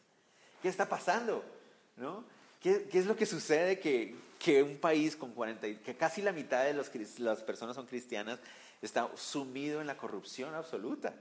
¿Qué 0.61 0.69
está 0.69 0.87
pasando? 0.87 1.43
¿No? 1.97 2.23
¿Qué, 2.61 2.87
es 2.93 3.07
lo 3.07 3.15
que 3.15 3.25
sucede 3.25 3.79
que, 3.79 4.13
que 4.37 4.61
un 4.61 4.77
país 4.77 5.15
con 5.15 5.31
40, 5.31 5.81
que 5.81 5.95
casi 5.95 6.21
la 6.21 6.31
mitad 6.31 6.63
de 6.63 6.75
las 6.75 7.41
personas 7.41 7.75
son 7.75 7.87
cristianas, 7.87 8.39
está 8.83 9.09
sumido 9.15 9.81
en 9.81 9.87
la 9.87 9.97
corrupción 9.97 10.53
absoluta? 10.53 11.11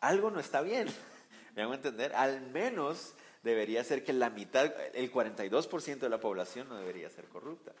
Algo 0.00 0.30
no 0.30 0.40
está 0.40 0.60
bien. 0.60 0.88
¿Me 1.56 1.62
hago 1.62 1.74
entender? 1.74 2.14
Al 2.14 2.40
menos 2.50 3.14
debería 3.42 3.82
ser 3.84 4.04
que 4.04 4.12
la 4.12 4.30
mitad, 4.30 4.72
el 4.94 5.12
42% 5.12 5.98
de 5.98 6.08
la 6.08 6.20
población 6.20 6.68
no 6.68 6.76
debería 6.76 7.10
ser 7.10 7.26
corrupta, 7.26 7.72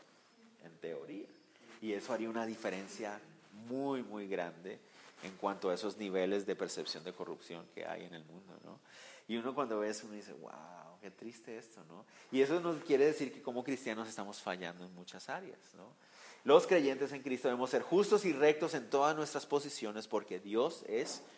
en 0.64 0.76
teoría. 0.78 1.28
Y 1.80 1.92
eso 1.92 2.12
haría 2.12 2.28
una 2.28 2.46
diferencia 2.46 3.20
muy, 3.68 4.02
muy 4.02 4.28
grande 4.28 4.78
en 5.22 5.36
cuanto 5.36 5.70
a 5.70 5.74
esos 5.74 5.96
niveles 5.96 6.46
de 6.46 6.56
percepción 6.56 7.04
de 7.04 7.12
corrupción 7.12 7.66
que 7.74 7.84
hay 7.84 8.04
en 8.04 8.14
el 8.14 8.24
mundo, 8.24 8.58
¿no? 8.64 8.80
Y 9.26 9.36
uno 9.36 9.54
cuando 9.54 9.78
ve 9.80 9.90
eso, 9.90 10.06
uno 10.06 10.14
dice, 10.14 10.32
wow, 10.32 10.98
qué 11.02 11.10
triste 11.10 11.58
esto, 11.58 11.84
¿no? 11.88 12.04
Y 12.32 12.40
eso 12.40 12.60
nos 12.60 12.82
quiere 12.82 13.06
decir 13.06 13.32
que 13.32 13.42
como 13.42 13.62
cristianos 13.62 14.08
estamos 14.08 14.40
fallando 14.40 14.84
en 14.84 14.94
muchas 14.94 15.28
áreas, 15.28 15.58
¿no? 15.74 15.92
Los 16.44 16.66
creyentes 16.66 17.12
en 17.12 17.22
Cristo 17.22 17.48
debemos 17.48 17.70
ser 17.70 17.82
justos 17.82 18.24
y 18.24 18.32
rectos 18.32 18.74
en 18.74 18.88
todas 18.88 19.14
nuestras 19.14 19.44
posiciones 19.44 20.06
porque 20.06 20.38
Dios 20.38 20.84
es 20.88 21.20
justo 21.20 21.28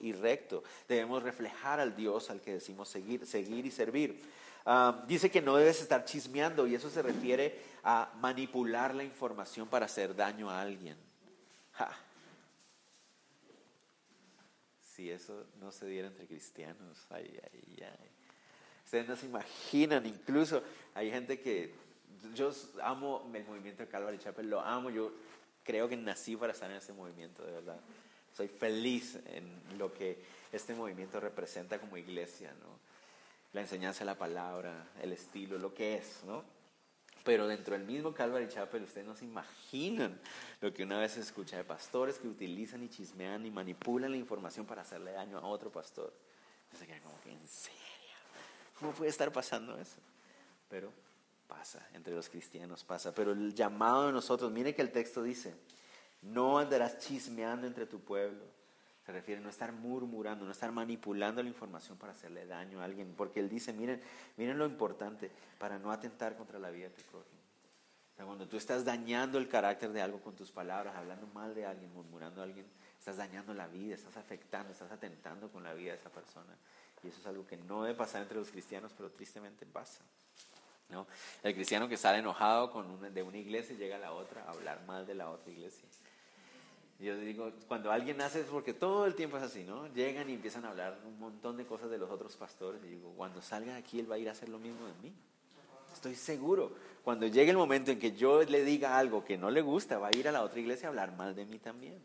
y 0.00 0.12
recto. 0.12 0.62
Debemos 0.88 1.22
reflejar 1.22 1.80
al 1.80 1.94
Dios 1.94 2.30
al 2.30 2.40
que 2.40 2.54
decimos 2.54 2.88
seguir, 2.88 3.26
seguir 3.26 3.64
y 3.66 3.70
servir. 3.70 4.20
Ah, 4.66 5.04
dice 5.06 5.30
que 5.30 5.42
no 5.42 5.56
debes 5.56 5.80
estar 5.80 6.04
chismeando 6.04 6.66
y 6.66 6.74
eso 6.74 6.90
se 6.90 7.02
refiere 7.02 7.60
a 7.82 8.10
manipular 8.20 8.94
la 8.94 9.04
información 9.04 9.68
para 9.68 9.86
hacer 9.86 10.16
daño 10.16 10.50
a 10.50 10.60
alguien. 10.60 10.96
Si 14.80 15.10
eso 15.10 15.46
no 15.60 15.70
se 15.72 15.86
diera 15.86 16.08
entre 16.08 16.26
cristianos, 16.26 17.06
ay, 17.10 17.38
ay, 17.52 17.82
ay. 17.82 18.10
Ustedes 18.84 19.08
no 19.08 19.16
se 19.16 19.26
imaginan, 19.26 20.06
incluso 20.06 20.62
hay 20.94 21.10
gente 21.10 21.40
que 21.40 21.74
yo 22.34 22.52
amo 22.82 23.28
el 23.34 23.44
movimiento 23.44 23.82
de 23.82 23.88
Calvary 23.88 24.18
Chapel, 24.18 24.48
lo 24.48 24.60
amo, 24.60 24.90
yo 24.90 25.12
creo 25.64 25.88
que 25.88 25.96
nací 25.96 26.36
para 26.36 26.52
estar 26.52 26.70
en 26.70 26.76
ese 26.76 26.92
movimiento, 26.92 27.44
de 27.44 27.52
verdad. 27.52 27.80
Soy 28.36 28.48
feliz 28.48 29.18
en 29.26 29.78
lo 29.78 29.92
que 29.94 30.18
este 30.52 30.74
movimiento 30.74 31.20
representa 31.20 31.78
como 31.78 31.96
iglesia, 31.96 32.52
¿no? 32.60 32.78
La 33.52 33.60
enseñanza 33.60 34.00
de 34.00 34.06
la 34.06 34.18
palabra, 34.18 34.88
el 35.00 35.12
estilo, 35.12 35.58
lo 35.58 35.72
que 35.72 35.94
es, 35.94 36.22
¿no? 36.24 36.44
Pero 37.22 37.46
dentro 37.46 37.74
del 37.74 37.86
mismo 37.86 38.12
Calvary 38.12 38.48
Chapel, 38.48 38.82
ustedes 38.82 39.06
no 39.06 39.14
se 39.14 39.24
imaginan 39.24 40.20
lo 40.60 40.74
que 40.74 40.82
una 40.82 40.98
vez 40.98 41.12
se 41.12 41.20
escucha 41.20 41.56
de 41.56 41.64
pastores 41.64 42.18
que 42.18 42.28
utilizan 42.28 42.82
y 42.82 42.90
chismean 42.90 43.46
y 43.46 43.50
manipulan 43.50 44.10
la 44.10 44.18
información 44.18 44.66
para 44.66 44.82
hacerle 44.82 45.12
daño 45.12 45.38
a 45.38 45.46
otro 45.46 45.70
pastor. 45.70 46.12
Se 46.78 46.86
queda 46.86 47.00
como 47.00 47.18
que, 47.22 47.32
¿en 47.32 47.46
serio? 47.46 47.80
¿Cómo 48.78 48.92
puede 48.92 49.10
estar 49.10 49.32
pasando 49.32 49.78
eso? 49.78 49.96
Pero 50.68 50.90
pasa, 51.46 51.88
entre 51.94 52.14
los 52.14 52.28
cristianos 52.28 52.84
pasa. 52.84 53.14
Pero 53.14 53.32
el 53.32 53.54
llamado 53.54 54.06
de 54.06 54.12
nosotros, 54.12 54.50
mire 54.50 54.74
que 54.74 54.82
el 54.82 54.90
texto 54.90 55.22
dice, 55.22 55.54
no 56.24 56.58
andarás 56.58 56.98
chismeando 56.98 57.66
entre 57.66 57.86
tu 57.86 58.00
pueblo, 58.00 58.42
Se 59.04 59.12
refiere 59.12 59.38
a 59.40 59.44
no 59.44 59.50
estar 59.50 59.70
murmurando, 59.70 60.46
no 60.46 60.52
estar 60.52 60.72
manipulando 60.72 61.42
la 61.42 61.48
información 61.50 61.98
para 61.98 62.12
hacerle 62.12 62.46
daño 62.46 62.80
a 62.80 62.84
alguien. 62.84 63.12
Porque 63.14 63.38
él 63.38 63.50
dice, 63.50 63.74
miren, 63.74 64.00
miren 64.38 64.56
lo 64.56 64.64
importante, 64.64 65.30
para 65.58 65.78
no 65.78 65.92
atentar 65.92 66.36
contra 66.36 66.58
la 66.58 66.70
vida 66.70 66.88
de 66.88 66.94
tu 66.94 67.02
prójimo. 67.02 67.44
Cuando 68.16 68.48
tú 68.48 68.56
estás 68.56 68.84
dañando 68.84 69.38
el 69.38 69.48
carácter 69.48 69.92
de 69.92 70.00
algo 70.00 70.20
con 70.20 70.34
tus 70.34 70.50
palabras, 70.50 70.96
hablando 70.96 71.26
mal 71.28 71.54
de 71.54 71.66
alguien, 71.66 71.92
murmurando 71.92 72.40
a 72.40 72.44
alguien, 72.44 72.64
estás 72.98 73.16
dañando 73.16 73.52
la 73.52 73.66
vida, 73.66 73.94
estás 73.94 74.16
afectando, 74.16 74.72
estás 74.72 74.90
atentando 74.90 75.50
con 75.50 75.62
la 75.62 75.74
vida 75.74 75.92
de 75.92 75.98
esa 75.98 76.10
persona. 76.10 76.56
Y 77.02 77.08
eso 77.08 77.20
es 77.20 77.26
algo 77.26 77.46
que 77.46 77.58
no 77.58 77.82
debe 77.82 77.96
pasar 77.96 78.22
entre 78.22 78.38
los 78.38 78.50
cristianos, 78.50 78.92
pero 78.96 79.10
tristemente 79.10 79.66
pasa. 79.66 80.02
¿no? 80.88 81.06
El 81.42 81.54
cristiano 81.54 81.88
que 81.88 81.96
sale 81.96 82.18
enojado 82.18 82.70
con 82.70 83.12
de 83.12 83.22
una 83.22 83.36
iglesia 83.36 83.74
y 83.74 83.78
llega 83.78 83.96
a 83.96 84.00
la 84.00 84.12
otra 84.12 84.44
a 84.44 84.50
hablar 84.50 84.84
mal 84.86 85.06
de 85.06 85.14
la 85.14 85.28
otra 85.30 85.52
iglesia. 85.52 85.86
Yo 87.00 87.16
digo, 87.16 87.52
cuando 87.66 87.90
alguien 87.90 88.20
hace 88.20 88.40
es 88.40 88.46
porque 88.46 88.72
todo 88.72 89.04
el 89.06 89.14
tiempo 89.14 89.36
es 89.36 89.42
así, 89.42 89.64
¿no? 89.64 89.92
Llegan 89.94 90.30
y 90.30 90.34
empiezan 90.34 90.64
a 90.64 90.70
hablar 90.70 90.98
un 91.04 91.18
montón 91.18 91.56
de 91.56 91.66
cosas 91.66 91.90
de 91.90 91.98
los 91.98 92.10
otros 92.10 92.36
pastores. 92.36 92.82
Y 92.84 92.88
digo, 92.88 93.12
cuando 93.16 93.42
salga 93.42 93.76
aquí, 93.76 93.98
él 93.98 94.10
va 94.10 94.14
a 94.14 94.18
ir 94.18 94.28
a 94.28 94.32
hacer 94.32 94.48
lo 94.48 94.58
mismo 94.58 94.86
de 94.86 94.94
mí. 95.02 95.12
Estoy 95.92 96.14
seguro. 96.14 96.72
Cuando 97.02 97.26
llegue 97.26 97.50
el 97.50 97.56
momento 97.56 97.90
en 97.90 97.98
que 97.98 98.12
yo 98.12 98.42
le 98.42 98.64
diga 98.64 98.96
algo 98.96 99.24
que 99.24 99.36
no 99.36 99.50
le 99.50 99.60
gusta, 99.60 99.98
va 99.98 100.08
a 100.08 100.16
ir 100.16 100.28
a 100.28 100.32
la 100.32 100.42
otra 100.42 100.60
iglesia 100.60 100.88
a 100.88 100.90
hablar 100.90 101.16
mal 101.16 101.34
de 101.34 101.44
mí 101.44 101.58
también. 101.58 102.00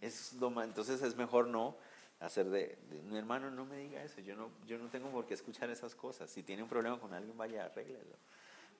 Es 0.00 0.32
lo, 0.34 0.62
entonces 0.62 1.02
es 1.02 1.16
mejor 1.16 1.46
no 1.46 1.76
hacer 2.18 2.48
de, 2.48 2.78
mi 3.08 3.16
hermano, 3.16 3.50
no 3.50 3.64
me 3.64 3.76
diga 3.76 4.02
eso. 4.02 4.20
Yo 4.20 4.36
no, 4.36 4.50
yo 4.66 4.78
no 4.78 4.88
tengo 4.88 5.10
por 5.10 5.26
qué 5.26 5.34
escuchar 5.34 5.70
esas 5.70 5.94
cosas. 5.94 6.30
Si 6.30 6.42
tiene 6.42 6.62
un 6.62 6.68
problema 6.68 6.98
con 6.98 7.12
alguien, 7.12 7.36
vaya, 7.36 7.66
arréglelo. 7.66 8.16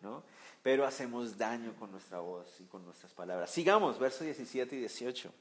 ¿no? 0.03 0.23
Pero 0.63 0.87
hacemos 0.87 1.37
daño 1.37 1.75
con 1.79 1.91
nuestra 1.91 2.21
voz 2.21 2.61
y 2.61 2.65
con 2.65 2.85
nuestras 2.85 3.13
palabras. 3.13 3.51
Sigamos, 3.51 3.99
versos 3.99 4.23
17 4.23 4.77
y 4.77 4.79
18. 4.81 5.33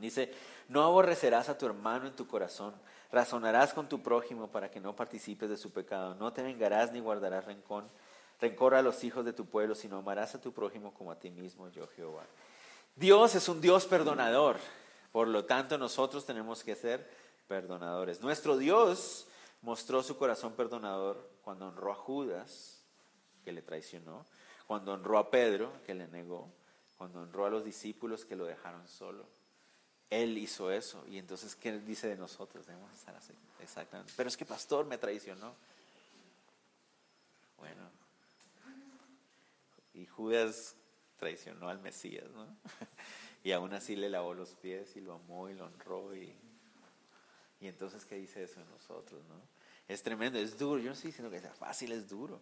Dice, 0.00 0.32
no 0.68 0.82
aborrecerás 0.82 1.48
a 1.48 1.58
tu 1.58 1.66
hermano 1.66 2.06
en 2.06 2.16
tu 2.16 2.26
corazón, 2.26 2.74
razonarás 3.12 3.74
con 3.74 3.88
tu 3.88 4.02
prójimo 4.02 4.50
para 4.50 4.70
que 4.70 4.80
no 4.80 4.96
participes 4.96 5.50
de 5.50 5.56
su 5.56 5.72
pecado, 5.72 6.14
no 6.14 6.32
te 6.32 6.42
vengarás 6.42 6.92
ni 6.92 7.00
guardarás 7.00 7.44
rencor, 7.44 7.84
rencor 8.40 8.74
a 8.74 8.82
los 8.82 9.04
hijos 9.04 9.24
de 9.24 9.32
tu 9.32 9.46
pueblo, 9.46 9.74
sino 9.74 9.98
amarás 9.98 10.34
a 10.34 10.40
tu 10.40 10.52
prójimo 10.52 10.94
como 10.94 11.12
a 11.12 11.18
ti 11.18 11.30
mismo, 11.30 11.68
yo 11.68 11.86
Jehová. 11.88 12.24
Dios 12.96 13.34
es 13.34 13.48
un 13.48 13.60
Dios 13.60 13.86
perdonador, 13.86 14.56
por 15.12 15.28
lo 15.28 15.44
tanto 15.44 15.76
nosotros 15.76 16.24
tenemos 16.24 16.64
que 16.64 16.74
ser 16.76 17.08
perdonadores. 17.46 18.20
Nuestro 18.20 18.56
Dios 18.56 19.26
mostró 19.60 20.02
su 20.02 20.16
corazón 20.16 20.54
perdonador 20.54 21.28
cuando 21.42 21.68
honró 21.68 21.92
a 21.92 21.96
Judas, 21.96 22.82
que 23.44 23.52
le 23.52 23.60
traicionó, 23.60 24.24
cuando 24.66 24.92
honró 24.92 25.18
a 25.18 25.30
Pedro, 25.30 25.72
que 25.84 25.94
le 25.94 26.08
negó, 26.08 26.48
cuando 26.96 27.20
honró 27.20 27.46
a 27.46 27.50
los 27.50 27.64
discípulos 27.64 28.24
que 28.24 28.36
lo 28.36 28.46
dejaron 28.46 28.86
solo 28.86 29.39
él 30.10 30.36
hizo 30.38 30.70
eso. 30.70 31.04
Y 31.08 31.18
entonces, 31.18 31.54
¿qué 31.54 31.78
dice 31.78 32.08
de 32.08 32.16
nosotros? 32.16 32.66
Debemos 32.66 32.92
estar 32.92 33.14
así. 33.14 33.32
Exactamente. 33.62 34.12
Pero 34.16 34.28
es 34.28 34.36
que 34.36 34.44
pastor 34.44 34.84
me 34.84 34.98
traicionó. 34.98 35.54
Bueno. 37.58 37.88
Y 39.94 40.06
Judas 40.06 40.74
traicionó 41.18 41.68
al 41.68 41.78
Mesías, 41.80 42.28
¿no? 42.30 42.46
Y 43.42 43.52
aún 43.52 43.72
así 43.72 43.96
le 43.96 44.10
lavó 44.10 44.34
los 44.34 44.50
pies 44.50 44.96
y 44.96 45.00
lo 45.00 45.14
amó 45.14 45.48
y 45.48 45.54
lo 45.54 45.64
honró. 45.64 46.14
Y, 46.14 46.30
y 47.58 47.68
entonces, 47.68 48.04
¿qué 48.04 48.16
dice 48.16 48.42
eso 48.42 48.60
de 48.60 48.66
nosotros, 48.66 49.24
no? 49.30 49.40
Es 49.88 50.02
tremendo, 50.02 50.38
es 50.38 50.58
duro. 50.58 50.78
Yo 50.78 50.88
no 50.88 50.92
estoy 50.92 51.08
diciendo 51.08 51.30
que 51.30 51.40
sea 51.40 51.54
fácil, 51.54 51.92
es 51.92 52.06
duro. 52.06 52.38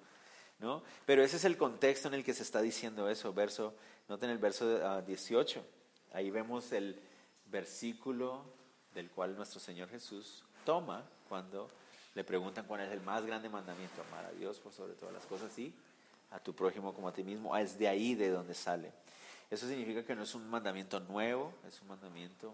¿no? 0.58 0.82
Pero 1.06 1.22
ese 1.22 1.36
es 1.36 1.44
el 1.44 1.56
contexto 1.56 2.08
en 2.08 2.14
el 2.14 2.24
que 2.24 2.34
se 2.34 2.42
está 2.42 2.60
diciendo 2.60 3.08
eso. 3.08 3.32
Verso, 3.32 3.74
noten 4.08 4.30
el 4.30 4.38
verso 4.38 5.00
18. 5.02 5.60
Ah, 5.60 6.16
Ahí 6.16 6.30
vemos 6.30 6.72
el, 6.72 7.00
versículo 7.50 8.44
del 8.94 9.10
cual 9.10 9.36
nuestro 9.36 9.60
Señor 9.60 9.88
Jesús 9.88 10.44
toma 10.64 11.04
cuando 11.28 11.70
le 12.14 12.24
preguntan 12.24 12.66
cuál 12.66 12.80
es 12.80 12.92
el 12.92 13.00
más 13.00 13.24
grande 13.24 13.48
mandamiento, 13.48 14.02
amar 14.08 14.24
a 14.24 14.32
Dios 14.32 14.58
por 14.58 14.72
sobre 14.72 14.94
todas 14.94 15.14
las 15.14 15.24
cosas 15.26 15.56
y 15.58 15.72
a 16.30 16.38
tu 16.38 16.54
prójimo 16.54 16.92
como 16.94 17.08
a 17.08 17.12
ti 17.12 17.22
mismo. 17.22 17.54
Ah, 17.54 17.62
es 17.62 17.78
de 17.78 17.88
ahí 17.88 18.14
de 18.14 18.30
donde 18.30 18.54
sale. 18.54 18.92
Eso 19.50 19.66
significa 19.66 20.04
que 20.04 20.14
no 20.14 20.24
es 20.24 20.34
un 20.34 20.48
mandamiento 20.48 21.00
nuevo, 21.00 21.54
es 21.66 21.80
un 21.80 21.88
mandamiento 21.88 22.52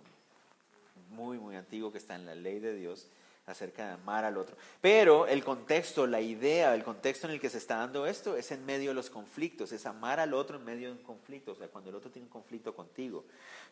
muy, 1.10 1.38
muy 1.38 1.56
antiguo 1.56 1.90
que 1.90 1.98
está 1.98 2.14
en 2.14 2.26
la 2.26 2.34
ley 2.34 2.60
de 2.60 2.74
Dios 2.74 3.06
acerca 3.46 3.86
de 3.86 3.92
amar 3.92 4.24
al 4.24 4.36
otro. 4.36 4.56
Pero 4.80 5.26
el 5.26 5.44
contexto, 5.44 6.06
la 6.06 6.20
idea, 6.20 6.74
el 6.74 6.82
contexto 6.82 7.26
en 7.26 7.34
el 7.34 7.40
que 7.40 7.50
se 7.50 7.58
está 7.58 7.76
dando 7.76 8.06
esto 8.06 8.36
es 8.36 8.50
en 8.52 8.64
medio 8.64 8.90
de 8.90 8.94
los 8.94 9.10
conflictos, 9.10 9.72
es 9.72 9.86
amar 9.86 10.20
al 10.20 10.32
otro 10.32 10.56
en 10.56 10.64
medio 10.64 10.88
de 10.88 10.92
un 10.92 11.02
conflicto, 11.02 11.52
o 11.52 11.54
sea, 11.54 11.68
cuando 11.68 11.90
el 11.90 11.96
otro 11.96 12.10
tiene 12.10 12.26
un 12.26 12.32
conflicto 12.32 12.74
contigo. 12.74 13.24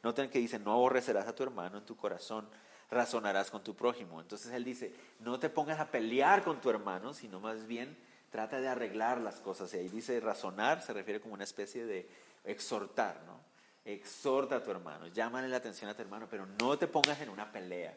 Noten 0.02 0.28
que 0.28 0.38
dice, 0.38 0.58
no 0.58 0.72
aborrecerás 0.72 1.26
a 1.26 1.34
tu 1.34 1.42
hermano 1.42 1.78
en 1.78 1.86
tu 1.86 1.96
corazón, 1.96 2.46
razonarás 2.90 3.50
con 3.50 3.62
tu 3.62 3.74
prójimo. 3.74 4.20
Entonces 4.20 4.52
él 4.52 4.64
dice, 4.64 4.92
no 5.20 5.38
te 5.38 5.48
pongas 5.48 5.80
a 5.80 5.90
pelear 5.90 6.42
con 6.44 6.60
tu 6.60 6.68
hermano, 6.68 7.14
sino 7.14 7.40
más 7.40 7.66
bien 7.66 7.96
trata 8.30 8.60
de 8.60 8.68
arreglar 8.68 9.20
las 9.20 9.36
cosas. 9.36 9.72
Y 9.72 9.78
ahí 9.78 9.88
dice 9.88 10.20
razonar, 10.20 10.82
se 10.82 10.92
refiere 10.92 11.20
como 11.20 11.34
una 11.34 11.44
especie 11.44 11.86
de 11.86 12.08
exhortar, 12.44 13.22
¿no? 13.26 13.40
Exhorta 13.84 14.56
a 14.56 14.62
tu 14.62 14.70
hermano, 14.70 15.08
llámale 15.08 15.48
la 15.48 15.56
atención 15.56 15.90
a 15.90 15.94
tu 15.94 16.02
hermano, 16.02 16.28
pero 16.30 16.46
no 16.60 16.78
te 16.78 16.86
pongas 16.86 17.20
en 17.20 17.30
una 17.30 17.50
pelea 17.50 17.92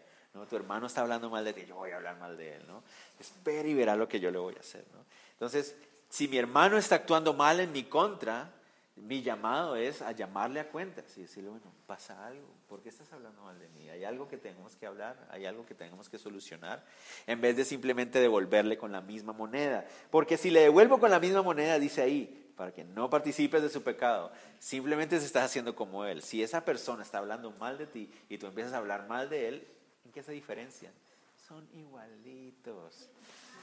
Tu 0.49 0.55
hermano 0.55 0.87
está 0.87 1.01
hablando 1.01 1.29
mal 1.29 1.45
de 1.45 1.53
ti, 1.53 1.65
yo 1.65 1.75
voy 1.75 1.91
a 1.91 1.95
hablar 1.95 2.17
mal 2.17 2.37
de 2.37 2.55
él, 2.55 2.67
¿no? 2.67 2.83
Espera 3.19 3.67
y 3.67 3.73
verá 3.73 3.95
lo 3.95 4.07
que 4.07 4.19
yo 4.19 4.31
le 4.31 4.37
voy 4.37 4.55
a 4.55 4.59
hacer, 4.59 4.83
¿no? 4.93 4.99
Entonces, 5.31 5.75
si 6.09 6.27
mi 6.27 6.37
hermano 6.37 6.77
está 6.77 6.95
actuando 6.95 7.33
mal 7.33 7.59
en 7.59 7.71
mi 7.71 7.83
contra, 7.83 8.51
mi 8.95 9.21
llamado 9.21 9.75
es 9.75 10.01
a 10.01 10.11
llamarle 10.11 10.59
a 10.59 10.69
cuentas 10.69 11.05
y 11.17 11.21
decirle, 11.21 11.49
bueno, 11.49 11.65
pasa 11.85 12.25
algo, 12.25 12.47
¿por 12.67 12.81
qué 12.81 12.89
estás 12.89 13.11
hablando 13.11 13.41
mal 13.41 13.59
de 13.59 13.67
mí? 13.69 13.89
Hay 13.89 14.05
algo 14.05 14.27
que 14.27 14.37
tenemos 14.37 14.75
que 14.75 14.85
hablar, 14.85 15.17
hay 15.29 15.45
algo 15.45 15.65
que 15.65 15.75
tenemos 15.75 16.09
que 16.09 16.17
solucionar, 16.17 16.83
en 17.27 17.41
vez 17.41 17.57
de 17.57 17.65
simplemente 17.65 18.19
devolverle 18.19 18.77
con 18.77 18.91
la 18.91 19.01
misma 19.01 19.33
moneda. 19.33 19.85
Porque 20.11 20.37
si 20.37 20.49
le 20.49 20.61
devuelvo 20.61 20.99
con 20.99 21.11
la 21.11 21.19
misma 21.19 21.41
moneda, 21.41 21.77
dice 21.79 22.01
ahí, 22.01 22.53
para 22.55 22.71
que 22.71 22.85
no 22.85 23.09
participes 23.09 23.61
de 23.61 23.69
su 23.69 23.83
pecado, 23.83 24.31
simplemente 24.59 25.19
se 25.19 25.25
estás 25.25 25.43
haciendo 25.43 25.75
como 25.75 26.05
él. 26.05 26.21
Si 26.21 26.41
esa 26.41 26.63
persona 26.63 27.03
está 27.03 27.17
hablando 27.17 27.51
mal 27.51 27.77
de 27.77 27.87
ti 27.87 28.09
y 28.29 28.37
tú 28.37 28.47
empiezas 28.47 28.73
a 28.73 28.77
hablar 28.77 29.07
mal 29.07 29.29
de 29.29 29.49
él, 29.49 29.67
qué 30.11 30.23
se 30.23 30.31
diferencian? 30.31 30.93
Son 31.47 31.67
igualitos. 31.73 33.09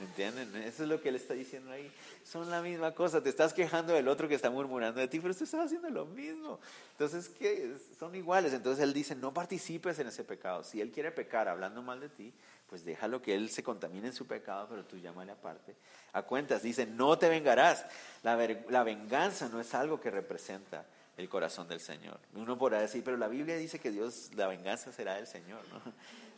¿Entienden? 0.00 0.54
Eso 0.56 0.82
es 0.82 0.88
lo 0.88 1.00
que 1.00 1.10
él 1.10 1.16
está 1.16 1.34
diciendo 1.34 1.70
ahí. 1.70 1.90
Son 2.24 2.50
la 2.50 2.62
misma 2.62 2.92
cosa. 2.92 3.22
Te 3.22 3.28
estás 3.28 3.52
quejando 3.52 3.92
del 3.92 4.08
otro 4.08 4.26
que 4.26 4.34
está 4.34 4.50
murmurando 4.50 5.00
de 5.00 5.08
ti, 5.08 5.20
pero 5.20 5.34
tú 5.34 5.44
estás 5.44 5.66
haciendo 5.66 5.90
lo 5.90 6.06
mismo. 6.06 6.58
Entonces, 6.92 7.28
¿qué? 7.28 7.76
Son 7.98 8.14
iguales. 8.14 8.52
Entonces 8.52 8.82
él 8.82 8.92
dice, 8.92 9.14
no 9.14 9.32
participes 9.32 9.98
en 9.98 10.08
ese 10.08 10.24
pecado. 10.24 10.64
Si 10.64 10.80
él 10.80 10.90
quiere 10.90 11.12
pecar 11.12 11.48
hablando 11.48 11.82
mal 11.82 12.00
de 12.00 12.08
ti, 12.08 12.32
pues 12.68 12.84
déjalo 12.84 13.20
que 13.20 13.34
él 13.34 13.50
se 13.50 13.62
contamine 13.62 14.08
en 14.08 14.14
su 14.14 14.26
pecado, 14.26 14.66
pero 14.70 14.84
tú 14.84 14.96
llámale 14.96 15.32
aparte 15.32 15.76
a 16.12 16.22
cuentas. 16.22 16.62
Dice, 16.62 16.86
no 16.86 17.18
te 17.18 17.28
vengarás. 17.28 17.84
La, 18.22 18.36
la 18.70 18.82
venganza 18.82 19.48
no 19.48 19.60
es 19.60 19.74
algo 19.74 20.00
que 20.00 20.10
representa 20.10 20.86
el 21.16 21.28
corazón 21.28 21.68
del 21.68 21.80
Señor. 21.80 22.18
Uno 22.34 22.58
podrá 22.58 22.80
decir, 22.80 23.04
pero 23.04 23.16
la 23.16 23.28
Biblia 23.28 23.56
dice 23.56 23.78
que 23.78 23.90
Dios, 23.90 24.30
la 24.34 24.46
venganza 24.46 24.92
será 24.92 25.16
del 25.16 25.26
Señor. 25.26 25.60
¿no? 25.68 25.92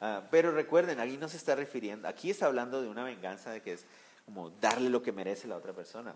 Ah, 0.07 0.23
pero 0.31 0.53
recuerden, 0.53 1.01
aquí 1.01 1.17
no 1.17 1.31
se 1.31 1.39
está 1.39 1.55
refiriendo, 1.55 2.07
aquí 2.07 2.29
está 2.29 2.45
hablando 2.45 2.83
de 2.83 2.89
una 2.89 3.05
venganza 3.05 3.53
de 3.53 3.63
que 3.63 3.73
es 3.73 3.87
como 4.27 4.51
darle 4.51 4.91
lo 4.91 5.03
que 5.03 5.13
merece 5.13 5.49
la 5.49 5.57
otra 5.57 5.73
persona. 5.73 6.15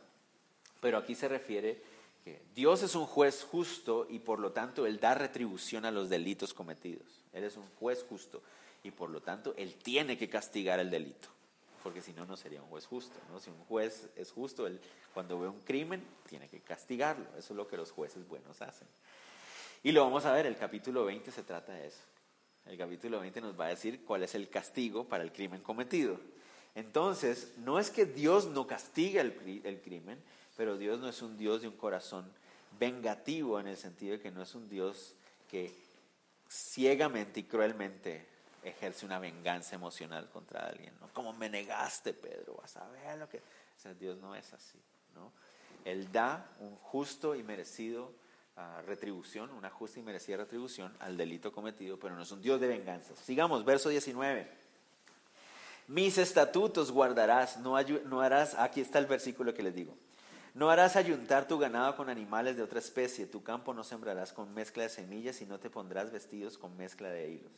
Pero 0.82 0.98
aquí 0.98 1.14
se 1.14 1.26
refiere 1.26 1.80
que 2.22 2.42
Dios 2.54 2.82
es 2.82 2.94
un 2.94 3.06
juez 3.06 3.46
justo 3.50 4.06
y 4.10 4.18
por 4.18 4.40
lo 4.40 4.52
tanto 4.52 4.84
Él 4.84 5.00
da 5.00 5.14
retribución 5.14 5.86
a 5.86 5.90
los 5.90 6.10
delitos 6.10 6.52
cometidos. 6.52 7.24
Él 7.32 7.44
es 7.44 7.56
un 7.56 7.66
juez 7.80 8.04
justo 8.06 8.42
y 8.82 8.90
por 8.90 9.08
lo 9.08 9.22
tanto 9.22 9.54
Él 9.56 9.74
tiene 9.76 10.18
que 10.18 10.28
castigar 10.28 10.80
el 10.80 10.90
delito. 10.90 11.30
Porque 11.82 12.02
si 12.02 12.12
no, 12.12 12.26
no 12.26 12.36
sería 12.36 12.60
un 12.60 12.68
juez 12.68 12.84
justo. 12.84 13.16
¿no? 13.32 13.40
Si 13.40 13.48
un 13.48 13.64
juez 13.64 14.10
es 14.16 14.32
justo, 14.32 14.66
él 14.66 14.78
cuando 15.14 15.40
ve 15.40 15.48
un 15.48 15.60
crimen 15.60 16.04
tiene 16.28 16.46
que 16.46 16.60
castigarlo. 16.60 17.24
Eso 17.38 17.54
es 17.54 17.56
lo 17.56 17.66
que 17.66 17.78
los 17.78 17.90
jueces 17.90 18.28
buenos 18.28 18.60
hacen. 18.60 18.86
Y 19.82 19.92
lo 19.92 20.04
vamos 20.04 20.26
a 20.26 20.32
ver, 20.32 20.44
el 20.44 20.58
capítulo 20.58 21.06
20 21.06 21.30
se 21.30 21.42
trata 21.42 21.72
de 21.72 21.86
eso. 21.86 22.02
El 22.68 22.76
capítulo 22.76 23.20
20 23.20 23.40
nos 23.40 23.58
va 23.58 23.66
a 23.66 23.70
decir 23.70 24.04
cuál 24.04 24.22
es 24.22 24.34
el 24.34 24.50
castigo 24.50 25.04
para 25.04 25.24
el 25.24 25.32
crimen 25.32 25.62
cometido. 25.62 26.20
Entonces, 26.74 27.54
no 27.58 27.78
es 27.78 27.90
que 27.90 28.04
Dios 28.04 28.46
no 28.46 28.66
castiga 28.66 29.22
el, 29.22 29.80
crimen, 29.82 30.22
pero 30.54 30.76
Dios 30.76 31.00
no 31.00 31.08
es 31.08 31.22
un 31.22 31.38
Dios 31.38 31.62
de 31.62 31.68
un 31.68 31.76
corazón 31.76 32.30
vengativo 32.78 33.58
en 33.58 33.68
el 33.68 33.76
sentido 33.78 34.12
de 34.12 34.20
que 34.20 34.30
no 34.30 34.42
es 34.42 34.54
un 34.54 34.68
Dios 34.68 35.14
que 35.50 35.74
ciegamente 36.48 37.40
y 37.40 37.44
cruelmente 37.44 38.26
ejerce 38.62 39.06
una 39.06 39.18
venganza 39.18 39.74
emocional 39.74 40.28
contra 40.30 40.66
alguien. 40.66 40.92
¿no? 41.00 41.08
Como 41.14 41.32
me 41.32 41.48
negaste, 41.48 42.12
Pedro, 42.12 42.56
vas 42.60 42.76
a 42.76 42.86
ver 42.88 43.18
lo 43.18 43.28
que... 43.30 43.38
O 43.38 43.80
sea, 43.80 43.94
Dios 43.94 44.18
no 44.18 44.34
es 44.34 44.52
así. 44.52 44.78
¿no? 45.14 45.32
Él 45.86 46.12
da 46.12 46.54
un 46.60 46.76
justo 46.76 47.34
y 47.34 47.42
merecido 47.42 48.12
retribución, 48.86 49.50
una 49.50 49.70
justa 49.70 50.00
y 50.00 50.02
merecida 50.02 50.38
retribución 50.38 50.92
al 51.00 51.16
delito 51.16 51.52
cometido, 51.52 51.98
pero 51.98 52.14
no 52.14 52.22
es 52.22 52.30
un 52.32 52.42
Dios 52.42 52.60
de 52.60 52.68
venganza. 52.68 53.14
Sigamos, 53.16 53.64
verso 53.64 53.88
19. 53.88 54.48
Mis 55.88 56.18
estatutos 56.18 56.90
guardarás, 56.90 57.58
no, 57.58 57.80
no 58.04 58.20
harás, 58.20 58.54
aquí 58.54 58.80
está 58.80 58.98
el 58.98 59.06
versículo 59.06 59.54
que 59.54 59.62
les 59.62 59.74
digo. 59.74 59.96
No 60.54 60.70
harás 60.70 60.96
ayuntar 60.96 61.46
tu 61.46 61.58
ganado 61.58 61.94
con 61.96 62.10
animales 62.10 62.56
de 62.56 62.62
otra 62.62 62.78
especie, 62.78 63.26
tu 63.26 63.42
campo 63.42 63.72
no 63.72 63.84
sembrarás 63.84 64.32
con 64.32 64.52
mezcla 64.52 64.82
de 64.82 64.88
semillas 64.88 65.40
y 65.40 65.46
no 65.46 65.58
te 65.58 65.70
pondrás 65.70 66.10
vestidos 66.10 66.58
con 66.58 66.76
mezcla 66.76 67.10
de 67.10 67.30
hilos. 67.30 67.52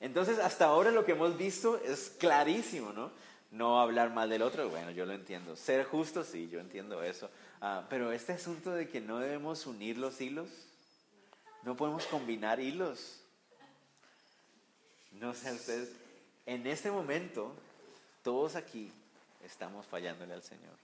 Entonces, 0.00 0.38
hasta 0.38 0.66
ahora 0.66 0.90
lo 0.90 1.04
que 1.04 1.12
hemos 1.12 1.38
visto 1.38 1.78
es 1.78 2.14
clarísimo, 2.18 2.92
¿no? 2.92 3.12
No 3.50 3.80
hablar 3.80 4.12
mal 4.12 4.28
del 4.28 4.42
otro, 4.42 4.68
bueno, 4.68 4.90
yo 4.90 5.06
lo 5.06 5.12
entiendo. 5.12 5.56
Ser 5.56 5.84
justo, 5.84 6.24
sí, 6.24 6.48
yo 6.48 6.60
entiendo 6.60 7.02
eso. 7.02 7.30
Ah, 7.60 7.86
pero 7.88 8.12
este 8.12 8.32
asunto 8.32 8.70
de 8.70 8.88
que 8.88 9.00
no 9.00 9.18
debemos 9.18 9.66
unir 9.66 9.98
los 9.98 10.20
hilos, 10.20 10.48
no 11.62 11.76
podemos 11.76 12.06
combinar 12.06 12.60
hilos. 12.60 13.20
No 15.12 15.34
sé 15.34 15.52
ustedes, 15.52 15.90
en 16.44 16.66
este 16.66 16.90
momento, 16.90 17.52
todos 18.22 18.56
aquí 18.56 18.92
estamos 19.44 19.86
fallándole 19.86 20.34
al 20.34 20.42
Señor. 20.42 20.74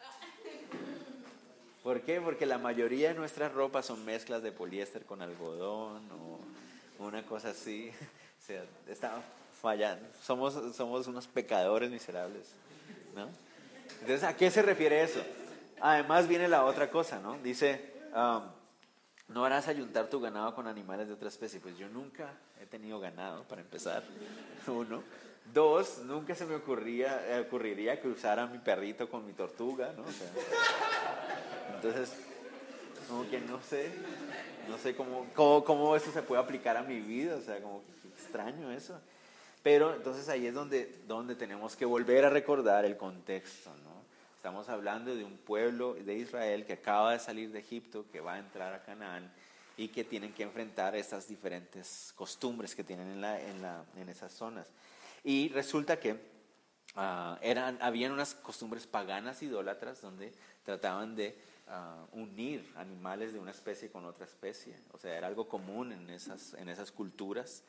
¿Por 1.83 2.01
qué? 2.03 2.21
Porque 2.21 2.47
la 2.47 2.59
mayoría 2.59 3.09
de 3.09 3.15
nuestras 3.15 3.53
ropas 3.53 3.87
son 3.87 4.05
mezclas 4.05 4.43
de 4.43 4.53
poliéster 4.53 5.05
con 5.05 5.21
algodón 5.21 6.09
o 6.13 6.39
una 7.05 7.23
cosa 7.25 7.51
así. 7.51 7.91
O 8.43 8.45
sea, 8.45 8.65
estamos 8.89 9.23
fallando. 9.61 10.05
Somos, 10.21 10.75
somos 10.75 11.07
unos 11.07 11.29
pecadores 11.29 11.93
miserables. 11.93 12.49
¿no? 13.15 13.29
Entonces, 14.01 14.25
¿a 14.25 14.37
qué 14.37 14.51
se 14.51 14.63
refiere 14.63 15.01
eso? 15.01 15.23
Además 15.85 16.29
viene 16.29 16.47
la 16.47 16.65
otra 16.65 16.89
cosa, 16.91 17.19
¿no? 17.19 17.37
Dice, 17.39 17.93
um, 18.15 18.43
no 19.35 19.45
harás 19.45 19.67
ayuntar 19.67 20.09
tu 20.09 20.21
ganado 20.21 20.55
con 20.55 20.69
animales 20.69 21.09
de 21.09 21.15
otra 21.15 21.27
especie. 21.27 21.59
Pues 21.59 21.77
yo 21.77 21.89
nunca 21.89 22.35
he 22.61 22.67
tenido 22.67 23.01
ganado, 23.01 23.43
para 23.49 23.63
empezar. 23.63 24.05
Uno. 24.69 25.03
Dos, 25.53 25.99
nunca 26.05 26.37
se 26.37 26.47
me 26.47 26.55
ocurría, 26.55 27.21
ocurriría 27.45 28.01
que 28.01 28.07
usara 28.07 28.47
mi 28.47 28.59
perrito 28.59 29.09
con 29.09 29.27
mi 29.27 29.33
tortuga, 29.33 29.93
¿no? 29.97 30.05
entonces, 31.75 32.17
como 33.09 33.29
que 33.29 33.41
no 33.41 33.61
sé, 33.61 33.91
no 34.69 34.79
sé 34.79 34.95
cómo, 34.95 35.27
cómo, 35.35 35.65
cómo, 35.65 35.97
eso 35.97 36.13
se 36.13 36.23
puede 36.23 36.41
aplicar 36.41 36.77
a 36.77 36.85
mi 36.85 37.01
vida, 37.01 37.35
o 37.35 37.41
sea, 37.41 37.61
como 37.61 37.83
extraño 38.17 38.71
eso. 38.71 39.01
Pero 39.65 39.97
entonces 39.97 40.29
ahí 40.29 40.47
es 40.47 40.55
donde, 40.55 41.01
donde 41.09 41.35
tenemos 41.35 41.75
que 41.75 41.85
volver 41.85 42.25
a 42.25 42.31
recordar 42.31 42.85
el 42.85 42.97
contexto, 42.97 43.71
¿no? 43.83 43.92
Estamos 44.43 44.69
hablando 44.69 45.15
de 45.15 45.23
un 45.23 45.37
pueblo 45.39 45.95
de 45.95 46.17
Israel 46.17 46.67
que 46.67 46.73
acaba 46.73 47.13
de 47.13 47.21
salir 47.21 47.53
de 47.53 47.61
Egipto, 47.61 48.07
que 48.11 48.21
va 48.21 48.33
a 48.35 48.39
entrar 48.41 48.75
a 48.75 48.83
Canaán 48.83 49.33
y 49.77 49.87
que 49.87 50.03
tienen 50.03 50.33
que 50.33 50.43
enfrentar 50.43 50.97
estas 50.97 51.29
diferentes 51.29 52.13
costumbres 52.17 52.75
que 52.75 52.83
tienen 52.83 53.07
en, 53.07 53.21
la, 53.21 53.41
en, 53.41 53.63
la, 53.63 53.85
en 53.97 54.09
esas 54.09 54.33
zonas. 54.33 54.67
Y 55.23 55.49
resulta 55.51 56.01
que 56.01 56.15
uh, 56.15 57.37
eran, 57.41 57.79
habían 57.81 58.11
unas 58.11 58.35
costumbres 58.35 58.85
paganas 58.89 59.41
idólatras 59.45 60.01
donde 60.01 60.33
trataban 60.65 61.15
de 61.15 61.39
uh, 61.69 62.21
unir 62.21 62.69
animales 62.75 63.33
de 63.33 63.39
una 63.39 63.53
especie 63.53 63.93
con 63.93 64.05
otra 64.07 64.25
especie. 64.25 64.75
O 64.91 64.99
sea, 64.99 65.17
era 65.17 65.29
algo 65.29 65.47
común 65.47 65.93
en 65.93 66.11
esas, 66.11 66.55
en 66.55 66.69
esas 66.69 66.91
culturas. 66.91 67.63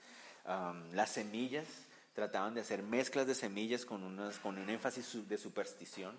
Um, 0.47 0.91
las 0.95 1.11
semillas, 1.11 1.67
trataban 2.15 2.55
de 2.55 2.61
hacer 2.61 2.81
mezclas 2.81 3.27
de 3.27 3.35
semillas 3.35 3.85
con, 3.85 4.03
unas, 4.03 4.39
con 4.39 4.57
un 4.57 4.71
énfasis 4.71 5.27
de 5.29 5.37
superstición, 5.37 6.15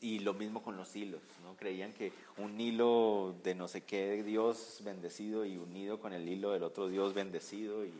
Y 0.00 0.20
lo 0.20 0.32
mismo 0.32 0.62
con 0.62 0.78
los 0.78 0.96
hilos, 0.96 1.20
¿no? 1.42 1.56
Creían 1.56 1.92
que 1.92 2.12
un 2.38 2.58
hilo 2.58 3.34
de 3.44 3.54
no 3.54 3.68
sé 3.68 3.82
qué 3.82 4.22
Dios 4.22 4.80
bendecido 4.82 5.44
y 5.44 5.58
unido 5.58 6.00
con 6.00 6.14
el 6.14 6.26
hilo 6.26 6.52
del 6.52 6.62
otro 6.62 6.88
Dios 6.88 7.12
bendecido 7.12 7.84
y, 7.84 7.92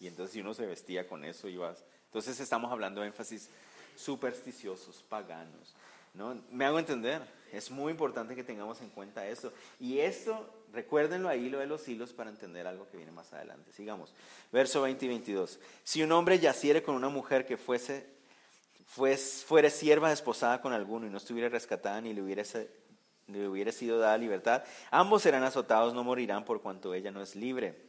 y 0.00 0.06
entonces 0.06 0.32
si 0.32 0.40
uno 0.40 0.54
se 0.54 0.66
vestía 0.66 1.06
con 1.06 1.24
eso 1.24 1.48
ibas... 1.48 1.84
Entonces 2.06 2.40
estamos 2.40 2.72
hablando 2.72 3.02
de 3.02 3.08
énfasis 3.08 3.50
supersticiosos, 3.94 5.04
paganos, 5.06 5.74
¿no? 6.14 6.34
Me 6.50 6.64
hago 6.64 6.78
entender, 6.78 7.20
es 7.52 7.70
muy 7.70 7.90
importante 7.90 8.34
que 8.34 8.42
tengamos 8.42 8.80
en 8.80 8.88
cuenta 8.88 9.28
eso. 9.28 9.52
Y 9.78 9.98
esto 9.98 10.48
Recuérdenlo 10.72 11.28
ahí 11.28 11.48
lo 11.48 11.58
de 11.58 11.66
los 11.66 11.88
hilos 11.88 12.12
para 12.12 12.30
entender 12.30 12.66
algo 12.66 12.86
que 12.88 12.96
viene 12.96 13.12
más 13.12 13.32
adelante. 13.32 13.72
Sigamos. 13.72 14.12
Verso 14.52 14.82
20 14.82 15.04
y 15.06 15.08
22. 15.08 15.58
Si 15.82 16.02
un 16.02 16.12
hombre 16.12 16.38
yaciere 16.38 16.82
con 16.82 16.94
una 16.94 17.08
mujer 17.08 17.46
que 17.46 17.56
fuese, 17.56 18.06
fuere 18.88 19.70
sierva 19.70 20.10
desposada 20.10 20.60
con 20.60 20.72
alguno 20.72 21.06
y 21.06 21.10
no 21.10 21.18
estuviera 21.18 21.48
rescatada 21.48 22.00
ni 22.00 22.14
le 22.14 22.22
hubiese, 22.22 22.70
le 23.26 23.46
hubiera 23.46 23.70
sido 23.70 23.98
dada 23.98 24.16
libertad, 24.16 24.64
ambos 24.90 25.22
serán 25.22 25.44
azotados, 25.44 25.94
no 25.94 26.02
morirán 26.02 26.44
por 26.44 26.62
cuanto 26.62 26.94
ella 26.94 27.10
no 27.10 27.20
es 27.20 27.36
libre. 27.36 27.86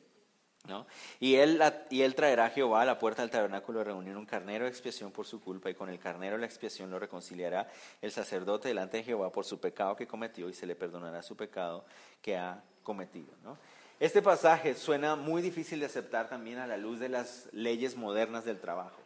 Y, 1.20 1.36
él, 1.36 1.62
y 1.89 2.02
él 2.02 2.14
traerá 2.14 2.45
a 2.45 2.50
Jehová 2.50 2.82
a 2.82 2.86
la 2.86 3.00
puerta 3.00 3.24
del 3.24 3.32
tabernáculo 3.32 3.80
de 3.80 3.86
reunir 3.86 4.16
un 4.18 4.26
carnero 4.26 4.66
de 4.66 4.70
expiación 4.70 5.12
por 5.12 5.26
su 5.26 5.41
culpa, 5.41 5.70
y 5.70 5.74
con 5.74 5.89
el 5.89 6.00
carnero 6.00 6.38
la 6.38 6.45
expiación 6.45 6.91
lo 6.91 7.00
reconciliará 7.00 7.68
el 8.02 8.12
sacerdote 8.12 8.68
delante 8.68 8.97
de 8.97 9.04
Jehová 9.04 9.32
por 9.32 9.45
su 9.45 9.60
pecado 9.60 9.95
que 9.95 10.06
cometió, 10.06 10.47
y 10.50 10.54
se 10.54 10.68
le 10.68 10.76
perdonará 10.76 11.24
su 11.24 11.36
pecado 11.36 11.86
que 12.22 12.38
ha 12.38 12.62
cometido. 12.84 13.34
Este 14.00 14.22
pasaje 14.22 14.76
suena 14.76 15.16
muy 15.16 15.41
difícil 15.41 15.80
de 15.80 15.88
aceptar 15.88 16.30
también 16.30 16.60
a 16.60 16.68
la 16.68 16.78
luz 16.78 17.00
de 17.00 17.10
las 17.10 17.50
leyes 17.52 17.95
modernas 17.95 18.45
del 18.45 18.60
trabajo. 18.60 18.99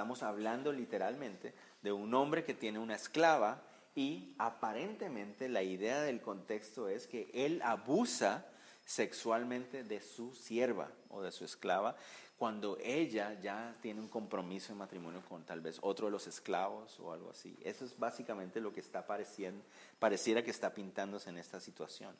Estamos 0.00 0.22
hablando 0.22 0.72
literalmente 0.72 1.52
de 1.82 1.92
un 1.92 2.14
hombre 2.14 2.42
que 2.42 2.54
tiene 2.54 2.78
una 2.78 2.94
esclava 2.94 3.60
y 3.94 4.34
aparentemente 4.38 5.46
la 5.46 5.62
idea 5.62 6.00
del 6.00 6.22
contexto 6.22 6.88
es 6.88 7.06
que 7.06 7.30
él 7.34 7.60
abusa 7.62 8.46
sexualmente 8.86 9.84
de 9.84 10.00
su 10.00 10.34
sierva 10.34 10.88
o 11.10 11.20
de 11.20 11.30
su 11.30 11.44
esclava 11.44 11.96
cuando 12.38 12.78
ella 12.82 13.38
ya 13.42 13.76
tiene 13.82 14.00
un 14.00 14.08
compromiso 14.08 14.72
de 14.72 14.78
matrimonio 14.78 15.22
con 15.28 15.44
tal 15.44 15.60
vez 15.60 15.76
otro 15.82 16.06
de 16.06 16.12
los 16.12 16.26
esclavos 16.26 16.98
o 16.98 17.12
algo 17.12 17.32
así. 17.32 17.54
Eso 17.62 17.84
es 17.84 17.98
básicamente 17.98 18.58
lo 18.58 18.72
que 18.72 18.80
está 18.80 19.06
pareciendo, 19.06 19.62
pareciera 19.98 20.42
que 20.42 20.50
está 20.50 20.72
pintándose 20.72 21.28
en 21.28 21.36
esta 21.36 21.60
situación. 21.60 22.16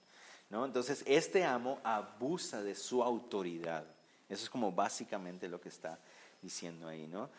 ¿no? 0.50 0.66
Entonces, 0.66 1.02
este 1.06 1.44
amo 1.44 1.80
abusa 1.82 2.62
de 2.62 2.74
su 2.74 3.02
autoridad. 3.02 3.86
Eso 4.28 4.44
es 4.44 4.50
como 4.50 4.70
básicamente 4.70 5.48
lo 5.48 5.62
que 5.62 5.70
está 5.70 5.98
diciendo 6.42 6.86
ahí. 6.86 7.06
¿no? 7.06 7.30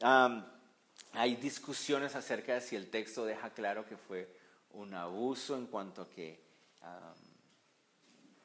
Hay 0.00 1.36
discusiones 1.36 2.14
acerca 2.14 2.54
de 2.54 2.60
si 2.60 2.76
el 2.76 2.90
texto 2.90 3.24
deja 3.24 3.50
claro 3.50 3.86
que 3.86 3.96
fue 3.96 4.28
un 4.72 4.94
abuso 4.94 5.56
en 5.56 5.66
cuanto 5.66 6.02
a 6.02 6.10
que 6.10 6.40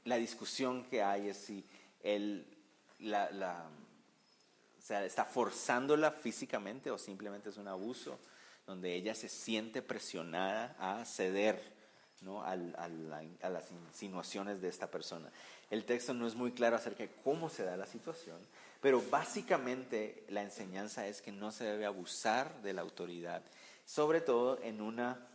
la 0.04 0.18
discusión 0.18 0.84
que 0.86 1.02
hay 1.02 1.30
es 1.30 1.38
si 1.38 1.66
él 2.02 2.46
la, 3.00 3.68
está 4.90 5.26
forzándola 5.26 6.12
físicamente 6.12 6.92
o 6.92 6.98
simplemente 6.98 7.50
es 7.50 7.58
un 7.58 7.68
abuso 7.68 8.20
donde 8.66 8.96
ella 8.96 9.14
se 9.16 9.30
siente 9.30 9.82
presionada 9.82 10.76
a 10.80 11.06
ceder 11.06 11.62
¿no? 12.22 12.44
a, 12.44 12.56
las 12.56 13.72
insinuaciones 13.72 14.62
de 14.62 14.70
esta 14.70 14.90
persona. 14.90 15.32
El 15.70 15.86
texto 15.86 16.14
no 16.14 16.28
es 16.28 16.36
muy 16.36 16.52
claro 16.52 16.76
acerca 16.76 17.04
de 17.04 17.12
cómo 17.24 17.50
se 17.50 17.64
da 17.64 17.78
la 17.78 17.86
situación, 17.86 18.38
pero 18.86 19.02
básicamente 19.02 20.24
la 20.30 20.44
enseñanza 20.44 21.08
es 21.08 21.20
que 21.20 21.32
no 21.32 21.52
se 21.52 21.64
debe 21.64 21.88
abusar 21.88 22.62
de 22.62 22.72
la 22.72 22.82
autoridad, 22.82 23.42
sobre 23.84 24.22
todo 24.22 24.62
en 24.62 24.80
una 24.80 25.28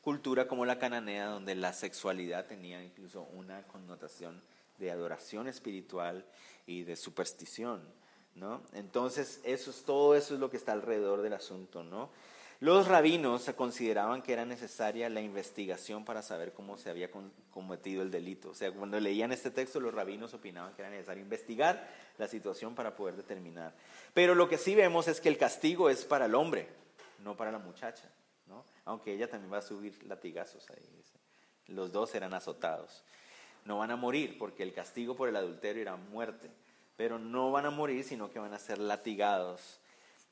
cultura 0.00 0.48
como 0.48 0.64
la 0.64 0.78
cananea, 0.78 1.26
donde 1.26 1.54
la 1.54 1.74
sexualidad 1.74 2.46
tenía 2.46 2.82
incluso 2.82 3.24
una 3.34 3.64
connotación 3.64 4.42
de 4.78 4.90
adoración 4.90 5.46
espiritual 5.46 6.24
y 6.66 6.84
de 6.84 6.96
superstición, 6.96 7.82
¿no? 8.34 8.62
Entonces, 8.72 9.42
eso 9.44 9.72
es, 9.72 9.82
todo 9.82 10.14
eso 10.14 10.32
es 10.32 10.40
lo 10.40 10.48
que 10.48 10.56
está 10.56 10.72
alrededor 10.72 11.20
del 11.20 11.34
asunto, 11.34 11.82
¿no? 11.84 12.08
Los 12.60 12.88
rabinos 12.88 13.50
consideraban 13.56 14.20
que 14.22 14.34
era 14.34 14.44
necesaria 14.44 15.08
la 15.08 15.22
investigación 15.22 16.04
para 16.04 16.20
saber 16.20 16.52
cómo 16.52 16.76
se 16.76 16.90
había 16.90 17.10
cometido 17.50 18.02
el 18.02 18.10
delito. 18.10 18.50
O 18.50 18.54
sea, 18.54 18.70
cuando 18.70 19.00
leían 19.00 19.32
este 19.32 19.50
texto, 19.50 19.80
los 19.80 19.94
rabinos 19.94 20.34
opinaban 20.34 20.74
que 20.74 20.82
era 20.82 20.90
necesario 20.90 21.22
investigar 21.22 21.88
la 22.18 22.28
situación 22.28 22.74
para 22.74 22.94
poder 22.94 23.16
determinar. 23.16 23.74
Pero 24.12 24.34
lo 24.34 24.48
que 24.48 24.58
sí 24.58 24.74
vemos 24.74 25.08
es 25.08 25.20
que 25.20 25.30
el 25.30 25.38
castigo 25.38 25.88
es 25.88 26.04
para 26.04 26.26
el 26.26 26.34
hombre, 26.34 26.68
no 27.24 27.34
para 27.34 27.50
la 27.50 27.58
muchacha 27.58 28.10
aunque 28.84 29.14
ella 29.14 29.28
también 29.28 29.52
va 29.52 29.58
a 29.58 29.62
subir 29.62 30.02
latigazos 30.04 30.68
ahí. 30.70 31.02
Los 31.68 31.92
dos 31.92 32.10
serán 32.10 32.34
azotados. 32.34 33.04
No 33.64 33.78
van 33.78 33.90
a 33.90 33.96
morir 33.96 34.38
porque 34.38 34.62
el 34.62 34.72
castigo 34.72 35.14
por 35.14 35.28
el 35.28 35.36
adulterio 35.36 35.82
era 35.82 35.96
muerte, 35.96 36.50
pero 36.96 37.18
no 37.18 37.52
van 37.52 37.66
a 37.66 37.70
morir 37.70 38.04
sino 38.04 38.30
que 38.30 38.38
van 38.38 38.54
a 38.54 38.58
ser 38.58 38.78
latigados. 38.78 39.79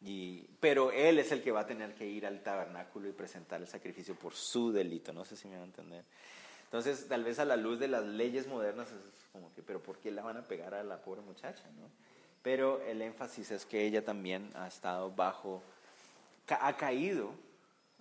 Y, 0.01 0.46
pero 0.61 0.92
él 0.92 1.18
es 1.18 1.32
el 1.32 1.42
que 1.42 1.51
va 1.51 1.61
a 1.61 1.66
tener 1.66 1.94
que 1.94 2.07
ir 2.07 2.26
al 2.26 2.42
tabernáculo 2.42 3.09
y 3.09 3.12
presentar 3.12 3.61
el 3.61 3.66
sacrificio 3.66 4.14
por 4.14 4.34
su 4.34 4.72
delito. 4.72 5.12
No 5.12 5.24
sé 5.24 5.36
si 5.36 5.49
me 5.49 5.55
van 5.55 5.62
a 5.62 5.66
entender. 5.66 6.05
Entonces, 6.64 7.09
tal 7.09 7.24
vez 7.24 7.38
a 7.38 7.44
la 7.44 7.57
luz 7.57 7.78
de 7.78 7.88
las 7.88 8.05
leyes 8.05 8.46
modernas 8.46 8.88
es 8.88 9.26
como 9.32 9.53
que, 9.55 9.62
pero 9.62 9.82
¿por 9.82 9.99
qué 9.99 10.11
la 10.11 10.22
van 10.22 10.36
a 10.36 10.46
pegar 10.46 10.74
a 10.74 10.84
la 10.84 11.01
pobre 11.01 11.22
muchacha? 11.22 11.64
¿no? 11.78 11.88
Pero 12.42 12.80
el 12.82 13.03
énfasis 13.03 13.51
es 13.51 13.66
que 13.66 13.84
ella 13.84 14.05
también 14.05 14.51
ha 14.55 14.68
estado 14.68 15.11
bajo, 15.11 15.62
ha 16.49 16.76
caído 16.76 17.32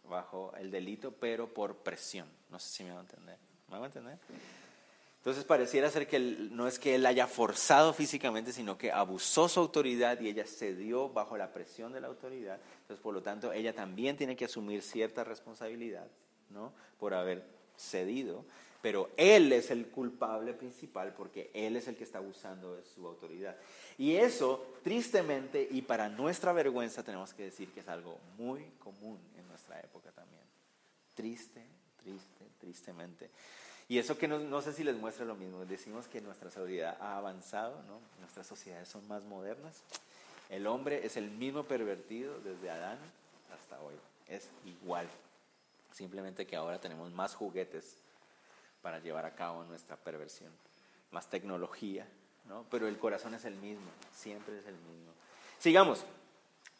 bajo 0.08 0.54
el 0.58 0.70
delito, 0.70 1.12
pero 1.12 1.54
por 1.54 1.78
presión. 1.78 2.28
No 2.50 2.60
sé 2.60 2.70
si 2.70 2.84
me 2.84 2.92
va 2.92 3.00
a 3.00 3.02
entender. 3.02 3.38
¿Me 3.70 3.78
va 3.78 3.84
a 3.84 3.88
entender? 3.88 4.18
Entonces 5.28 5.44
pareciera 5.44 5.92
ser 5.92 6.08
que 6.08 6.20
no 6.22 6.70
es 6.70 6.80
que 6.80 6.96
él 6.96 7.06
haya 7.06 7.28
forzado 7.28 7.92
físicamente, 7.92 8.54
sino 8.54 8.78
que 8.78 8.94
abusó 8.94 9.50
su 9.50 9.60
autoridad 9.60 10.22
y 10.22 10.30
ella 10.30 10.46
cedió 10.48 11.10
bajo 11.10 11.36
la 11.36 11.52
presión 11.52 11.92
de 11.92 12.00
la 12.00 12.08
autoridad. 12.08 12.62
Entonces, 12.84 13.04
por 13.04 13.14
lo 13.14 13.22
tanto, 13.22 13.52
ella 13.52 13.74
también 13.74 14.16
tiene 14.16 14.38
que 14.38 14.46
asumir 14.46 14.82
cierta 14.82 15.26
responsabilidad, 15.26 16.08
¿no? 16.50 16.72
Por 16.98 17.14
haber 17.14 17.44
cedido. 17.76 18.46
pero 18.82 19.10
él 19.18 19.52
es 19.52 19.70
el 19.70 19.88
culpable 19.88 20.54
principal 20.54 21.14
porque 21.14 21.52
él 21.54 21.76
es 21.76 21.90
el 21.90 21.98
que 21.98 22.06
está 22.06 22.20
abusando 22.20 22.76
de 22.76 22.86
su 22.86 23.06
autoridad. 23.06 23.58
Y 23.98 24.16
eso, 24.16 24.66
tristemente 24.82 25.68
y 25.70 25.82
para 25.82 26.08
nuestra 26.08 26.54
vergüenza, 26.54 27.04
tenemos 27.04 27.34
que 27.34 27.44
decir 27.44 27.70
que 27.74 27.82
es 27.82 27.90
algo 27.90 28.18
muy 28.38 28.64
común 28.80 29.20
en 29.38 29.46
nuestra 29.50 29.78
época 29.82 30.10
también. 30.14 30.44
Triste, 31.16 31.66
triste, 31.98 32.46
tristemente. 32.60 33.30
Y 33.90 34.00
eso 34.00 34.18
que 34.18 34.28
no, 34.28 34.40
no, 34.40 34.62
sé 34.62 34.74
si 34.74 34.84
les 34.84 34.96
muestra 34.98 35.26
lo 35.26 35.36
mismo. 35.36 35.66
Decimos 35.66 36.08
que 36.08 36.20
nuestra 36.20 36.52
sociedad 36.52 36.98
ha 37.00 37.18
avanzado, 37.18 37.82
¿no? 37.84 38.00
Nuestras 38.20 38.46
sociedades 38.46 38.90
son 38.90 39.08
más 39.08 39.24
modernas. 39.24 39.82
El 40.50 40.68
hombre 40.68 41.06
es 41.06 41.16
el 41.18 41.30
mismo 41.30 41.64
pervertido 41.64 42.38
desde 42.40 42.70
Adán 42.70 42.98
hasta 43.54 43.80
hoy. 43.82 43.96
Es 44.28 44.50
igual. 44.66 45.08
Simplemente 45.92 46.46
que 46.46 46.56
ahora 46.56 46.80
tenemos 46.80 47.12
más 47.12 47.34
juguetes 47.34 47.98
para 48.82 49.00
llevar 49.00 49.26
a 49.26 49.36
cabo 49.36 49.64
nuestra 49.64 49.96
perversión. 49.96 50.52
Más 51.12 51.30
tecnología, 51.30 52.08
¿no? 52.46 52.66
Pero 52.70 52.88
el 52.88 52.98
corazón 52.98 53.34
es 53.36 53.46
el 53.46 53.56
mismo. 53.56 53.90
Siempre 54.14 54.60
es 54.60 54.66
el 54.66 54.76
mismo. 54.76 55.12
Sigamos. 55.60 56.06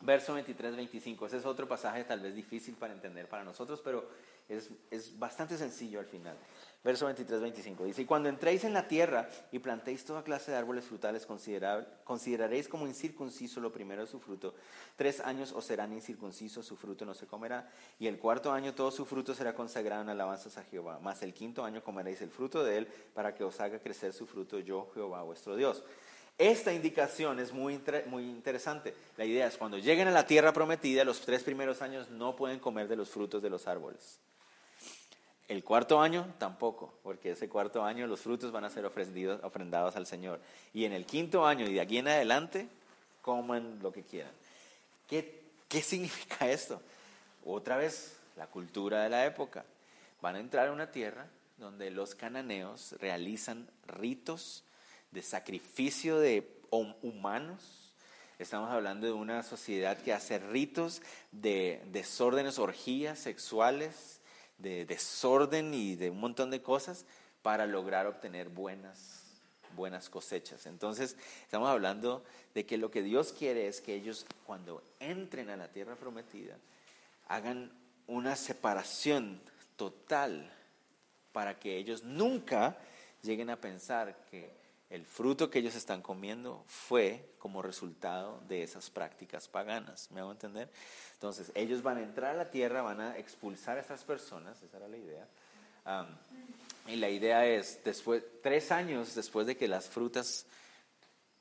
Verso 0.02 0.34
23, 0.34 0.76
25. 0.76 1.26
Ese 1.26 1.38
es 1.38 1.46
otro 1.46 1.68
pasaje 1.68 2.04
tal 2.04 2.20
vez 2.20 2.36
difícil 2.36 2.76
para 2.76 2.94
entender 2.94 3.28
para 3.28 3.44
nosotros, 3.44 3.82
pero 3.84 4.08
es, 4.50 5.18
bastante 5.20 5.58
sencillo 5.58 6.00
al 6.00 6.06
final. 6.06 6.38
Verso 6.84 7.06
23, 7.06 7.42
25 7.42 7.84
dice, 7.86 8.02
y 8.04 8.06
cuando 8.06 8.30
entréis 8.30 8.64
en 8.64 8.72
la 8.72 8.88
tierra 8.88 9.28
y 9.52 9.60
plantéis 9.60 10.06
toda 10.06 10.24
clase 10.24 10.52
de 10.52 10.58
árboles 10.58 10.86
frutales, 10.86 11.26
consideraréis 11.26 12.70
como 12.70 12.88
incircunciso 12.88 13.60
lo 13.60 13.74
primero 13.74 14.06
de 14.06 14.08
su 14.08 14.20
fruto. 14.20 14.56
Tres 14.96 15.20
años 15.20 15.52
os 15.52 15.66
serán 15.66 15.92
incircuncisos, 15.92 16.66
su 16.66 16.78
fruto 16.78 17.04
no 17.04 17.14
se 17.14 17.28
comerá. 17.28 17.70
Y 18.00 18.08
el 18.08 18.20
cuarto 18.20 18.54
año 18.54 18.74
todo 18.74 18.92
su 18.92 19.06
fruto 19.06 19.34
será 19.34 19.54
consagrado 19.54 20.04
en 20.04 20.10
alabanzas 20.10 20.58
a 20.58 20.64
Jehová. 20.64 21.00
Mas 21.02 21.22
el 21.24 21.34
quinto 21.34 21.66
año 21.66 21.84
comeréis 21.84 22.22
el 22.22 22.30
fruto 22.30 22.64
de 22.64 22.78
él 22.78 22.88
para 23.14 23.36
que 23.36 23.44
os 23.44 23.60
haga 23.60 23.80
crecer 23.80 24.14
su 24.14 24.26
fruto 24.26 24.60
yo, 24.60 24.90
Jehová, 24.94 25.24
vuestro 25.24 25.58
Dios. 25.58 25.84
Esta 26.38 26.72
indicación 26.72 27.40
es 27.40 27.52
muy, 27.52 27.82
muy 28.06 28.24
interesante. 28.24 28.94
La 29.18 29.26
idea 29.26 29.48
es 29.48 29.58
cuando 29.58 29.80
lleguen 29.80 30.08
a 30.08 30.12
la 30.12 30.28
tierra 30.28 30.54
prometida, 30.54 31.04
los 31.04 31.22
tres 31.22 31.44
primeros 31.44 31.82
años 31.82 32.12
no 32.12 32.36
pueden 32.36 32.60
comer 32.60 32.88
de 32.88 32.96
los 32.96 33.10
frutos 33.10 33.42
de 33.42 33.50
los 33.50 33.68
árboles. 33.68 34.20
El 35.48 35.64
cuarto 35.64 36.02
año 36.02 36.34
tampoco, 36.38 36.94
porque 37.04 37.32
ese 37.32 37.48
cuarto 37.48 37.84
año 37.84 38.06
los 38.06 38.20
frutos 38.20 38.52
van 38.52 38.66
a 38.66 38.70
ser 38.70 38.86
ofrendados 38.86 39.96
al 39.96 40.06
Señor. 40.06 40.42
Y 40.74 40.84
en 40.84 40.92
el 40.92 41.06
quinto 41.06 41.46
año 41.46 41.66
y 41.66 41.74
de 41.74 41.82
aquí 41.82 41.98
en 41.98 42.10
adelante, 42.10 42.68
coman 43.22 43.80
lo 43.82 43.92
que 43.92 44.04
quieran. 44.04 44.32
¿Qué, 45.08 45.42
¿Qué 45.70 45.82
significa 45.82 46.50
esto? 46.50 46.82
Otra 47.46 47.78
vez, 47.78 48.18
la 48.36 48.48
cultura 48.48 49.04
de 49.04 49.10
la 49.10 49.26
época. 49.26 49.66
Van 50.22 50.36
a 50.36 50.40
entrar 50.40 50.68
a 50.68 50.72
una 50.72 50.92
tierra 50.92 51.28
donde 51.58 51.92
los 51.92 52.16
cananeos 52.16 52.96
realizan 53.00 53.68
ritos 53.88 54.64
de 55.12 55.22
sacrificio 55.22 56.20
de 56.20 56.48
humanos. 56.70 57.94
Estamos 58.40 58.70
hablando 58.70 59.08
de 59.08 59.14
una 59.14 59.44
sociedad 59.44 59.98
que 59.98 60.14
hace 60.14 60.40
ritos 60.40 61.02
de 61.32 61.82
desórdenes, 61.92 62.60
orgías 62.60 63.18
sexuales, 63.18 64.17
de 64.58 64.86
desorden 64.86 65.74
y 65.74 65.96
de 65.96 66.10
un 66.10 66.20
montón 66.20 66.50
de 66.50 66.62
cosas 66.62 67.06
para 67.42 67.66
lograr 67.66 68.08
obtener 68.08 68.50
buenas, 68.50 69.24
buenas 69.76 70.10
cosechas. 70.10 70.66
Entonces, 70.66 71.16
estamos 71.44 71.70
hablando 71.70 72.24
de 72.54 72.66
que 72.66 72.78
lo 72.78 72.92
que 72.92 73.04
Dios 73.04 73.34
quiere 73.34 73.68
es 73.68 73.82
que 73.82 73.94
ellos 73.94 74.26
cuando 74.46 74.84
entren 75.00 75.50
a 75.50 75.58
la 75.58 75.68
tierra 75.68 75.96
prometida 75.96 76.58
hagan 77.28 77.72
una 78.08 78.36
separación 78.36 79.42
total 79.76 80.52
para 81.32 81.60
que 81.60 81.78
ellos 81.78 82.04
nunca 82.04 82.78
lleguen 83.22 83.50
a 83.50 83.62
pensar 83.62 84.18
que 84.32 84.57
el 84.90 85.06
fruto 85.06 85.50
que 85.50 85.60
ellos 85.60 85.76
están 85.76 86.02
comiendo 86.02 86.64
fue 86.68 87.34
como 87.40 87.62
resultado 87.62 88.42
de 88.48 88.64
esas 88.64 88.90
prácticas 88.90 89.48
paganas. 89.48 90.10
¿Me 90.12 90.22
hago 90.22 90.32
entender? 90.32 90.70
Entonces, 91.14 91.52
ellos 91.56 91.84
van 91.84 91.98
a 91.98 92.04
entrar 92.04 92.36
a 92.36 92.38
la 92.38 92.50
tierra, 92.50 92.82
van 92.82 93.02
a 93.02 93.18
expulsar 93.18 93.78
a 93.78 93.82
estas 93.82 94.04
personas, 94.04 94.62
esa 94.64 94.78
era 94.78 94.88
la 94.88 94.98
idea. 94.98 95.28
y 96.88 96.96
la 96.96 97.10
idea 97.10 97.46
es, 97.46 97.84
después, 97.84 98.24
tres 98.42 98.72
años 98.72 99.14
después 99.14 99.46
de 99.46 99.58
que 99.58 99.68
las 99.68 99.90
frutas 99.90 100.46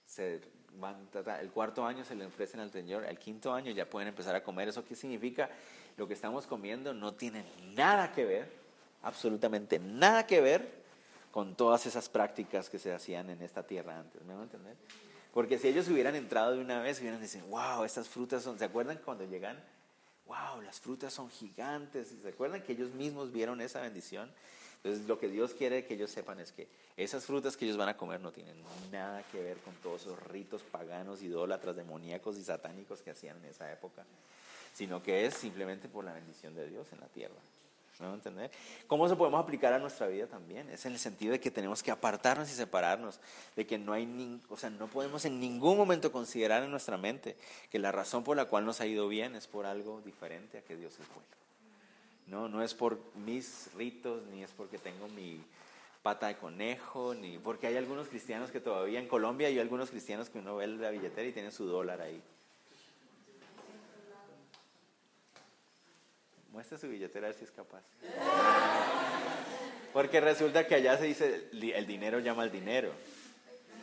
se 0.07 0.41
van, 0.73 1.09
el 1.41 1.51
cuarto 1.51 1.87
año 1.87 2.05
se 2.05 2.17
le 2.17 2.27
ofrecen 2.27 2.61
al 2.61 2.73
Señor, 2.73 3.05
el 3.05 3.19
quinto 3.19 3.53
año 3.53 3.71
ya 3.71 3.89
pueden 3.89 4.09
empezar 4.09 4.35
a 4.35 4.43
comer. 4.43 4.69
¿Eso 4.69 4.85
qué 4.85 4.97
significa? 4.97 5.49
Lo 5.97 6.09
que 6.09 6.15
estamos 6.15 6.47
comiendo 6.47 6.93
no 6.93 7.15
tiene 7.15 7.45
nada 7.75 8.13
que 8.13 8.25
ver, 8.25 8.53
absolutamente 9.03 9.79
nada 9.79 10.27
que 10.27 10.41
ver 10.41 10.86
con 11.37 11.55
todas 11.55 11.85
esas 11.85 12.09
prácticas 12.09 12.71
que 12.71 12.79
se 12.79 12.95
hacían 12.95 13.29
en 13.29 13.43
esta 13.43 13.63
tierra 13.63 13.99
antes. 13.99 14.25
¿Me 14.25 14.33
van 14.33 14.41
a 14.41 14.45
entender? 14.45 14.75
Porque 15.35 15.59
si 15.59 15.69
ellos 15.69 15.87
hubieran 15.89 16.15
entrado 16.15 16.53
de 16.53 16.63
una 16.63 16.81
vez, 16.81 16.99
hubieran 16.99 17.21
dicho, 17.21 17.45
wow, 17.51 17.85
estas 17.85 18.09
frutas 18.09 18.43
son, 18.43 18.59
¿se 18.59 18.65
acuerdan 18.65 18.99
cuando 19.05 19.23
llegan? 19.27 19.63
Wow, 20.25 20.63
las 20.63 20.81
frutas 20.81 21.13
son 21.13 21.29
gigantes. 21.29 22.15
¿Se 22.23 22.29
acuerdan 22.31 22.63
que 22.63 22.73
ellos 22.73 22.91
mismos 22.93 23.33
vieron 23.33 23.61
esa 23.61 23.83
bendición? 23.83 24.33
Entonces 24.77 25.07
lo 25.07 25.19
que 25.19 25.29
Dios 25.29 25.53
quiere 25.53 25.85
que 25.85 25.93
ellos 25.93 26.11
sepan 26.11 26.41
es 26.41 26.53
que 26.53 26.69
esas 26.97 27.27
frutas 27.27 27.55
que 27.55 27.67
ellos 27.67 27.77
van 27.77 27.91
a 27.91 27.99
comer 27.99 28.19
no 28.19 28.33
tienen 28.33 28.57
nada 28.91 29.23
que 29.31 29.43
ver 29.43 29.59
con 29.59 29.75
todos 29.83 30.07
esos 30.07 30.19
ritos 30.29 30.63
paganos, 30.63 31.21
idólatras, 31.21 31.77
demoníacos 31.77 32.39
y 32.39 32.45
satánicos 32.45 33.03
que 33.03 33.11
hacían 33.11 33.37
en 33.45 33.51
esa 33.51 33.71
época, 33.71 34.07
sino 34.73 35.03
que 35.03 35.27
es 35.27 35.35
simplemente 35.35 35.87
por 35.87 36.03
la 36.03 36.15
bendición 36.15 36.55
de 36.55 36.67
Dios 36.67 36.91
en 36.95 37.01
la 37.01 37.09
tierra. 37.09 37.37
¿Me 37.99 38.13
entender? 38.13 38.51
¿Cómo 38.87 39.09
se 39.09 39.17
podemos 39.17 39.43
aplicar 39.43 39.73
a 39.73 39.79
nuestra 39.79 40.07
vida 40.07 40.27
también? 40.27 40.69
Es 40.69 40.85
en 40.85 40.93
el 40.93 40.99
sentido 40.99 41.33
de 41.33 41.41
que 41.41 41.51
tenemos 41.51 41.83
que 41.83 41.91
apartarnos 41.91 42.51
y 42.51 42.53
separarnos, 42.53 43.21
de 43.55 43.67
que 43.67 43.79
no 43.79 43.95
hay, 43.95 44.41
o 44.51 44.57
sea, 44.57 44.69
no 44.69 44.87
podemos 44.87 45.25
en 45.25 45.41
ningún 45.41 45.79
momento 45.79 46.13
considerar 46.13 46.63
en 46.63 46.71
nuestra 46.71 46.99
mente 46.99 47.37
que 47.71 47.79
la 47.79 47.93
razón 47.93 48.23
por 48.23 48.37
la 48.37 48.45
cual 48.45 48.67
nos 48.67 48.83
ha 48.83 48.87
ido 48.87 49.09
bien 49.09 49.35
es 49.35 49.47
por 49.47 49.65
algo 49.65 50.03
diferente 50.03 50.59
a 50.59 50.63
que 50.63 50.77
Dios 50.77 50.93
es 51.01 51.09
bueno. 51.09 51.29
No, 52.27 52.49
no 52.49 52.63
es 52.63 52.75
por 52.75 52.99
mis 53.15 53.71
ritos, 53.77 54.23
ni 54.27 54.43
es 54.43 54.51
porque 54.51 54.77
tengo 54.77 55.09
mi 55.09 55.41
pata 56.03 56.27
de 56.27 56.37
conejo, 56.37 57.15
ni 57.15 57.39
porque 57.39 57.67
hay 57.67 57.77
algunos 57.77 58.09
cristianos 58.09 58.51
que 58.51 58.61
todavía 58.61 59.01
en 59.01 59.09
Colombia 59.09 59.49
hay 59.49 59.59
algunos 59.59 59.91
cristianos 59.91 60.29
que 60.29 60.39
uno 60.39 60.57
ve 60.57 60.67
la 60.67 60.91
billetera 60.91 61.27
y 61.27 61.33
tienen 61.33 61.53
su 61.53 61.65
dólar 61.67 62.03
ahí. 62.03 62.23
Muestra 66.57 66.79
su 66.79 66.89
billetera 66.89 67.27
a 67.27 67.29
ver 67.29 67.39
si 67.39 67.45
es 67.45 67.51
capaz. 67.51 67.83
Porque 69.93 70.23
resulta 70.23 70.67
que 70.67 70.75
allá 70.75 70.97
se 70.97 71.05
dice, 71.05 71.51
el 71.53 71.87
dinero 71.87 72.19
llama 72.19 72.45
al 72.45 72.51
dinero. 72.51 72.93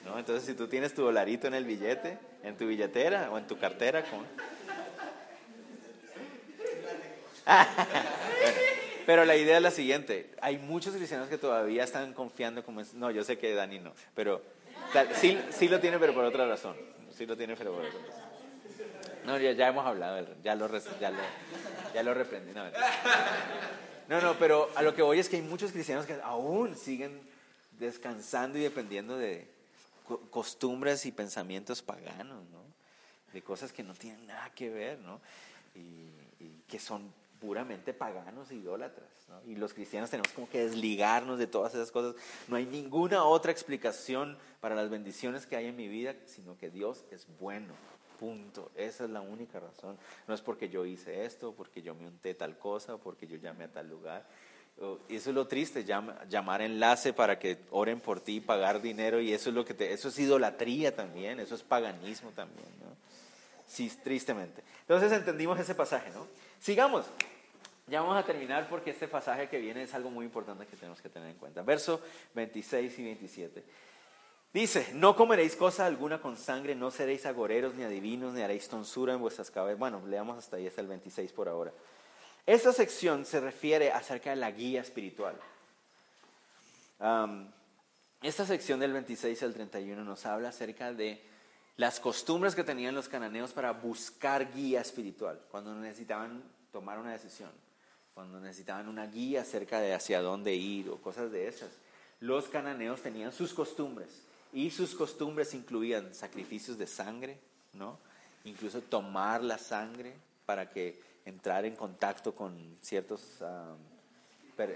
¿no? 0.03 0.17
Entonces, 0.17 0.43
si 0.43 0.55
tú 0.55 0.67
tienes 0.67 0.91
tu 0.95 1.03
dolarito 1.03 1.45
en 1.45 1.53
el 1.53 1.65
billete, 1.65 2.17
en 2.41 2.57
tu 2.57 2.65
billetera 2.65 3.29
o 3.29 3.37
en 3.37 3.45
tu 3.45 3.59
cartera, 3.59 4.03
¿cómo? 4.09 4.23
pero 9.05 9.23
la 9.23 9.35
idea 9.35 9.57
es 9.57 9.61
la 9.61 9.69
siguiente. 9.69 10.31
Hay 10.41 10.57
muchos 10.57 10.95
cristianos 10.95 11.29
que 11.29 11.37
todavía 11.37 11.83
están 11.83 12.11
confiando 12.15 12.65
como. 12.65 12.81
No, 12.95 13.11
yo 13.11 13.23
sé 13.23 13.37
que 13.37 13.53
Dani 13.53 13.81
no, 13.81 13.93
pero 14.15 14.41
sí, 15.13 15.39
sí 15.51 15.67
lo 15.67 15.79
tiene, 15.79 15.99
pero 15.99 16.15
por 16.15 16.25
otra 16.25 16.47
razón. 16.47 16.75
Sí 17.15 17.27
lo 17.27 17.37
tiene, 17.37 17.55
pero 17.55 17.71
por 17.71 17.85
otra 17.85 17.99
razón. 17.99 18.32
No, 19.25 19.37
ya, 19.37 19.51
ya 19.53 19.67
hemos 19.67 19.85
hablado, 19.85 20.25
ya 20.43 20.55
lo, 20.55 20.67
ya 20.99 21.11
lo, 21.11 21.17
ya 21.93 22.03
lo 22.03 22.13
reprendí. 22.13 22.51
No, 24.09 24.21
no, 24.21 24.37
pero 24.37 24.69
a 24.75 24.81
lo 24.81 24.93
que 24.93 25.01
voy 25.01 25.19
es 25.19 25.29
que 25.29 25.37
hay 25.37 25.41
muchos 25.41 25.71
cristianos 25.71 26.05
que 26.05 26.19
aún 26.23 26.75
siguen 26.75 27.21
descansando 27.79 28.57
y 28.57 28.61
dependiendo 28.61 29.17
de 29.17 29.47
costumbres 30.29 31.05
y 31.05 31.11
pensamientos 31.11 31.81
paganos, 31.81 32.43
¿no? 32.49 32.63
De 33.31 33.41
cosas 33.41 33.71
que 33.71 33.83
no 33.83 33.93
tienen 33.93 34.27
nada 34.27 34.51
que 34.53 34.69
ver, 34.69 34.99
¿no? 34.99 35.21
Y, 35.75 36.11
que 36.67 36.79
son 36.79 37.13
puramente 37.39 37.93
paganos 37.93 38.49
e 38.49 38.55
idólatras, 38.55 39.07
¿no? 39.29 39.39
Y 39.45 39.55
los 39.55 39.75
cristianos 39.75 40.09
tenemos 40.09 40.31
como 40.31 40.49
que 40.49 40.65
desligarnos 40.65 41.37
de 41.37 41.45
todas 41.45 41.75
esas 41.75 41.91
cosas. 41.91 42.15
No 42.47 42.55
hay 42.55 42.65
ninguna 42.65 43.23
otra 43.23 43.51
explicación 43.51 44.37
para 44.59 44.73
las 44.73 44.89
bendiciones 44.89 45.45
que 45.45 45.55
hay 45.55 45.67
en 45.67 45.75
mi 45.75 45.87
vida, 45.87 46.15
sino 46.25 46.57
que 46.57 46.71
Dios 46.71 47.05
es 47.11 47.27
bueno. 47.39 47.73
Punto. 48.23 48.71
Esa 48.77 49.03
es 49.03 49.09
la 49.09 49.19
única 49.19 49.59
razón. 49.59 49.97
No 50.29 50.33
es 50.33 50.39
porque 50.39 50.69
yo 50.69 50.85
hice 50.85 51.25
esto, 51.25 51.51
porque 51.51 51.81
yo 51.81 51.93
me 51.93 52.07
unté 52.07 52.33
tal 52.33 52.57
cosa, 52.57 52.95
porque 52.95 53.27
yo 53.27 53.35
llamé 53.35 53.65
a 53.65 53.67
tal 53.67 53.89
lugar. 53.89 54.25
Eso 55.09 55.29
es 55.29 55.35
lo 55.35 55.45
triste, 55.45 55.83
llamar 55.83 56.61
enlace 56.61 57.11
para 57.11 57.37
que 57.37 57.57
oren 57.71 57.99
por 57.99 58.21
ti, 58.21 58.39
pagar 58.39 58.81
dinero, 58.81 59.19
y 59.19 59.33
eso 59.33 59.49
es 59.49 59.55
lo 59.55 59.65
que 59.65 59.73
te, 59.73 59.91
eso 59.91 60.07
es 60.07 60.17
idolatría 60.19 60.95
también, 60.95 61.41
eso 61.41 61.53
es 61.53 61.63
paganismo 61.63 62.29
también, 62.29 62.69
¿no? 62.79 62.95
Sí, 63.67 63.91
tristemente. 64.01 64.63
Entonces 64.79 65.11
entendimos 65.11 65.59
ese 65.59 65.75
pasaje, 65.75 66.09
¿no? 66.11 66.25
Sigamos. 66.61 67.05
Ya 67.87 68.01
vamos 68.03 68.15
a 68.15 68.25
terminar 68.25 68.69
porque 68.69 68.91
este 68.91 69.09
pasaje 69.09 69.49
que 69.49 69.59
viene 69.59 69.83
es 69.83 69.93
algo 69.93 70.09
muy 70.09 70.23
importante 70.23 70.65
que 70.65 70.77
tenemos 70.77 71.01
que 71.01 71.09
tener 71.09 71.29
en 71.29 71.35
cuenta. 71.35 71.61
Verso 71.61 71.99
26 72.35 72.99
y 72.99 73.03
27. 73.03 73.63
Dice, 74.53 74.91
no 74.93 75.15
comeréis 75.15 75.55
cosa 75.55 75.87
alguna 75.87 76.21
con 76.21 76.37
sangre, 76.37 76.75
no 76.75 76.91
seréis 76.91 77.25
agoreros, 77.25 77.73
ni 77.73 77.83
adivinos, 77.83 78.35
ni 78.35 78.41
haréis 78.43 78.69
tonsura 78.69 79.13
en 79.13 79.19
vuestras 79.19 79.49
cabezas. 79.49 79.79
Bueno, 79.79 80.03
leamos 80.07 80.37
hasta 80.37 80.57
ahí, 80.57 80.67
hasta 80.67 80.81
el 80.81 80.87
26 80.87 81.31
por 81.31 81.49
ahora. 81.49 81.71
Esta 82.45 82.71
sección 82.71 83.25
se 83.25 83.39
refiere 83.39 83.91
acerca 83.91 84.29
de 84.29 84.35
la 84.35 84.51
guía 84.51 84.81
espiritual. 84.81 85.35
esta 88.21 88.45
sección 88.45 88.79
del 88.79 88.93
26 88.93 89.41
al 89.41 89.55
31 89.55 90.03
nos 90.03 90.25
habla 90.27 90.49
acerca 90.49 90.93
de 90.93 91.19
las 91.77 91.99
costumbres 91.99 92.53
que 92.53 92.63
tenían 92.63 92.93
los 92.93 93.09
cananeos 93.09 93.53
para 93.53 93.71
buscar 93.71 94.53
guía 94.53 94.81
espiritual, 94.81 95.41
cuando 95.49 95.73
necesitaban 95.73 96.43
tomar 96.71 96.99
una 96.99 97.11
decisión, 97.11 97.49
cuando 98.13 98.39
necesitaban 98.39 98.87
una 98.87 99.07
guía 99.07 99.41
acerca 99.41 99.79
de 99.79 99.95
hacia 99.95 100.21
dónde 100.21 100.53
ir 100.53 100.91
o 100.91 101.01
cosas 101.01 101.31
de 101.31 101.47
esas. 101.47 101.71
Los 102.19 102.49
cananeos 102.49 103.01
tenían 103.01 103.31
sus 103.31 103.51
costumbres 103.51 104.09
y 104.53 104.69
sus 104.69 104.93
costumbres 104.93 105.53
incluían 105.53 106.13
sacrificios 106.13 106.77
de 106.77 106.87
sangre, 106.87 107.39
¿no? 107.73 107.97
Incluso 108.45 108.81
tomar 108.81 109.43
la 109.43 109.57
sangre 109.57 110.13
para 110.45 110.69
que 110.69 111.01
entrar 111.25 111.65
en 111.65 111.75
contacto 111.75 112.35
con 112.35 112.77
ciertos 112.81 113.21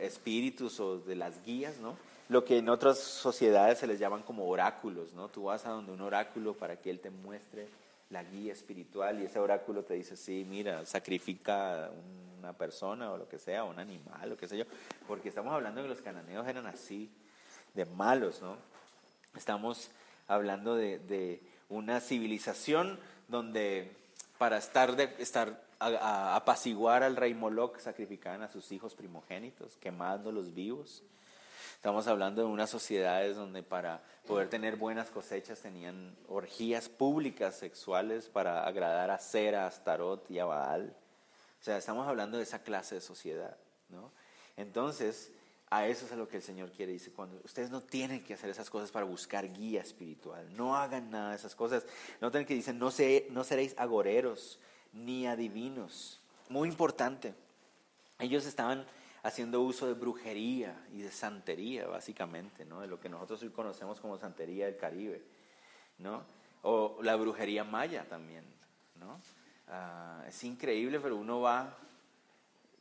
espíritus 0.01 0.79
o 0.79 0.97
de 0.99 1.15
las 1.15 1.43
guías, 1.45 1.77
¿no? 1.77 1.95
Lo 2.29 2.43
que 2.43 2.57
en 2.57 2.67
otras 2.69 2.97
sociedades 2.99 3.77
se 3.79 3.87
les 3.87 3.99
llaman 3.99 4.23
como 4.23 4.47
oráculos, 4.47 5.13
¿no? 5.13 5.29
Tú 5.29 5.43
vas 5.43 5.65
a 5.65 5.69
donde 5.69 5.91
un 5.91 6.01
oráculo 6.01 6.53
para 6.53 6.77
que 6.77 6.89
él 6.89 6.99
te 6.99 7.09
muestre 7.09 7.67
la 8.09 8.23
guía 8.23 8.53
espiritual 8.53 9.21
y 9.21 9.25
ese 9.25 9.39
oráculo 9.39 9.83
te 9.83 9.93
dice, 9.93 10.17
sí, 10.17 10.45
mira, 10.49 10.85
sacrifica 10.85 11.91
una 12.39 12.53
persona 12.53 13.11
o 13.11 13.17
lo 13.17 13.27
que 13.27 13.37
sea, 13.37 13.63
un 13.63 13.79
animal, 13.79 14.29
lo 14.29 14.37
que 14.37 14.47
sea 14.47 14.57
yo, 14.57 14.65
porque 15.07 15.29
estamos 15.29 15.53
hablando 15.53 15.81
de 15.81 15.87
que 15.87 15.93
los 15.93 16.01
cananeos 16.01 16.47
eran 16.47 16.65
así, 16.65 17.09
de 17.73 17.85
malos, 17.85 18.41
¿no? 18.41 18.57
Estamos 19.37 19.91
hablando 20.27 20.75
de, 20.75 20.99
de 20.99 21.41
una 21.69 21.99
civilización 22.01 22.99
donde 23.27 23.95
para 24.37 24.57
estar, 24.57 24.95
de, 24.95 25.15
estar 25.19 25.63
a, 25.79 26.35
apaciguar 26.35 27.03
al 27.03 27.15
rey 27.15 27.33
Moloch 27.33 27.79
sacrificaban 27.79 28.41
a 28.41 28.49
sus 28.49 28.71
hijos 28.71 28.95
primogénitos, 28.95 29.77
quemándolos 29.77 30.53
vivos. 30.53 31.03
Estamos 31.75 32.07
hablando 32.07 32.41
de 32.41 32.47
unas 32.47 32.71
sociedades 32.71 33.35
donde 33.35 33.61
para 33.61 34.01
poder 34.25 34.49
tener 34.49 34.75
buenas 34.75 35.11
cosechas 35.11 35.61
tenían 35.61 36.15
orgías 36.27 36.89
públicas 36.89 37.55
sexuales 37.55 38.29
para 38.29 38.65
agradar 38.65 39.11
a 39.11 39.19
Sera, 39.19 39.67
a 39.67 40.19
y 40.29 40.39
a 40.39 40.45
Baal. 40.45 40.95
O 41.61 41.63
sea, 41.63 41.77
estamos 41.77 42.07
hablando 42.07 42.37
de 42.37 42.43
esa 42.43 42.63
clase 42.63 42.95
de 42.95 43.01
sociedad, 43.01 43.55
¿no? 43.89 44.11
Entonces, 44.57 45.31
a 45.69 45.87
eso 45.87 46.05
es 46.05 46.11
a 46.11 46.15
lo 46.15 46.27
que 46.27 46.37
el 46.37 46.43
Señor 46.43 46.71
quiere. 46.71 46.93
Dice, 46.93 47.11
cuando 47.11 47.39
ustedes 47.43 47.69
no 47.69 47.81
tienen 47.81 48.23
que 48.23 48.33
hacer 48.33 48.49
esas 48.49 48.69
cosas 48.69 48.91
para 48.91 49.05
buscar 49.05 49.51
guía 49.51 49.81
espiritual, 49.81 50.47
no 50.55 50.75
hagan 50.75 51.09
nada 51.09 51.31
de 51.31 51.35
esas 51.35 51.55
cosas. 51.55 51.85
No 52.21 52.31
tienen 52.31 52.47
que 52.47 52.53
dicen, 52.53 52.79
no, 52.79 52.89
no 53.31 53.43
seréis 53.43 53.75
agoreros 53.77 54.59
ni 54.93 55.27
adivinos. 55.27 56.21
Muy 56.49 56.69
importante. 56.69 57.33
Ellos 58.19 58.45
estaban 58.45 58.85
haciendo 59.23 59.61
uso 59.61 59.87
de 59.87 59.93
brujería 59.93 60.87
y 60.93 61.01
de 61.01 61.11
santería, 61.11 61.85
básicamente, 61.87 62.65
¿no? 62.65 62.79
De 62.79 62.87
lo 62.87 62.99
que 62.99 63.09
nosotros 63.09 63.41
hoy 63.43 63.49
conocemos 63.49 63.99
como 63.99 64.17
santería 64.17 64.65
del 64.67 64.77
Caribe, 64.77 65.21
¿no? 65.97 66.23
O 66.61 66.99
la 67.03 67.15
brujería 67.17 67.65
maya 67.65 68.05
también, 68.07 68.45
¿no? 68.95 69.19
Ah, 69.67 70.23
es 70.27 70.43
increíble, 70.45 70.99
pero 71.01 71.17
uno 71.17 71.41
va, 71.41 71.77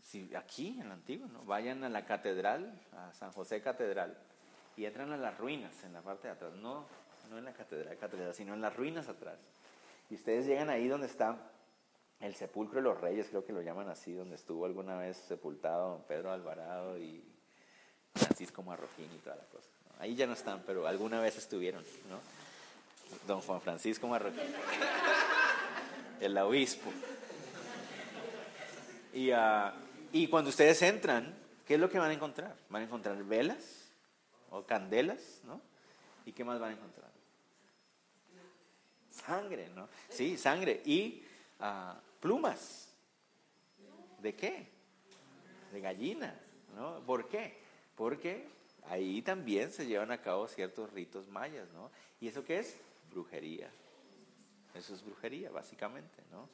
si, 0.07 0.33
aquí 0.37 0.79
en 0.81 0.89
la 0.89 0.95
antigua, 0.95 1.27
¿no? 1.33 1.45
Vayan 1.45 1.83
a 1.83 1.89
la 1.89 2.07
catedral, 2.07 2.81
a 2.93 3.13
San 3.13 3.33
José 3.33 3.61
Catedral, 3.61 4.17
y 4.77 4.85
entran 4.85 5.13
a 5.13 5.17
las 5.17 5.37
ruinas 5.37 5.73
en 5.83 5.93
la 5.93 6.01
parte 6.01 6.29
de 6.29 6.35
atrás, 6.35 6.53
no, 6.55 6.87
no 7.29 7.39
en 7.39 7.45
la 7.45 7.53
catedral, 7.53 7.97
catedral, 7.99 8.33
sino 8.33 8.55
en 8.55 8.61
las 8.61 8.75
ruinas 8.77 9.09
atrás. 9.09 9.37
Y 10.09 10.15
ustedes 10.15 10.47
llegan 10.47 10.71
ahí 10.71 10.87
donde 10.87 11.09
está 11.09 11.51
el 12.21 12.35
sepulcro 12.37 12.77
de 12.77 12.83
los 12.83 13.01
reyes, 13.01 13.29
creo 13.29 13.45
que 13.45 13.53
lo 13.53 13.63
llaman 13.63 13.89
así, 13.89 14.13
donde 14.13 14.37
estuvo 14.37 14.65
alguna 14.65 14.97
vez 14.97 15.17
sepultado 15.17 15.91
don 15.91 16.03
Pedro 16.05 16.31
Alvarado 16.31 16.97
y 16.99 17.25
Francisco 18.15 18.63
Marroquín 18.63 19.11
y 19.13 19.19
toda 19.19 19.37
la 19.37 19.45
cosa. 19.45 19.69
Ahí 19.99 20.15
ya 20.15 20.27
no 20.27 20.35
están, 20.35 20.63
pero 20.65 20.87
alguna 20.87 21.21
vez 21.21 21.37
estuvieron, 21.37 21.83
¿no? 22.09 22.21
Don 23.27 23.41
Juan 23.41 23.61
Francisco 23.61 24.07
Marroquín, 24.07 24.55
el 26.21 26.39
obispo. 26.39 26.93
Y, 29.13 29.33
uh, 29.33 29.86
y 30.13 30.29
cuando 30.29 30.51
ustedes 30.51 30.81
entran, 30.83 31.35
¿qué 31.67 31.75
es 31.75 31.81
lo 31.81 31.89
que 31.89 31.99
van 31.99 32.11
a 32.11 32.15
encontrar? 32.15 32.57
Van 32.69 32.83
a 32.83 32.85
encontrar 32.85 33.23
velas 33.25 33.91
o 34.51 34.65
candelas, 34.65 35.41
¿no? 35.45 35.61
¿Y 36.25 36.33
qué 36.33 36.45
más 36.45 36.59
van 36.59 36.71
a 36.71 36.73
encontrar? 36.75 37.11
Sangre, 39.11 39.69
¿no? 39.75 39.89
Sí, 40.09 40.37
sangre. 40.37 40.83
Y 40.85 41.25
uh, 41.61 41.95
plumas. 42.21 42.89
¿De 44.21 44.35
qué? 44.35 44.69
De 45.73 45.81
gallina, 45.81 46.39
¿no? 46.75 47.01
¿Por 47.01 47.29
qué? 47.29 47.59
Porque 47.95 48.49
ahí 48.89 49.23
también 49.23 49.71
se 49.73 49.87
llevan 49.87 50.11
a 50.11 50.21
cabo 50.21 50.49
ciertos 50.49 50.93
ritos 50.93 51.29
mayas, 51.29 51.69
¿no? 51.73 51.91
¿Y 52.21 52.29
eso 52.29 52.45
qué 52.45 52.59
es? 52.59 52.77
Brujería. 53.11 53.71
Eso 54.75 54.95
es 54.95 55.05
brujería, 55.05 55.51
básicamente, 55.51 56.23
¿no? 56.31 56.49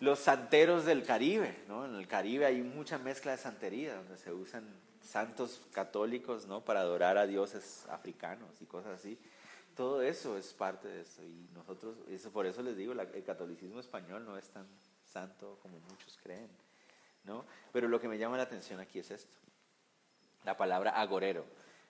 Los 0.00 0.18
santeros 0.18 0.86
del 0.86 1.04
Caribe, 1.04 1.62
¿no? 1.68 1.84
En 1.84 1.94
el 1.94 2.08
Caribe 2.08 2.46
hay 2.46 2.62
mucha 2.62 2.98
mezcla 2.98 3.32
de 3.32 3.38
santería, 3.38 3.96
donde 3.96 4.16
se 4.16 4.32
usan 4.32 4.64
santos 5.02 5.60
católicos, 5.72 6.46
¿no? 6.46 6.64
Para 6.64 6.80
adorar 6.80 7.18
a 7.18 7.26
dioses 7.26 7.84
africanos 7.90 8.62
y 8.62 8.64
cosas 8.64 8.98
así. 8.98 9.18
Todo 9.76 10.02
eso 10.02 10.38
es 10.38 10.52
parte 10.54 10.88
de 10.88 11.02
eso 11.02 11.22
y 11.22 11.48
nosotros, 11.54 11.96
eso, 12.08 12.30
por 12.30 12.46
eso 12.46 12.62
les 12.62 12.76
digo, 12.76 12.92
el 12.92 13.24
catolicismo 13.24 13.78
español 13.80 14.24
no 14.24 14.36
es 14.36 14.48
tan 14.48 14.66
santo 15.04 15.58
como 15.62 15.78
muchos 15.80 16.18
creen, 16.22 16.48
¿no? 17.24 17.44
Pero 17.72 17.88
lo 17.88 18.00
que 18.00 18.08
me 18.08 18.18
llama 18.18 18.36
la 18.36 18.44
atención 18.44 18.80
aquí 18.80 18.98
es 18.98 19.10
esto, 19.10 19.36
la 20.44 20.56
palabra 20.56 20.92
agorero. 20.92 21.44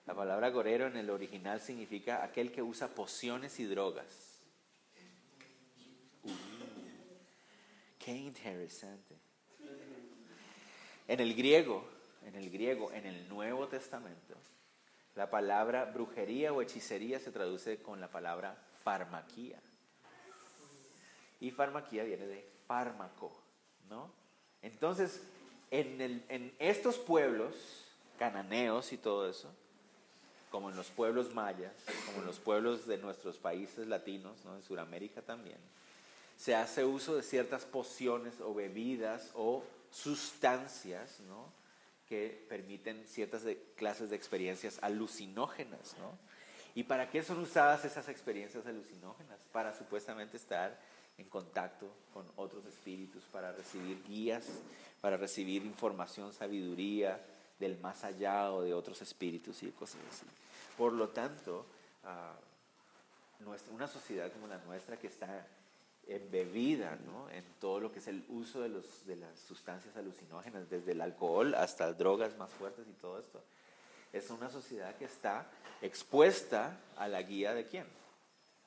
La 0.05 0.15
palabra 0.15 0.47
agorero 0.47 0.87
en 0.87 0.97
el 0.97 1.09
original 1.09 1.61
significa 1.61 2.23
aquel 2.23 2.51
que 2.51 2.61
usa 2.61 2.87
pociones 2.89 3.59
y 3.59 3.65
drogas. 3.65 4.30
Qué 8.03 8.11
interesante. 8.11 9.15
En 11.07 11.19
el 11.19 11.35
griego, 11.35 11.87
en 12.25 12.35
el 12.35 12.49
griego, 12.49 12.91
en 12.91 13.05
el 13.05 13.27
Nuevo 13.29 13.67
Testamento, 13.67 14.35
la 15.15 15.29
palabra 15.29 15.85
brujería 15.85 16.53
o 16.53 16.61
hechicería 16.61 17.19
se 17.19 17.31
traduce 17.31 17.81
con 17.81 17.99
la 17.99 18.09
palabra 18.09 18.57
farmaquía. 18.83 19.61
Y 21.39 21.51
farmaquía 21.51 22.03
viene 22.03 22.27
de 22.27 22.47
fármaco, 22.67 23.31
¿no? 23.89 24.11
Entonces, 24.61 25.21
en, 25.71 26.55
estos 26.59 26.97
pueblos 26.97 27.55
cananeos 28.19 28.93
y 28.93 28.97
todo 28.97 29.27
eso, 29.27 29.51
como 30.51 30.69
en 30.69 30.75
los 30.75 30.89
pueblos 30.89 31.33
mayas, 31.33 31.73
como 32.05 32.19
en 32.19 32.25
los 32.25 32.39
pueblos 32.39 32.85
de 32.85 32.97
nuestros 32.97 33.37
países 33.37 33.87
latinos, 33.87 34.45
¿no? 34.45 34.55
en 34.55 34.61
Sudamérica 34.61 35.21
también, 35.21 35.57
se 36.41 36.55
hace 36.55 36.83
uso 36.83 37.15
de 37.15 37.21
ciertas 37.21 37.65
pociones 37.65 38.41
o 38.41 38.51
bebidas 38.55 39.29
o 39.35 39.63
sustancias, 39.91 41.19
¿no? 41.27 41.45
que 42.09 42.43
permiten 42.49 43.05
ciertas 43.07 43.43
clases 43.75 44.09
de 44.09 44.15
experiencias 44.15 44.79
alucinógenas, 44.81 45.95
¿no? 45.99 46.17
¿Y 46.73 46.83
para 46.83 47.11
qué 47.11 47.21
son 47.21 47.37
usadas 47.39 47.85
esas 47.85 48.09
experiencias 48.09 48.65
alucinógenas? 48.65 49.39
Para 49.51 49.71
supuestamente 49.77 50.35
estar 50.35 50.77
en 51.19 51.29
contacto 51.29 51.87
con 52.11 52.25
otros 52.35 52.65
espíritus, 52.65 53.23
para 53.31 53.51
recibir 53.51 54.03
guías, 54.07 54.45
para 54.99 55.17
recibir 55.17 55.63
información, 55.63 56.33
sabiduría 56.33 57.23
del 57.59 57.77
más 57.79 58.03
allá 58.03 58.51
o 58.51 58.63
de 58.63 58.73
otros 58.73 59.01
espíritus 59.03 59.61
y 59.61 59.69
cosas 59.69 60.01
así. 60.09 60.25
Por 60.75 60.93
lo 60.93 61.09
tanto, 61.09 61.67
ah, 62.03 62.33
una 63.71 63.87
sociedad 63.87 64.31
como 64.33 64.47
la 64.47 64.57
nuestra 64.57 64.97
que 64.97 65.07
está 65.07 65.47
embebida 66.15 66.97
¿no? 67.05 67.29
en 67.29 67.43
todo 67.59 67.79
lo 67.79 67.91
que 67.91 67.99
es 67.99 68.07
el 68.07 68.23
uso 68.29 68.61
de, 68.61 68.69
los, 68.69 69.05
de 69.05 69.15
las 69.15 69.39
sustancias 69.39 69.95
alucinógenas, 69.95 70.69
desde 70.69 70.91
el 70.91 71.01
alcohol 71.01 71.55
hasta 71.55 71.93
drogas 71.93 72.37
más 72.37 72.51
fuertes 72.51 72.85
y 72.87 72.93
todo 72.93 73.19
esto. 73.19 73.41
Es 74.13 74.29
una 74.29 74.49
sociedad 74.49 74.95
que 74.95 75.05
está 75.05 75.47
expuesta 75.81 76.77
a 76.97 77.07
la 77.07 77.21
guía 77.21 77.53
de 77.53 77.65
quién? 77.65 77.85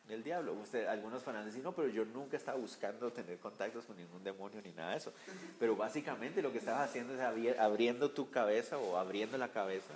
Del 0.09 0.23
diablo. 0.23 0.55
Usted, 0.55 0.87
algunos 0.87 1.27
a 1.27 1.45
decir, 1.45 1.63
no, 1.63 1.73
pero 1.73 1.89
yo 1.89 2.05
nunca 2.05 2.37
estaba 2.37 2.59
buscando 2.59 3.11
tener 3.13 3.39
contactos 3.39 3.85
con 3.85 3.97
ningún 3.97 4.23
demonio 4.23 4.61
ni 4.63 4.73
nada 4.73 4.93
de 4.93 4.99
eso. 4.99 5.13
Pero 5.59 5.77
básicamente 5.77 6.43
lo 6.43 6.53
que 6.53 6.59
estabas 6.59 6.91
haciendo 6.91 7.15
es 7.15 7.59
abriendo 7.59 8.11
tu 8.11 8.31
cabeza 8.31 8.79
o 8.79 8.97
abriendo 8.97 9.39
la 9.39 9.49
cabeza 9.49 9.95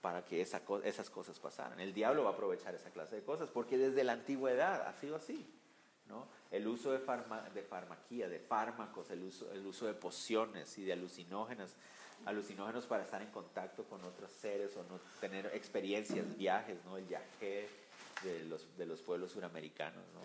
para 0.00 0.24
que 0.24 0.40
esa, 0.40 0.62
esas 0.84 1.10
cosas 1.10 1.38
pasaran. 1.38 1.78
El 1.80 1.94
diablo 1.94 2.24
va 2.24 2.30
a 2.30 2.32
aprovechar 2.32 2.74
esa 2.74 2.90
clase 2.90 3.16
de 3.16 3.22
cosas 3.22 3.48
porque 3.50 3.78
desde 3.78 4.04
la 4.04 4.12
antigüedad 4.12 4.86
ha 4.86 4.92
sido 4.94 5.16
así. 5.16 5.46
¿no? 6.08 6.26
El 6.52 6.68
uso 6.68 6.92
de, 6.92 6.98
de 6.98 7.62
farmaquía, 7.62 8.28
de 8.28 8.38
fármacos, 8.38 9.10
el 9.10 9.24
uso, 9.24 9.50
el 9.52 9.66
uso 9.66 9.86
de 9.86 9.94
pociones 9.94 10.78
y 10.78 10.84
de 10.84 10.92
alucinógenos, 10.92 11.72
alucinógenos 12.26 12.86
para 12.86 13.02
estar 13.04 13.20
en 13.22 13.30
contacto 13.30 13.84
con 13.84 14.04
otros 14.04 14.30
seres 14.30 14.76
o 14.76 14.84
no 14.84 15.00
tener 15.20 15.46
experiencias, 15.54 16.36
viajes, 16.36 16.78
¿no? 16.84 16.98
El 16.98 17.04
viaje 17.06 17.68
de 18.22 18.44
los, 18.44 18.76
de 18.76 18.86
los 18.86 19.00
pueblos 19.00 19.32
suramericanos, 19.32 20.04
¿no? 20.14 20.20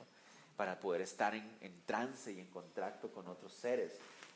Para 0.56 0.80
poder 0.80 1.02
estar 1.02 1.34
en, 1.34 1.50
en 1.62 1.82
trance 1.86 2.32
y 2.32 2.40
en 2.40 2.48
contacto 2.48 3.10
con 3.10 3.28
otros 3.28 3.54
seres. 3.54 3.94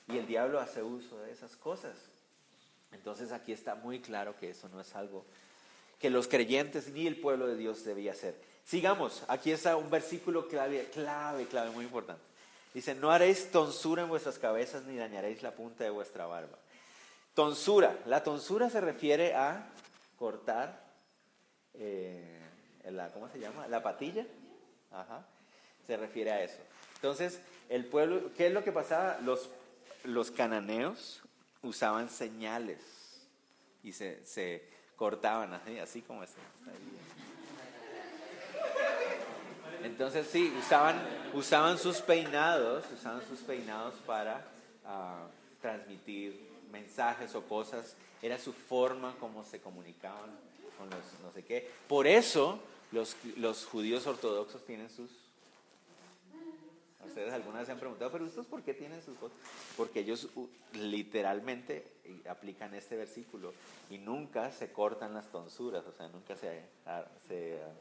Y 0.07 0.17
el 0.17 0.25
diablo 0.25 0.59
hace 0.59 0.81
uso 0.81 1.19
de 1.19 1.31
esas 1.31 1.55
cosas. 1.55 1.97
Entonces 2.91 3.31
aquí 3.31 3.51
está 3.51 3.75
muy 3.75 3.99
claro 3.99 4.35
que 4.39 4.49
eso 4.49 4.69
no 4.69 4.81
es 4.81 4.95
algo 4.95 5.25
que 6.01 6.09
los 6.09 6.27
creyentes 6.27 6.89
ni 6.89 7.05
el 7.05 7.15
pueblo 7.15 7.47
de 7.47 7.55
Dios 7.55 7.85
debía 7.85 8.13
hacer. 8.13 8.35
Sigamos, 8.65 9.23
aquí 9.27 9.51
está 9.51 9.75
un 9.75 9.89
versículo 9.89 10.47
clave, 10.47 10.89
clave, 10.93 11.45
clave, 11.47 11.71
muy 11.71 11.85
importante. 11.85 12.21
Dice, 12.73 12.95
no 12.95 13.11
haréis 13.11 13.51
tonsura 13.51 14.03
en 14.03 14.09
vuestras 14.09 14.39
cabezas 14.39 14.83
ni 14.85 14.95
dañaréis 14.95 15.43
la 15.43 15.51
punta 15.51 15.83
de 15.83 15.89
vuestra 15.89 16.25
barba. 16.25 16.57
Tonsura, 17.33 17.97
la 18.05 18.23
tonsura 18.23 18.69
se 18.69 18.79
refiere 18.79 19.35
a 19.35 19.67
cortar, 20.17 20.81
eh, 21.73 22.39
la, 22.85 23.09
¿cómo 23.11 23.27
se 23.29 23.39
llama? 23.39 23.67
La 23.67 23.83
patilla, 23.83 24.25
Ajá. 24.91 25.25
se 25.85 25.97
refiere 25.97 26.31
a 26.31 26.43
eso. 26.43 26.59
Entonces, 26.95 27.39
el 27.69 27.85
pueblo, 27.85 28.31
¿qué 28.37 28.47
es 28.47 28.53
lo 28.53 28.63
que 28.63 28.71
pasaba? 28.71 29.19
Los, 29.21 29.49
los 30.03 30.31
cananeos 30.31 31.21
usaban 31.61 32.09
señales 32.09 32.79
y 33.83 33.93
se, 33.93 34.25
se 34.25 34.69
cortaban 34.95 35.53
así, 35.53 35.79
así 35.79 36.01
como 36.01 36.23
este. 36.23 36.39
Entonces 39.83 40.27
sí, 40.27 40.53
usaban, 40.59 41.01
usaban 41.33 41.77
sus 41.77 42.01
peinados, 42.01 42.85
usaban 42.93 43.21
sus 43.27 43.39
peinados 43.39 43.95
para 44.05 44.45
ah, 44.85 45.27
transmitir 45.61 46.39
mensajes 46.71 47.33
o 47.35 47.43
cosas. 47.43 47.95
Era 48.21 48.37
su 48.37 48.53
forma 48.53 49.15
como 49.19 49.43
se 49.43 49.59
comunicaban 49.59 50.29
con 50.77 50.89
los 50.89 50.99
no 51.23 51.31
sé 51.33 51.43
qué. 51.43 51.69
Por 51.87 52.07
eso 52.07 52.59
los, 52.91 53.15
los 53.37 53.65
judíos 53.65 54.05
ortodoxos 54.07 54.65
tienen 54.65 54.89
sus... 54.89 55.09
Ustedes 57.05 57.33
alguna 57.33 57.59
vez 57.59 57.65
se 57.65 57.71
han 57.73 57.79
preguntado, 57.79 58.11
pero 58.11 58.25
¿estos 58.25 58.45
por 58.45 58.61
qué 58.61 58.73
tienen 58.73 59.01
sus 59.01 59.17
cosas? 59.17 59.37
Porque 59.75 60.01
ellos 60.01 60.29
literalmente 60.73 61.85
aplican 62.29 62.73
este 62.73 62.95
versículo 62.95 63.53
y 63.89 63.97
nunca 63.97 64.51
se 64.51 64.71
cortan 64.71 65.13
las 65.13 65.29
tonsuras, 65.31 65.83
o 65.85 65.91
sea, 65.91 66.07
nunca 66.09 66.35
se, 66.35 66.61
ah, 66.85 67.03
se, 67.27 67.59
ah, 67.61 67.73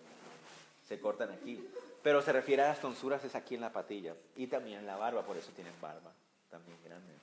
se 0.89 0.99
cortan 0.99 1.31
aquí. 1.31 1.65
Pero 2.03 2.23
se 2.23 2.33
refiere 2.33 2.63
a 2.63 2.69
las 2.69 2.81
tonsuras 2.81 3.25
es 3.25 3.35
aquí 3.35 3.55
en 3.55 3.61
la 3.61 3.73
patilla 3.73 4.15
y 4.37 4.47
también 4.47 4.79
en 4.81 4.87
la 4.87 4.97
barba, 4.97 5.23
por 5.23 5.37
eso 5.37 5.51
tienen 5.55 5.75
barba 5.81 6.13
también 6.51 6.79
grande. 6.85 7.15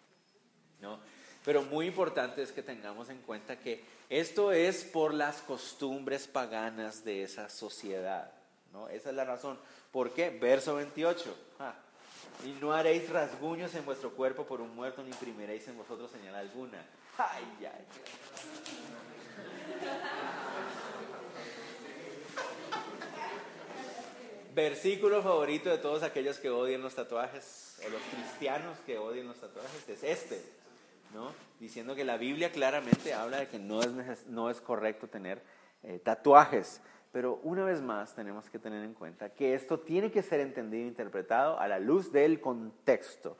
¿no? 0.79 0.99
Pero 1.43 1.63
muy 1.63 1.87
importante 1.87 2.41
es 2.41 2.51
que 2.51 2.61
tengamos 2.61 3.09
en 3.09 3.21
cuenta 3.21 3.59
que 3.59 3.83
esto 4.09 4.51
es 4.51 4.83
por 4.83 5.13
las 5.13 5.41
costumbres 5.41 6.27
paganas 6.27 7.03
de 7.03 7.23
esa 7.23 7.49
sociedad. 7.49 8.31
¿no? 8.71 8.87
Esa 8.89 9.09
es 9.09 9.15
la 9.15 9.25
razón. 9.25 9.59
¿Por 9.91 10.11
qué? 10.11 10.29
Verso 10.29 10.75
28. 10.75 11.35
y 12.45 12.49
no 12.61 12.73
haréis 12.73 13.09
rasguños 13.09 13.73
en 13.75 13.85
vuestro 13.85 14.11
cuerpo 14.11 14.45
por 14.45 14.61
un 14.61 14.75
muerto, 14.75 15.01
ni 15.03 15.09
imprimiréis 15.09 15.67
en 15.67 15.77
vosotros 15.77 16.11
señal 16.11 16.35
alguna. 16.35 16.85
Ay, 17.17 17.65
ay. 17.65 17.85
Versículo 24.57 25.21
favorito 25.21 25.69
de 25.69 25.77
todos 25.77 26.01
aquellos 26.01 26.39
que 26.39 26.49
odian 26.49 26.81
los 26.81 26.95
tatuajes, 26.95 27.79
o 27.85 27.89
los 27.89 28.01
cristianos 28.01 28.75
que 28.87 28.97
odian 28.97 29.27
los 29.27 29.39
tatuajes, 29.39 29.87
es 29.87 30.03
este, 30.03 30.41
¿no? 31.13 31.31
Diciendo 31.59 31.93
que 31.95 32.03
la 32.03 32.17
Biblia 32.17 32.51
claramente 32.51 33.13
habla 33.13 33.37
de 33.37 33.47
que 33.49 33.59
no 33.59 33.81
es, 33.81 34.25
no 34.25 34.49
es 34.49 34.59
correcto 34.59 35.07
tener 35.07 35.43
eh, 35.83 35.99
tatuajes. 35.99 36.81
Pero 37.11 37.39
una 37.43 37.65
vez 37.65 37.81
más 37.81 38.15
tenemos 38.15 38.49
que 38.49 38.57
tener 38.57 38.83
en 38.83 38.95
cuenta 38.95 39.29
que 39.29 39.53
esto 39.53 39.79
tiene 39.79 40.11
que 40.11 40.23
ser 40.23 40.39
entendido 40.39 40.85
e 40.85 40.87
interpretado 40.87 41.59
a 41.59 41.67
la 41.67 41.77
luz 41.77 42.11
del 42.11 42.41
contexto. 42.41 43.37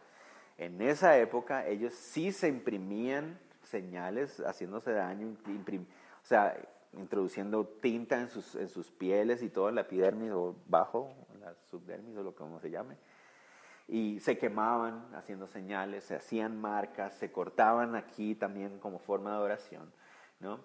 En 0.60 0.80
esa 0.82 1.18
época 1.18 1.68
ellos 1.68 1.94
sí 1.96 2.32
se 2.32 2.48
imprimían 2.48 3.40
señales 3.64 4.40
haciéndose 4.46 4.92
daño, 4.92 5.36
o 5.36 6.26
sea, 6.26 6.56
introduciendo 6.94 7.66
tinta 7.66 8.20
en 8.20 8.30
sus, 8.30 8.56
en 8.56 8.70
sus 8.70 8.92
pieles 8.92 9.44
y 9.44 9.50
todo, 9.50 9.72
la 9.72 9.82
epidermis 9.82 10.32
o 10.32 10.56
bajo, 10.68 11.14
la 11.40 11.54
subdermis 11.70 12.18
o 12.18 12.24
lo 12.24 12.32
que 12.32 12.40
como 12.40 12.60
se 12.60 12.70
llame. 12.70 12.98
Y 13.88 14.20
se 14.20 14.38
quemaban 14.38 15.08
haciendo 15.16 15.48
señales, 15.48 16.04
se 16.04 16.16
hacían 16.16 16.60
marcas, 16.60 17.14
se 17.16 17.32
cortaban 17.32 17.96
aquí 17.96 18.36
también 18.36 18.80
como 18.80 19.00
forma 19.00 19.32
de 19.32 19.36
adoración, 19.38 19.92
¿no? 20.40 20.60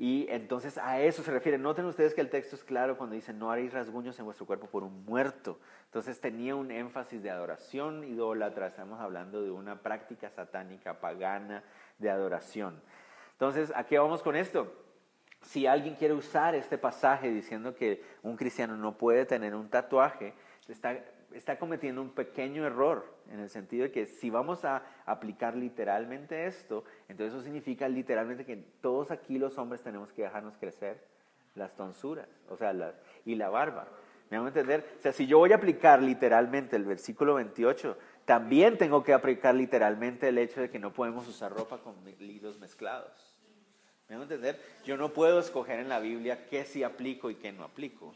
Y 0.00 0.28
entonces 0.30 0.78
a 0.78 1.00
eso 1.00 1.24
se 1.24 1.32
refiere. 1.32 1.58
Noten 1.58 1.84
ustedes 1.84 2.14
que 2.14 2.20
el 2.20 2.30
texto 2.30 2.54
es 2.54 2.62
claro 2.62 2.96
cuando 2.96 3.16
dice 3.16 3.32
no 3.32 3.50
haréis 3.50 3.72
rasguños 3.72 4.16
en 4.20 4.26
vuestro 4.26 4.46
cuerpo 4.46 4.68
por 4.68 4.84
un 4.84 5.04
muerto. 5.04 5.58
Entonces 5.86 6.20
tenía 6.20 6.54
un 6.54 6.70
énfasis 6.70 7.20
de 7.20 7.30
adoración 7.30 8.04
idólatra, 8.04 8.68
estamos 8.68 9.00
hablando 9.00 9.42
de 9.42 9.50
una 9.50 9.82
práctica 9.82 10.30
satánica 10.30 11.00
pagana 11.00 11.64
de 11.98 12.10
adoración. 12.10 12.80
Entonces, 13.32 13.72
¿a 13.74 13.84
qué 13.86 13.98
vamos 13.98 14.22
con 14.22 14.36
esto? 14.36 14.72
Si 15.48 15.66
alguien 15.66 15.94
quiere 15.94 16.12
usar 16.12 16.54
este 16.54 16.76
pasaje 16.76 17.30
diciendo 17.30 17.74
que 17.74 18.02
un 18.22 18.36
cristiano 18.36 18.76
no 18.76 18.98
puede 18.98 19.24
tener 19.24 19.54
un 19.54 19.70
tatuaje, 19.70 20.34
está, 20.68 20.98
está 21.32 21.58
cometiendo 21.58 22.02
un 22.02 22.10
pequeño 22.10 22.66
error, 22.66 23.06
en 23.30 23.40
el 23.40 23.48
sentido 23.48 23.84
de 23.84 23.90
que 23.90 24.04
si 24.04 24.28
vamos 24.28 24.66
a 24.66 24.82
aplicar 25.06 25.56
literalmente 25.56 26.46
esto, 26.46 26.84
entonces 27.08 27.32
eso 27.32 27.42
significa 27.42 27.88
literalmente 27.88 28.44
que 28.44 28.56
todos 28.82 29.10
aquí 29.10 29.38
los 29.38 29.56
hombres 29.56 29.80
tenemos 29.80 30.12
que 30.12 30.22
dejarnos 30.22 30.58
crecer 30.58 31.02
las 31.54 31.74
tonsuras, 31.74 32.28
o 32.50 32.56
sea, 32.58 32.74
y 33.24 33.34
la 33.34 33.48
barba. 33.48 33.88
¿Me 34.28 34.36
hago 34.36 34.48
entender? 34.48 34.96
O 34.98 35.00
sea, 35.00 35.14
si 35.14 35.26
yo 35.26 35.38
voy 35.38 35.52
a 35.52 35.56
aplicar 35.56 36.02
literalmente 36.02 36.76
el 36.76 36.84
versículo 36.84 37.36
28, 37.36 37.96
también 38.26 38.76
tengo 38.76 39.02
que 39.02 39.14
aplicar 39.14 39.54
literalmente 39.54 40.28
el 40.28 40.36
hecho 40.36 40.60
de 40.60 40.68
que 40.68 40.78
no 40.78 40.92
podemos 40.92 41.26
usar 41.26 41.54
ropa 41.54 41.78
con 41.78 41.94
hilos 42.20 42.58
mezclados. 42.58 43.27
¿Me 44.08 44.16
entender? 44.16 44.58
Yo 44.86 44.96
no 44.96 45.12
puedo 45.12 45.38
escoger 45.38 45.80
en 45.80 45.88
la 45.90 46.00
Biblia 46.00 46.46
qué 46.46 46.64
sí 46.64 46.82
aplico 46.82 47.30
y 47.30 47.34
qué 47.34 47.52
no 47.52 47.64
aplico. 47.64 48.14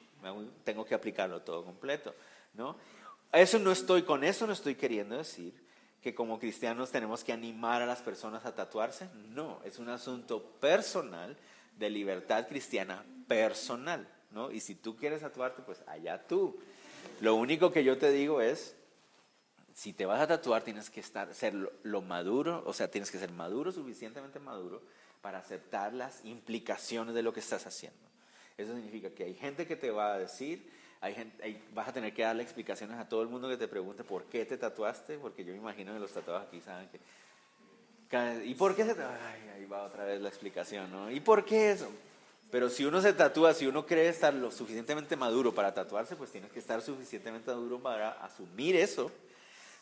Tengo 0.65 0.87
que 0.87 0.95
aplicarlo 0.95 1.43
todo 1.43 1.65
completo, 1.65 2.15
¿no? 2.55 2.77
Eso 3.31 3.59
no 3.59 3.73
estoy, 3.73 4.03
con 4.03 4.25
eso 4.25 4.47
no 4.47 4.55
estoy 4.55 4.75
queriendo 4.75 5.19
decir 5.19 5.53
que 6.03 6.15
como 6.15 6.39
cristianos 6.39 6.91
tenemos 6.91 7.23
que 7.25 7.33
animar 7.33 7.83
a 7.83 7.87
las 7.87 8.01
personas 8.01 8.47
a 8.47 8.55
tatuarse. 8.55 9.09
No, 9.31 9.61
es 9.65 9.79
un 9.79 9.91
asunto 9.91 10.43
personal 10.61 11.37
de 11.79 11.91
libertad 11.91 12.49
cristiana 12.49 13.05
personal, 13.29 14.09
¿no? 14.31 14.51
Y 14.51 14.61
si 14.61 14.75
tú 14.75 14.97
quieres 14.97 15.21
tatuarte, 15.21 15.63
pues 15.63 15.83
allá 15.87 16.27
tú. 16.27 16.59
Lo 17.21 17.35
único 17.35 17.71
que 17.71 17.85
yo 17.85 17.99
te 17.99 18.11
digo 18.11 18.41
es, 18.41 18.75
si 19.75 19.93
te 19.93 20.07
vas 20.07 20.21
a 20.21 20.27
tatuar 20.27 20.63
tienes 20.63 20.89
que 20.91 21.01
estar, 21.01 21.35
ser 21.35 21.55
lo 21.83 22.03
maduro, 22.03 22.63
o 22.67 22.73
sea, 22.73 22.91
tienes 22.91 23.11
que 23.11 23.19
ser 23.19 23.31
maduro, 23.31 23.73
suficientemente 23.73 24.39
maduro, 24.39 24.83
para 25.23 25.39
aceptar 25.39 25.95
las 25.95 26.25
implicaciones 26.25 27.15
de 27.15 27.23
lo 27.23 27.33
que 27.33 27.41
estás 27.41 27.67
haciendo. 27.67 27.99
Eso 28.59 28.75
significa 28.75 29.11
que 29.11 29.25
hay 29.25 29.35
gente 29.35 29.67
que 29.67 29.77
te 29.77 29.91
va 29.91 30.15
a 30.15 30.19
decir, 30.19 30.69
hay 31.01 31.15
gente, 31.15 31.63
vas 31.73 31.89
a 31.89 31.93
tener 31.93 32.13
que 32.13 32.23
darle 32.23 32.43
explicaciones 32.43 32.99
a 32.99 33.09
todo 33.09 33.23
el 33.23 33.29
mundo 33.29 33.49
que 33.49 33.57
te 33.57 33.69
pregunte 33.69 34.05
por 34.05 34.25
qué 34.25 34.45
te 34.45 34.59
tatuaste, 34.59 35.19
porque 35.19 35.45
yo 35.45 35.53
me 35.53 35.59
imagino 35.59 35.95
que 35.95 36.01
los 36.01 36.13
tatuados 36.13 36.49
aquí 36.49 36.61
saben 36.61 36.89
que... 36.89 37.01
¿Y 38.45 38.55
por 38.57 38.77
qué 38.77 38.85
se 38.85 38.91
Ay, 38.91 39.49
ahí 39.55 39.65
va 39.65 39.85
otra 39.85 40.05
vez 40.05 40.21
la 40.21 40.29
explicación, 40.29 40.91
¿no? 40.91 41.11
¿Y 41.11 41.21
por 41.21 41.47
qué 41.47 41.71
eso? 41.71 41.91
Pero 42.51 42.69
si 42.69 42.85
uno 42.85 43.01
se 43.01 43.15
tatúa, 43.15 43.55
si 43.55 43.67
uno 43.67 43.87
cree 43.87 44.11
estar 44.11 44.35
lo 44.35 44.51
suficientemente 44.51 45.17
maduro 45.17 45.55
para 45.55 45.73
tatuarse, 45.73 46.15
pues 46.15 46.31
tienes 46.31 46.51
que 46.51 46.59
estar 46.59 46.83
suficientemente 46.83 47.51
maduro 47.51 47.81
para 47.81 48.11
asumir 48.23 48.77
eso, 48.77 49.11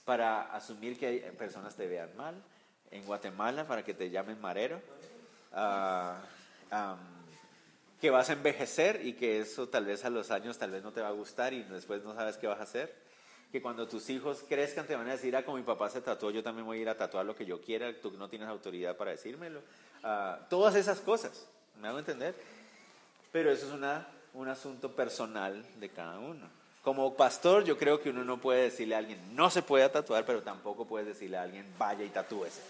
para 0.04 0.42
asumir 0.54 0.96
que 0.96 1.06
hay 1.06 1.18
personas 1.36 1.74
te 1.74 1.88
vean 1.88 2.16
mal 2.16 2.40
en 2.92 3.04
Guatemala, 3.04 3.66
para 3.66 3.84
que 3.84 3.94
te 3.94 4.10
llamen 4.10 4.40
marero 4.40 4.80
que 8.00 8.10
vas 8.10 8.30
a 8.30 8.32
envejecer 8.32 9.04
y 9.04 9.14
que 9.14 9.40
eso 9.40 9.68
tal 9.68 9.84
vez 9.84 10.04
a 10.04 10.10
los 10.10 10.30
años 10.30 10.58
tal 10.58 10.70
vez 10.70 10.82
no 10.82 10.92
te 10.92 11.00
va 11.00 11.08
a 11.08 11.12
gustar 11.12 11.52
y 11.52 11.62
después 11.64 12.02
no 12.02 12.14
sabes 12.14 12.36
qué 12.36 12.46
vas 12.46 12.60
a 12.60 12.64
hacer. 12.64 12.94
Que 13.52 13.60
cuando 13.60 13.88
tus 13.88 14.08
hijos 14.10 14.44
crezcan 14.48 14.86
te 14.86 14.94
van 14.94 15.08
a 15.08 15.12
decir, 15.12 15.34
ah, 15.34 15.44
como 15.44 15.56
mi 15.56 15.64
papá 15.64 15.90
se 15.90 16.00
tatuó, 16.00 16.30
yo 16.30 16.42
también 16.42 16.64
voy 16.64 16.78
a 16.78 16.82
ir 16.82 16.88
a 16.88 16.96
tatuar 16.96 17.26
lo 17.26 17.34
que 17.34 17.44
yo 17.44 17.60
quiera, 17.60 17.92
tú 18.00 18.12
no 18.12 18.28
tienes 18.28 18.48
autoridad 18.48 18.96
para 18.96 19.10
decírmelo. 19.10 19.60
Ah, 20.04 20.38
todas 20.48 20.76
esas 20.76 21.00
cosas, 21.00 21.46
¿me 21.80 21.88
hago 21.88 21.98
entender? 21.98 22.34
Pero 23.32 23.50
eso 23.50 23.66
es 23.66 23.72
una, 23.72 24.06
un 24.34 24.48
asunto 24.48 24.94
personal 24.94 25.64
de 25.80 25.88
cada 25.88 26.18
uno. 26.20 26.48
Como 26.82 27.14
pastor, 27.14 27.64
yo 27.64 27.76
creo 27.76 28.00
que 28.00 28.10
uno 28.10 28.24
no 28.24 28.40
puede 28.40 28.62
decirle 28.62 28.94
a 28.94 28.98
alguien, 28.98 29.34
no 29.34 29.50
se 29.50 29.62
puede 29.62 29.88
tatuar, 29.88 30.24
pero 30.24 30.42
tampoco 30.42 30.86
puedes 30.86 31.08
decirle 31.08 31.36
a 31.36 31.42
alguien, 31.42 31.66
vaya 31.76 32.04
y 32.04 32.08
tatúese. 32.08 32.62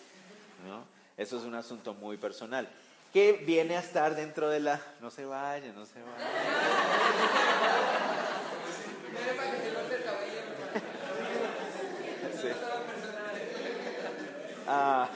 ¿no? 0.66 0.99
Eso 1.20 1.36
es 1.36 1.42
un 1.42 1.54
asunto 1.54 1.92
muy 1.92 2.16
personal. 2.16 2.66
¿Qué 3.12 3.42
viene 3.46 3.76
a 3.76 3.80
estar 3.80 4.16
dentro 4.16 4.48
de 4.48 4.58
la... 4.58 4.80
No 5.02 5.10
se 5.10 5.26
vaya, 5.26 5.70
no 5.74 5.84
se 5.84 6.00
vaya. 6.00 6.30
Ah. 14.66 15.10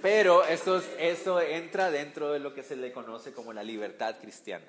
pero 0.00 0.44
esto, 0.44 0.80
esto 0.98 1.40
entra 1.42 1.90
dentro 1.90 2.32
de 2.32 2.38
lo 2.38 2.54
que 2.54 2.62
se 2.62 2.76
le 2.76 2.90
conoce 2.90 3.34
como 3.34 3.52
la 3.52 3.62
libertad 3.62 4.16
cristiana. 4.18 4.64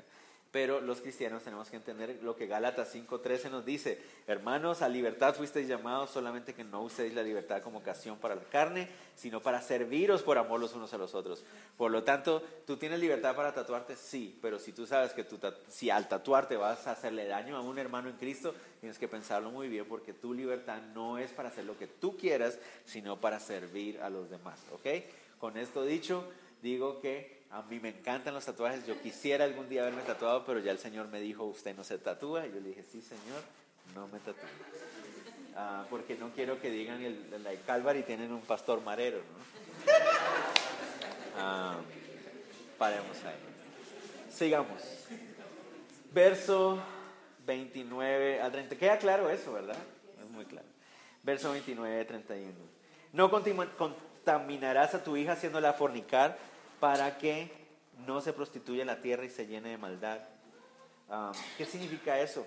Pero 0.52 0.82
los 0.82 1.00
cristianos 1.00 1.44
tenemos 1.44 1.70
que 1.70 1.78
entender 1.78 2.20
lo 2.22 2.36
que 2.36 2.46
Gálatas 2.46 2.94
5:13 2.94 3.50
nos 3.50 3.66
dice, 3.66 4.02
hermanos, 4.28 4.82
a 4.82 4.90
libertad 4.90 5.34
fuisteis 5.34 5.66
llamados, 5.66 6.10
solamente 6.10 6.54
que 6.54 6.66
no 6.66 6.82
uséis 6.82 7.14
la 7.14 7.24
libertad 7.24 7.62
como 7.62 7.80
ocasión 7.80 8.18
para 8.18 8.36
la 8.36 8.44
carne, 8.44 8.90
sino 9.16 9.42
para 9.42 9.62
serviros 9.62 10.24
por 10.24 10.38
amor 10.38 10.60
los 10.60 10.74
unos 10.76 10.94
a 10.94 10.98
los 10.98 11.16
otros. 11.16 11.46
Por 11.78 11.90
lo 11.90 12.04
tanto, 12.04 12.44
¿tú 12.68 12.76
tienes 12.76 13.00
libertad 13.00 13.34
para 13.34 13.54
tatuarte? 13.54 13.96
Sí, 13.96 14.38
pero 14.42 14.60
si 14.60 14.74
tú 14.74 14.86
sabes 14.86 15.14
que 15.14 15.24
tú, 15.24 15.40
si 15.70 15.90
al 15.90 16.10
tatuarte 16.10 16.58
vas 16.58 16.86
a 16.86 16.92
hacerle 16.92 17.28
daño 17.28 17.56
a 17.56 17.62
un 17.62 17.80
hermano 17.80 18.10
en 18.10 18.18
Cristo, 18.18 18.54
tienes 18.82 19.00
que 19.00 19.08
pensarlo 19.08 19.52
muy 19.52 19.70
bien 19.70 19.86
porque 19.86 20.12
tu 20.12 20.34
libertad 20.34 20.82
no 20.94 21.18
es 21.18 21.32
para 21.32 21.48
hacer 21.48 21.64
lo 21.64 21.78
que 21.78 21.88
tú 21.88 22.18
quieras, 22.18 22.60
sino 22.84 23.22
para 23.22 23.40
servir 23.40 24.02
a 24.02 24.10
los 24.10 24.30
demás, 24.30 24.60
¿ok? 24.74 24.88
Con 25.40 25.56
esto 25.56 25.86
dicho, 25.86 26.30
digo 26.62 27.00
que 27.00 27.41
a 27.52 27.62
mí 27.64 27.80
me 27.80 27.90
encantan 27.90 28.34
los 28.34 28.46
tatuajes. 28.46 28.86
Yo 28.86 29.00
quisiera 29.02 29.44
algún 29.44 29.68
día 29.68 29.82
haberme 29.82 30.04
tatuado, 30.04 30.46
pero 30.46 30.60
ya 30.60 30.72
el 30.72 30.80
Señor 30.80 31.08
me 31.10 31.20
dijo, 31.20 31.44
usted 31.44 31.76
no 31.76 31.84
se 31.84 31.98
tatúa. 31.98 32.48
Y 32.48 32.54
yo 32.54 32.60
le 32.60 32.70
dije, 32.70 32.84
sí, 32.84 33.02
Señor, 33.02 33.42
no 33.94 34.08
me 34.08 34.20
tatúo. 34.20 34.44
Ah, 35.56 35.86
porque 35.90 36.16
no 36.16 36.30
quiero 36.32 36.62
que 36.62 36.70
digan 36.70 37.02
el, 37.02 37.34
el 37.34 37.62
Calvary 37.66 38.04
tienen 38.04 38.32
un 38.32 38.42
pastor 38.42 38.82
marero. 38.82 39.18
¿no? 39.18 39.94
Ah, 41.38 41.78
paremos 42.78 43.18
ahí. 43.26 43.36
Sigamos. 44.32 44.82
Verso 46.14 46.82
29 47.46 48.42
al 48.42 48.52
30. 48.52 48.76
Queda 48.76 48.98
claro 48.98 49.30
eso, 49.30 49.54
¿verdad? 49.54 49.78
Es 50.22 50.30
muy 50.30 50.46
claro. 50.46 50.68
Verso 51.24 51.52
29 51.52 52.06
31. 52.06 52.54
No 53.14 53.30
contaminarás 53.30 54.94
a 54.94 55.04
tu 55.04 55.18
hija 55.18 55.34
haciéndola 55.34 55.74
fornicar 55.74 56.38
para 56.82 57.20
que 57.20 57.50
no 58.08 58.22
se 58.22 58.34
prostituya 58.34 58.84
la 58.84 59.02
tierra 59.02 59.24
y 59.24 59.30
se 59.30 59.46
llene 59.46 59.70
de 59.70 59.78
maldad. 59.78 60.20
Ah, 61.08 61.32
¿Qué 61.56 61.64
significa 61.64 62.20
eso? 62.20 62.46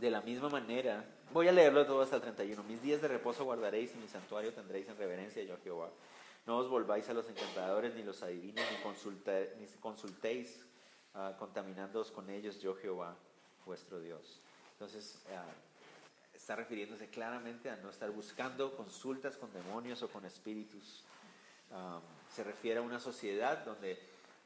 De 0.00 0.10
la 0.10 0.20
misma 0.20 0.48
manera, 0.48 1.04
voy 1.32 1.48
a 1.48 1.52
leerlo 1.52 1.84
todo 1.84 2.02
hasta 2.02 2.16
el 2.16 2.22
31. 2.22 2.62
Mis 2.62 2.80
días 2.80 3.02
de 3.02 3.08
reposo 3.08 3.44
guardaréis 3.44 3.92
y 3.96 3.98
mi 3.98 4.06
santuario 4.06 4.52
tendréis 4.52 4.88
en 4.88 4.96
reverencia 4.96 5.42
yo 5.42 5.58
Jehová. 5.64 5.90
No 6.46 6.58
os 6.58 6.68
volváis 6.68 7.08
a 7.08 7.14
los 7.14 7.28
encantadores 7.28 7.96
ni 7.96 8.04
los 8.04 8.22
adivinos 8.22 8.64
ni, 8.70 9.60
ni 9.60 9.66
consultéis 9.80 10.64
uh, 11.14 11.36
contaminándoos 11.36 12.12
con 12.12 12.30
ellos 12.30 12.60
yo 12.60 12.76
Jehová, 12.76 13.16
vuestro 13.64 13.98
Dios. 13.98 14.40
Entonces, 14.74 15.20
ah, 15.34 15.44
está 16.32 16.54
refiriéndose 16.54 17.08
claramente 17.08 17.70
a 17.70 17.76
no 17.76 17.90
estar 17.90 18.08
buscando 18.12 18.76
consultas 18.76 19.36
con 19.36 19.52
demonios 19.52 20.00
o 20.04 20.08
con 20.08 20.24
espíritus 20.24 21.02
se 22.34 22.44
refiere 22.44 22.78
a 22.78 22.82
una 22.82 23.00
sociedad 23.00 23.64
donde 23.64 23.98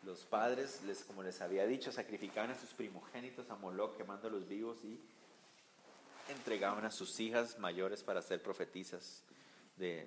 los 0.05 0.21
padres, 0.21 0.83
les, 0.85 1.05
como 1.05 1.23
les 1.23 1.41
había 1.41 1.67
dicho, 1.67 1.93
sacrificaban 1.93 2.51
a 2.51 2.55
sus 2.55 2.71
primogénitos 2.71 3.51
a 3.51 3.57
Moloch 3.57 3.97
quemándolos 3.97 4.49
vivos 4.49 4.79
y 4.85 4.99
entregaban 6.31 6.85
a 6.85 6.91
sus 6.91 7.19
hijas 7.21 7.59
mayores 7.59 8.03
para 8.03 8.23
ser 8.23 8.43
profetizas 8.43 9.23
de, 9.77 10.07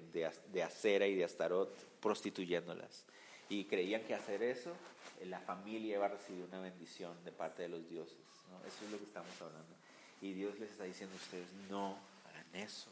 de, 0.51 0.63
acera 0.63 1.07
y 1.07 1.15
de 1.15 1.23
astarot, 1.23 1.69
prostituyéndolas. 1.99 3.05
Y 3.49 3.65
creían 3.65 4.03
que 4.03 4.15
hacer 4.15 4.41
eso, 4.41 4.71
eh, 5.19 5.25
la 5.25 5.39
familia 5.39 5.95
iba 5.95 6.05
a 6.05 6.09
recibir 6.09 6.43
una 6.45 6.59
bendición 6.59 7.15
de 7.25 7.31
parte 7.31 7.63
de 7.63 7.69
los 7.69 7.87
dioses. 7.89 8.17
Eso 8.67 8.85
es 8.85 8.91
lo 8.91 8.97
que 8.97 9.05
estamos 9.05 9.41
hablando. 9.41 9.75
Y 10.21 10.33
Dios 10.33 10.57
les 10.59 10.71
está 10.71 10.85
diciendo 10.85 11.15
a 11.15 11.17
ustedes, 11.17 11.47
no 11.69 11.97
hagan 12.29 12.55
eso. 12.55 12.89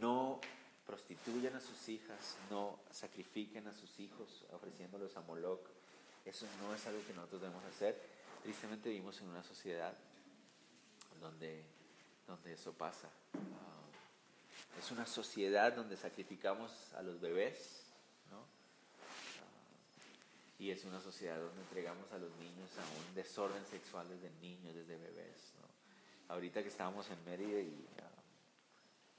No 0.00 0.40
prostituyan 0.88 1.54
a 1.54 1.60
sus 1.60 1.86
hijas, 1.90 2.38
no 2.48 2.80
sacrifiquen 2.90 3.68
a 3.68 3.74
sus 3.74 4.00
hijos 4.00 4.46
ofreciéndolos 4.52 5.14
a 5.18 5.20
Moloch. 5.20 5.60
Eso 6.24 6.46
no 6.62 6.74
es 6.74 6.86
algo 6.86 7.06
que 7.06 7.12
nosotros 7.12 7.42
debemos 7.42 7.62
hacer. 7.66 7.94
Tristemente 8.42 8.88
vivimos 8.88 9.20
en 9.20 9.28
una 9.28 9.42
sociedad 9.42 9.92
donde, 11.20 11.62
donde 12.26 12.54
eso 12.54 12.72
pasa. 12.72 13.06
Ah, 13.34 14.78
es 14.78 14.90
una 14.90 15.04
sociedad 15.04 15.74
donde 15.74 15.94
sacrificamos 15.98 16.72
a 16.94 17.02
los 17.02 17.20
bebés, 17.20 17.84
¿no? 18.30 18.38
Ah, 18.38 19.44
y 20.58 20.70
es 20.70 20.86
una 20.86 21.02
sociedad 21.02 21.38
donde 21.38 21.60
entregamos 21.60 22.10
a 22.12 22.18
los 22.18 22.34
niños 22.36 22.70
a 22.78 23.08
un 23.08 23.14
desorden 23.14 23.64
sexual 23.66 24.08
desde 24.08 24.30
niños, 24.40 24.74
desde 24.74 24.96
bebés. 24.96 25.52
Ahorita 26.28 26.62
que 26.62 26.68
estábamos 26.68 27.10
en 27.10 27.22
Mérida 27.26 27.60
y 27.60 27.86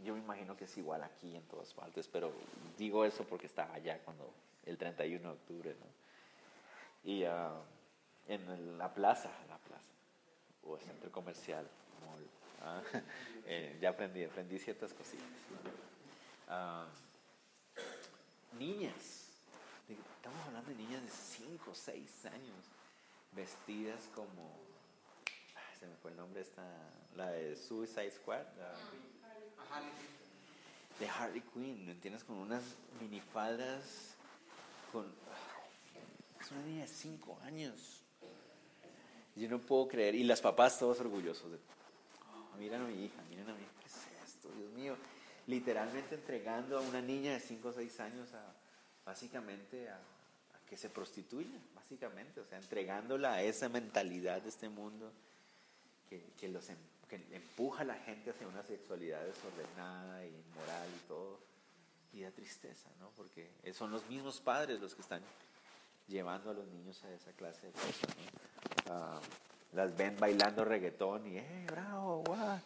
yo 0.04 0.14
me 0.14 0.20
imagino 0.20 0.56
que 0.56 0.66
es 0.66 0.78
igual 0.78 1.04
aquí 1.04 1.36
en 1.36 1.44
todas 1.44 1.74
partes, 1.74 2.08
pero 2.08 2.32
digo 2.78 3.04
eso 3.06 3.24
porque 3.26 3.48
estaba 3.48 3.74
allá 3.74 4.00
cuando 4.00 4.32
el 4.66 4.78
31 4.78 5.22
de 5.22 5.34
octubre, 5.36 5.76
¿no? 5.80 5.86
Y 7.04 7.24
uh, 7.26 7.62
en 8.28 8.78
la 8.78 8.94
plaza, 8.94 9.30
la 9.48 9.58
plaza, 9.58 9.84
o 10.64 10.76
el 10.76 10.82
centro 10.82 11.12
comercial, 11.12 11.68
mall, 12.06 12.28
¿ah? 12.62 12.82
eh, 13.46 13.78
ya 13.82 13.90
aprendí, 13.90 14.24
aprendí 14.24 14.60
ciertas 14.60 14.94
cositas. 14.94 15.28
Uh, 16.48 16.86
niñas, 18.58 19.42
estamos 19.88 20.40
hablando 20.48 20.70
de 20.70 20.76
niñas 20.76 21.02
de 21.02 21.10
5 21.10 21.72
o 21.72 21.76
6 21.76 22.26
años, 22.28 22.66
vestidas 23.32 24.10
como, 24.16 24.58
se 25.80 25.88
me 25.88 25.96
fue 25.98 26.12
el 26.12 26.18
nombre, 26.18 26.42
esta, 26.42 26.64
la 27.16 27.32
de 27.32 27.56
Suicide 27.56 28.12
Squad. 28.12 28.46
La, 28.58 28.74
de 31.00 31.08
Harley 31.08 31.42
Quinn, 31.54 31.86
¿me 31.86 31.94
entiendes? 31.94 32.24
Con 32.24 32.38
unas 32.38 32.64
minifaldas, 33.00 34.16
con... 34.92 35.06
Es 36.42 36.52
una 36.52 36.62
niña 36.62 36.82
de 36.82 36.88
5 36.88 37.40
años. 37.44 38.02
Yo 39.36 39.48
no 39.48 39.60
puedo 39.60 39.88
creer, 39.88 40.16
y 40.16 40.24
las 40.24 40.42
papás 40.42 40.78
todos 40.78 41.00
orgullosos 41.00 41.52
de... 41.52 41.58
Oh, 42.34 42.58
miren 42.58 42.82
a 42.82 42.86
mi 42.86 43.06
hija, 43.06 43.22
miren 43.30 43.50
a 43.50 43.54
mi 43.54 43.62
hija, 43.62 43.72
¿qué 43.80 43.86
es 43.86 44.30
esto? 44.30 44.50
Dios 44.52 44.72
mío. 44.74 44.98
Literalmente 45.48 46.16
entregando 46.16 46.78
a 46.78 46.82
una 46.82 47.02
niña 47.02 47.34
de 47.34 47.40
5 47.40 47.70
o 47.70 47.74
6 47.74 48.00
años 48.02 48.34
a, 48.34 48.54
básicamente, 49.06 49.90
a, 49.90 50.00
que 50.70 50.78
se 50.78 50.90
prostituya, 50.90 51.60
básicamente, 51.74 52.42
o 52.42 52.46
sea, 52.46 52.58
entregándola 52.58 53.34
a 53.34 53.42
esa 53.42 53.70
mentalidad 53.70 54.42
de 54.42 54.50
este 54.50 54.70
mundo 54.70 55.12
que, 56.10 56.48
los 56.48 56.70
em, 56.70 56.78
que 57.10 57.16
empuja 57.32 57.82
a 57.82 57.86
la 57.86 57.96
gente 57.96 58.30
hacia 58.30 58.48
una 58.48 58.64
sexualidad 58.64 59.22
desordenada 59.26 60.26
y 60.26 60.30
inmoral 60.30 60.88
y 60.96 61.08
todo. 61.08 61.40
Y 62.14 62.22
da 62.22 62.32
tristeza, 62.32 62.90
¿no? 63.00 63.12
Porque 63.16 63.52
son 63.74 63.92
los 63.92 64.08
mismos 64.08 64.40
padres 64.40 64.80
los 64.80 64.96
que 64.96 65.02
están 65.02 65.22
llevando 66.08 66.50
a 66.50 66.54
los 66.54 66.68
niños 66.68 67.04
a 67.04 67.12
esa 67.14 67.32
clase 67.34 67.68
de 67.68 67.72
cosas, 67.72 68.16
ah, 68.90 69.20
las 69.74 69.96
ven 69.96 70.18
bailando 70.20 70.66
reggaetón 70.66 71.28
y, 71.28 71.38
¡eh, 71.38 71.66
bravo, 71.68 72.24
guau! 72.26 72.60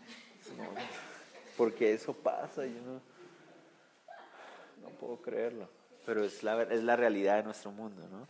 porque 1.58 1.94
eso 1.94 2.14
pasa, 2.14 2.66
yo 2.66 2.82
no, 2.82 3.02
no 4.82 4.90
puedo 5.00 5.22
creerlo. 5.22 5.70
Pero 6.06 6.24
es 6.24 6.44
la, 6.44 6.64
es 6.64 6.84
la 6.84 6.96
realidad 6.96 7.38
de 7.38 7.44
nuestro 7.44 7.72
mundo, 7.72 8.08
¿no? 8.10 8.28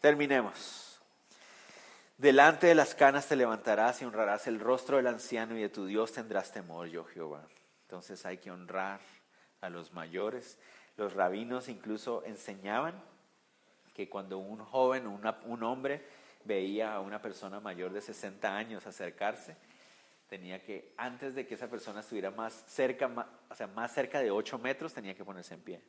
Terminemos. 0.00 0.89
Delante 2.20 2.66
de 2.66 2.74
las 2.74 2.94
canas 2.94 3.28
te 3.28 3.34
levantarás 3.34 4.02
y 4.02 4.04
honrarás 4.04 4.46
el 4.46 4.60
rostro 4.60 4.98
del 4.98 5.06
anciano 5.06 5.56
y 5.56 5.62
de 5.62 5.70
tu 5.70 5.86
Dios 5.86 6.12
tendrás 6.12 6.52
temor, 6.52 6.86
yo 6.88 7.02
Jehová. 7.02 7.48
Entonces 7.84 8.26
hay 8.26 8.36
que 8.36 8.50
honrar 8.50 9.00
a 9.62 9.70
los 9.70 9.94
mayores. 9.94 10.58
Los 10.98 11.14
rabinos 11.14 11.70
incluso 11.70 12.22
enseñaban 12.26 13.02
que 13.94 14.10
cuando 14.10 14.36
un 14.36 14.58
joven, 14.58 15.06
un 15.06 15.62
hombre, 15.62 16.04
veía 16.44 16.92
a 16.92 17.00
una 17.00 17.22
persona 17.22 17.58
mayor 17.58 17.90
de 17.90 18.02
60 18.02 18.54
años 18.54 18.86
acercarse, 18.86 19.56
tenía 20.28 20.62
que, 20.62 20.92
antes 20.98 21.34
de 21.34 21.46
que 21.46 21.54
esa 21.54 21.70
persona 21.70 22.00
estuviera 22.00 22.30
más 22.30 22.52
cerca, 22.66 23.30
o 23.48 23.54
sea, 23.54 23.66
más 23.68 23.94
cerca 23.94 24.20
de 24.20 24.30
8 24.30 24.58
metros, 24.58 24.92
tenía 24.92 25.14
que 25.14 25.24
ponerse 25.24 25.54
en 25.54 25.62
pie. 25.62 25.82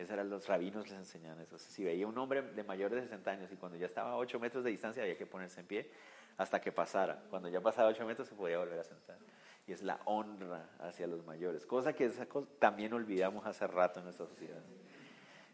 Esos 0.00 0.12
eran 0.12 0.30
los 0.30 0.46
rabinos 0.48 0.88
les 0.88 0.98
enseñaban 0.98 1.40
eso. 1.42 1.58
Si 1.58 1.84
veía 1.84 2.06
un 2.06 2.16
hombre 2.16 2.40
de 2.40 2.64
mayor 2.64 2.90
de 2.90 3.02
60 3.02 3.30
años 3.30 3.52
y 3.52 3.56
cuando 3.56 3.76
ya 3.76 3.84
estaba 3.84 4.12
a 4.12 4.16
8 4.16 4.40
metros 4.40 4.64
de 4.64 4.70
distancia 4.70 5.02
había 5.02 5.16
que 5.16 5.26
ponerse 5.26 5.60
en 5.60 5.66
pie 5.66 5.90
hasta 6.38 6.58
que 6.58 6.72
pasara. 6.72 7.22
Cuando 7.28 7.50
ya 7.50 7.60
pasaba 7.60 7.88
8 7.90 8.06
metros 8.06 8.26
se 8.26 8.34
podía 8.34 8.56
volver 8.56 8.78
a 8.78 8.84
sentar. 8.84 9.18
Y 9.66 9.72
es 9.72 9.82
la 9.82 10.00
honra 10.06 10.70
hacia 10.80 11.06
los 11.06 11.22
mayores, 11.26 11.66
cosa 11.66 11.92
que 11.92 12.10
también 12.58 12.94
olvidamos 12.94 13.46
hace 13.46 13.66
rato 13.66 14.00
en 14.00 14.06
nuestra 14.06 14.26
sociedad. 14.26 14.62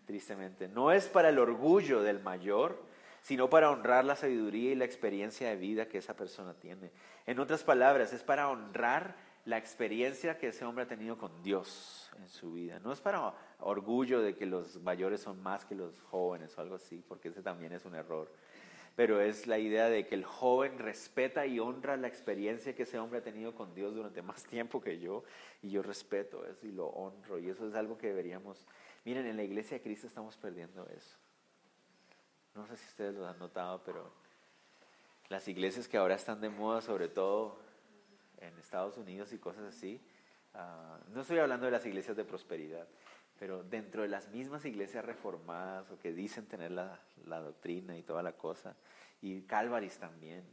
Tristemente. 0.07 0.68
No 0.68 0.92
es 0.92 1.09
para 1.09 1.30
el 1.30 1.40
orgullo 1.40 2.03
del 2.03 2.20
mayor, 2.20 2.80
sino 3.22 3.51
para 3.51 3.72
honrar 3.72 4.05
la 4.05 4.14
sabiduría 4.14 4.70
y 4.70 4.76
la 4.76 4.84
experiencia 4.84 5.49
de 5.49 5.57
vida 5.57 5.88
que 5.88 5.99
esa 5.99 6.14
persona 6.14 6.55
tiene. 6.55 6.92
En 7.26 7.40
otras 7.40 7.64
palabras, 7.64 8.12
es 8.12 8.22
para 8.22 8.49
honrar 8.49 9.16
la 9.47 9.59
experiencia 9.59 10.36
que 10.38 10.49
ese 10.49 10.64
hombre 10.64 10.84
ha 10.84 10.88
tenido 10.88 11.16
con 11.16 11.42
Dios 11.42 12.11
en 12.18 12.28
su 12.28 12.53
vida. 12.53 12.80
No 12.80 12.92
es 12.92 13.01
para 13.01 13.32
orgullo 13.61 14.20
de 14.20 14.34
que 14.34 14.44
los 14.44 14.82
mayores 14.82 15.20
son 15.20 15.40
más 15.40 15.64
que 15.64 15.76
los 15.76 16.01
jóvenes 16.03 16.57
o 16.59 16.61
algo 16.61 16.74
así, 16.74 17.03
porque 17.07 17.28
ese 17.28 17.42
también 17.42 17.72
es 17.72 17.84
un 17.84 17.94
error. 17.94 18.30
Pero 18.97 19.20
es 19.20 19.47
la 19.47 19.59
idea 19.59 19.88
de 19.88 20.07
que 20.07 20.16
el 20.16 20.24
joven 20.24 20.78
respeta 20.78 21.47
y 21.47 21.61
honra 21.61 21.97
la 21.97 22.09
experiencia 22.09 22.74
que 22.74 22.82
ese 22.82 22.99
hombre 22.99 23.20
ha 23.20 23.22
tenido 23.22 23.55
con 23.55 23.72
Dios 23.72 23.94
durante 23.94 24.20
más 24.22 24.42
tiempo 24.44 24.80
que 24.80 24.99
yo, 24.99 25.22
y 25.62 25.70
yo 25.70 25.80
respeto 25.80 26.44
eso 26.44 26.66
y 26.66 26.72
lo 26.72 26.88
honro, 26.88 27.38
y 27.38 27.49
eso 27.49 27.68
es 27.68 27.74
algo 27.74 27.97
que 27.97 28.09
deberíamos... 28.09 28.66
Miren, 29.05 29.26
en 29.26 29.36
la 29.36 29.44
iglesia 29.44 29.78
de 29.78 29.84
Cristo 29.84 30.09
estamos 30.09 30.36
perdiendo 30.36 30.88
eso. 30.88 31.16
No 32.57 32.66
sé 32.66 32.76
si 32.76 32.86
ustedes 32.88 33.14
lo 33.14 33.28
han 33.28 33.38
notado, 33.38 33.80
pero 33.84 34.11
las 35.28 35.47
iglesias 35.47 35.86
que 35.86 35.99
ahora 35.99 36.16
están 36.16 36.40
de 36.40 36.49
moda, 36.49 36.80
sobre 36.80 37.07
todo 37.07 37.66
en 38.47 38.59
Estados 38.59 38.97
Unidos 38.97 39.32
y 39.32 39.38
cosas 39.38 39.64
así, 39.64 40.01
ah, 40.55 40.99
no 41.09 41.20
estoy 41.20 41.38
hablando 41.38 41.66
de 41.66 41.72
las 41.72 41.84
iglesias 41.86 42.16
de 42.16 42.24
prosperidad, 42.24 42.86
pero 43.38 43.62
dentro 43.62 44.03
de 44.03 44.09
las 44.09 44.28
mismas 44.30 44.64
iglesias 44.64 45.05
reformadas 45.05 45.90
o 45.90 45.99
que 45.99 46.12
dicen 46.12 46.47
tener 46.47 46.70
la, 46.70 47.01
la 47.26 47.40
doctrina 47.40 47.97
y 47.97 48.03
toda 48.03 48.22
la 48.22 48.32
cosa, 48.32 48.76
y 49.20 49.42
Calvaris 49.42 49.99
también, 49.99 50.44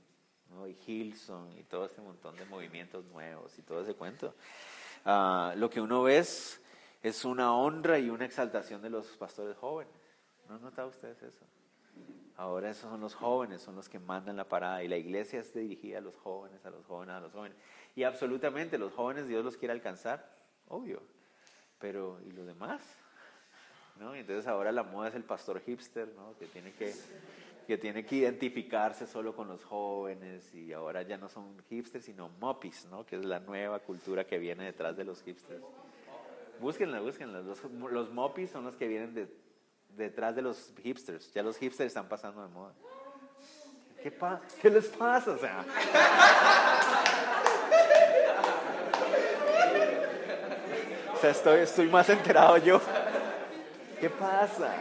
¿no? 0.49 0.67
y 0.67 0.77
Hilson 0.85 1.57
y 1.57 1.63
todo 1.63 1.85
este 1.85 2.01
montón 2.01 2.35
de 2.35 2.45
movimientos 2.45 3.05
nuevos 3.05 3.57
y 3.57 3.61
todo 3.61 3.81
ese 3.81 3.93
cuento, 3.93 4.35
ah, 5.05 5.53
lo 5.55 5.69
que 5.69 5.81
uno 5.81 6.03
ve 6.03 6.17
es 6.17 7.25
una 7.25 7.55
honra 7.55 7.99
y 7.99 8.09
una 8.09 8.25
exaltación 8.25 8.81
de 8.81 8.89
los 8.89 9.07
pastores 9.17 9.57
jóvenes. 9.57 9.93
¿No 10.47 10.55
han 10.55 10.61
notado 10.61 10.89
ustedes 10.89 11.21
eso? 11.21 11.45
Ahora 12.35 12.71
esos 12.71 12.89
son 12.89 13.01
los 13.01 13.13
jóvenes, 13.13 13.61
son 13.61 13.75
los 13.75 13.87
que 13.87 13.99
mandan 13.99 14.37
la 14.37 14.47
parada 14.47 14.83
y 14.83 14.87
la 14.87 14.97
iglesia 14.97 15.39
es 15.39 15.53
dirigida 15.53 15.99
a 15.99 16.01
los 16.01 16.17
jóvenes, 16.17 16.65
a 16.65 16.71
los 16.71 16.85
jóvenes, 16.85 17.15
a 17.15 17.19
los 17.19 17.31
jóvenes. 17.31 17.57
Y 17.95 18.03
absolutamente 18.03 18.77
los 18.77 18.91
jóvenes 18.93 19.27
Dios 19.27 19.45
los 19.45 19.55
quiere 19.55 19.71
alcanzar, 19.71 20.35
obvio. 20.67 21.01
Pero 21.79 22.19
¿y 22.25 22.31
los 22.31 22.47
demás? 22.47 22.81
¿No? 23.99 24.15
entonces 24.15 24.47
ahora 24.47 24.71
la 24.71 24.81
moda 24.81 25.09
es 25.09 25.15
el 25.15 25.23
pastor 25.23 25.61
hipster, 25.61 26.07
¿no? 26.15 26.35
Que 26.39 26.47
tiene 26.47 26.73
que 26.73 26.93
que 27.63 27.77
tiene 27.77 28.05
que 28.05 28.17
identificarse 28.17 29.07
solo 29.07 29.35
con 29.35 29.47
los 29.47 29.63
jóvenes 29.63 30.53
y 30.53 30.73
ahora 30.73 31.01
ya 31.03 31.17
no 31.17 31.29
son 31.29 31.57
hipsters 31.69 32.05
sino 32.05 32.29
moppies, 32.39 32.85
¿no? 32.89 33.05
Que 33.05 33.15
es 33.15 33.25
la 33.25 33.39
nueva 33.39 33.79
cultura 33.79 34.25
que 34.25 34.37
viene 34.37 34.65
detrás 34.65 34.97
de 34.97 35.03
los 35.03 35.21
hipsters. 35.23 35.63
Búsquenla, 36.59 36.99
búsquenla. 36.99 37.41
Los, 37.41 37.63
los 37.63 38.11
moppies 38.11 38.51
son 38.51 38.65
los 38.65 38.75
que 38.75 38.87
vienen 38.87 39.13
de, 39.13 39.27
detrás 39.95 40.35
de 40.35 40.41
los 40.41 40.73
hipsters. 40.81 41.31
Ya 41.33 41.43
los 41.43 41.57
hipsters 41.57 41.87
están 41.87 42.07
pasando 42.07 42.41
de 42.41 42.47
moda. 42.49 42.73
¿Qué, 44.01 44.11
pa 44.11 44.41
¿Qué 44.61 44.69
les 44.69 44.87
pasa? 44.87 45.31
O 45.31 45.37
sea. 45.37 45.65
o 51.13 51.17
sea, 51.17 51.29
estoy, 51.29 51.59
estoy 51.61 51.87
más 51.89 52.09
enterado 52.09 52.57
yo. 52.57 52.81
¿Qué 53.99 54.09
pasa? 54.09 54.75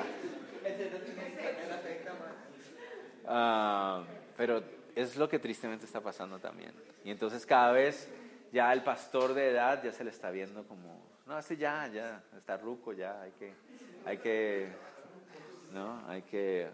Ah, 3.27 4.03
pero 4.37 4.63
es 4.95 5.17
lo 5.17 5.29
que 5.29 5.39
tristemente 5.39 5.87
está 5.87 6.01
pasando 6.01 6.39
también. 6.39 6.73
Y 7.05 7.11
entonces 7.11 7.47
cada 7.47 7.73
vez 7.73 8.09
ya 8.53 8.73
el 8.73 8.83
pastor 8.83 9.35
de 9.35 9.51
edad 9.51 9.83
ya 9.83 9.93
se 9.93 10.05
le 10.05 10.11
está 10.11 10.31
viendo 10.31 10.65
como, 10.65 11.01
no, 11.27 11.35
así 11.35 11.57
ya, 11.57 11.89
ya, 11.89 12.23
está 12.37 12.57
ruco, 12.57 12.93
ya, 12.93 13.21
hay 13.23 13.33
que, 13.33 13.55
hay 14.05 14.19
que, 14.19 14.69
¿no? 15.73 16.07
Hay 16.09 16.23
que 16.23 16.71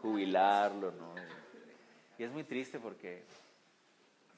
jubilarlo, 0.00 0.92
¿no? 0.92 1.14
Y 2.18 2.24
es 2.24 2.30
muy 2.30 2.44
triste 2.44 2.78
porque, 2.78 3.24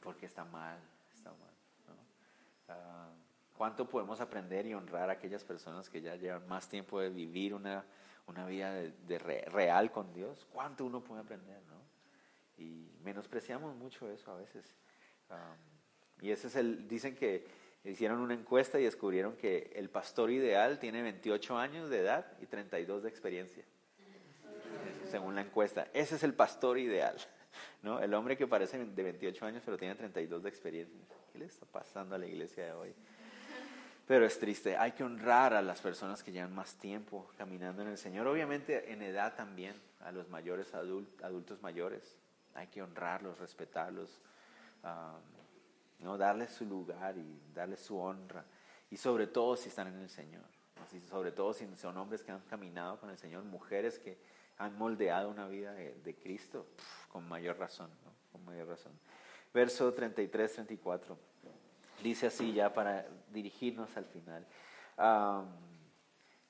porque 0.00 0.26
está 0.26 0.44
mal, 0.44 0.78
está 1.14 1.30
mal, 1.30 1.54
¿no? 1.88 2.74
¿Cuánto 3.56 3.88
podemos 3.88 4.20
aprender 4.20 4.66
y 4.66 4.74
honrar 4.74 5.10
a 5.10 5.14
aquellas 5.14 5.44
personas 5.44 5.88
que 5.88 6.00
ya 6.00 6.16
llevan 6.16 6.46
más 6.48 6.68
tiempo 6.68 7.00
de 7.00 7.10
vivir 7.10 7.54
una 7.54 7.84
una 8.26 8.46
vida 8.46 8.72
de, 8.74 9.18
real 9.18 9.90
con 9.90 10.12
Dios, 10.12 10.46
¿cuánto 10.52 10.84
uno 10.84 11.02
puede 11.02 11.22
aprender? 11.22 11.60
¿no? 11.68 12.62
Y 12.62 12.90
menospreciamos 13.02 13.76
mucho 13.76 14.10
eso 14.10 14.32
a 14.32 14.36
veces. 14.36 14.74
y 16.20 16.30
ese 16.30 16.46
es 16.48 16.56
el, 16.56 16.88
dicen 16.88 17.14
que 17.14 17.46
hicieron 17.84 18.20
una 18.20 18.34
encuesta 18.34 18.80
y 18.80 18.84
descubrieron 18.84 19.36
que 19.36 19.72
el 19.74 19.90
pastor 19.90 20.30
ideal 20.30 20.78
tiene 20.78 21.02
28 21.02 21.58
años 21.58 21.90
de 21.90 22.00
edad 22.00 22.26
y 22.40 22.46
32 22.46 23.02
de 23.02 23.08
experiencia, 23.08 23.64
según 25.14 25.36
la 25.36 25.42
encuesta. 25.42 25.86
Ese 25.92 26.16
es 26.16 26.24
el 26.24 26.34
pastor 26.34 26.76
ideal, 26.76 27.14
¿no? 27.82 28.00
El 28.00 28.12
hombre 28.14 28.36
que 28.36 28.48
parece 28.48 28.84
de 28.84 29.02
28 29.04 29.46
años 29.46 29.62
pero 29.64 29.78
tiene 29.78 29.94
32 29.94 30.42
de 30.42 30.48
experiencia. 30.48 30.98
¿Qué 31.32 31.38
le 31.38 31.44
está 31.44 31.64
pasando 31.66 32.16
a 32.16 32.18
la 32.18 32.26
iglesia 32.26 32.64
de 32.64 32.72
hoy? 32.72 32.92
Pero 34.08 34.26
es 34.26 34.36
triste, 34.40 34.76
hay 34.76 34.90
que 34.90 35.04
honrar 35.04 35.54
a 35.54 35.62
las 35.62 35.80
personas 35.80 36.24
que 36.24 36.32
llevan 36.32 36.52
más 36.52 36.74
tiempo 36.74 37.30
caminando 37.38 37.82
en 37.82 37.90
el 37.90 37.96
Señor. 37.96 38.26
Obviamente 38.26 38.92
en 38.92 39.02
edad 39.02 39.36
también, 39.36 39.80
a 40.00 40.10
los 40.10 40.28
mayores, 40.30 40.74
adultos 40.74 41.62
mayores. 41.62 42.16
Hay 42.54 42.66
que 42.66 42.82
honrarlos, 42.82 43.38
respetarlos, 43.38 44.20
¿no? 46.00 46.18
darles 46.18 46.50
su 46.50 46.66
lugar 46.66 47.16
y 47.16 47.40
darles 47.54 47.78
su 47.78 47.96
honra. 47.96 48.44
Y 48.90 48.96
sobre 48.96 49.28
todo 49.28 49.56
si 49.56 49.68
están 49.68 49.86
en 49.86 50.00
el 50.00 50.10
Señor. 50.10 50.42
sobre 51.08 51.30
todo 51.30 51.54
si 51.54 51.72
son 51.76 51.96
hombres 51.98 52.24
que 52.24 52.32
han 52.32 52.40
caminado 52.40 52.98
con 52.98 53.10
el 53.10 53.16
Señor, 53.16 53.44
mujeres 53.44 54.00
que 54.00 54.33
han 54.58 54.76
moldeado 54.78 55.30
una 55.30 55.48
vida 55.48 55.72
de, 55.72 56.14
Cristo, 56.14 56.66
con 57.08 57.28
mayor 57.28 57.58
razón, 57.58 57.90
con 58.30 58.44
mayor 58.44 58.68
razón. 58.68 58.92
Verso 59.52 59.92
33, 59.92 60.52
34. 60.52 61.18
Dice 62.02 62.26
así 62.26 62.52
ya 62.52 62.72
para 62.72 63.06
dirigirnos 63.30 63.96
al 63.96 64.04
final. 64.04 64.46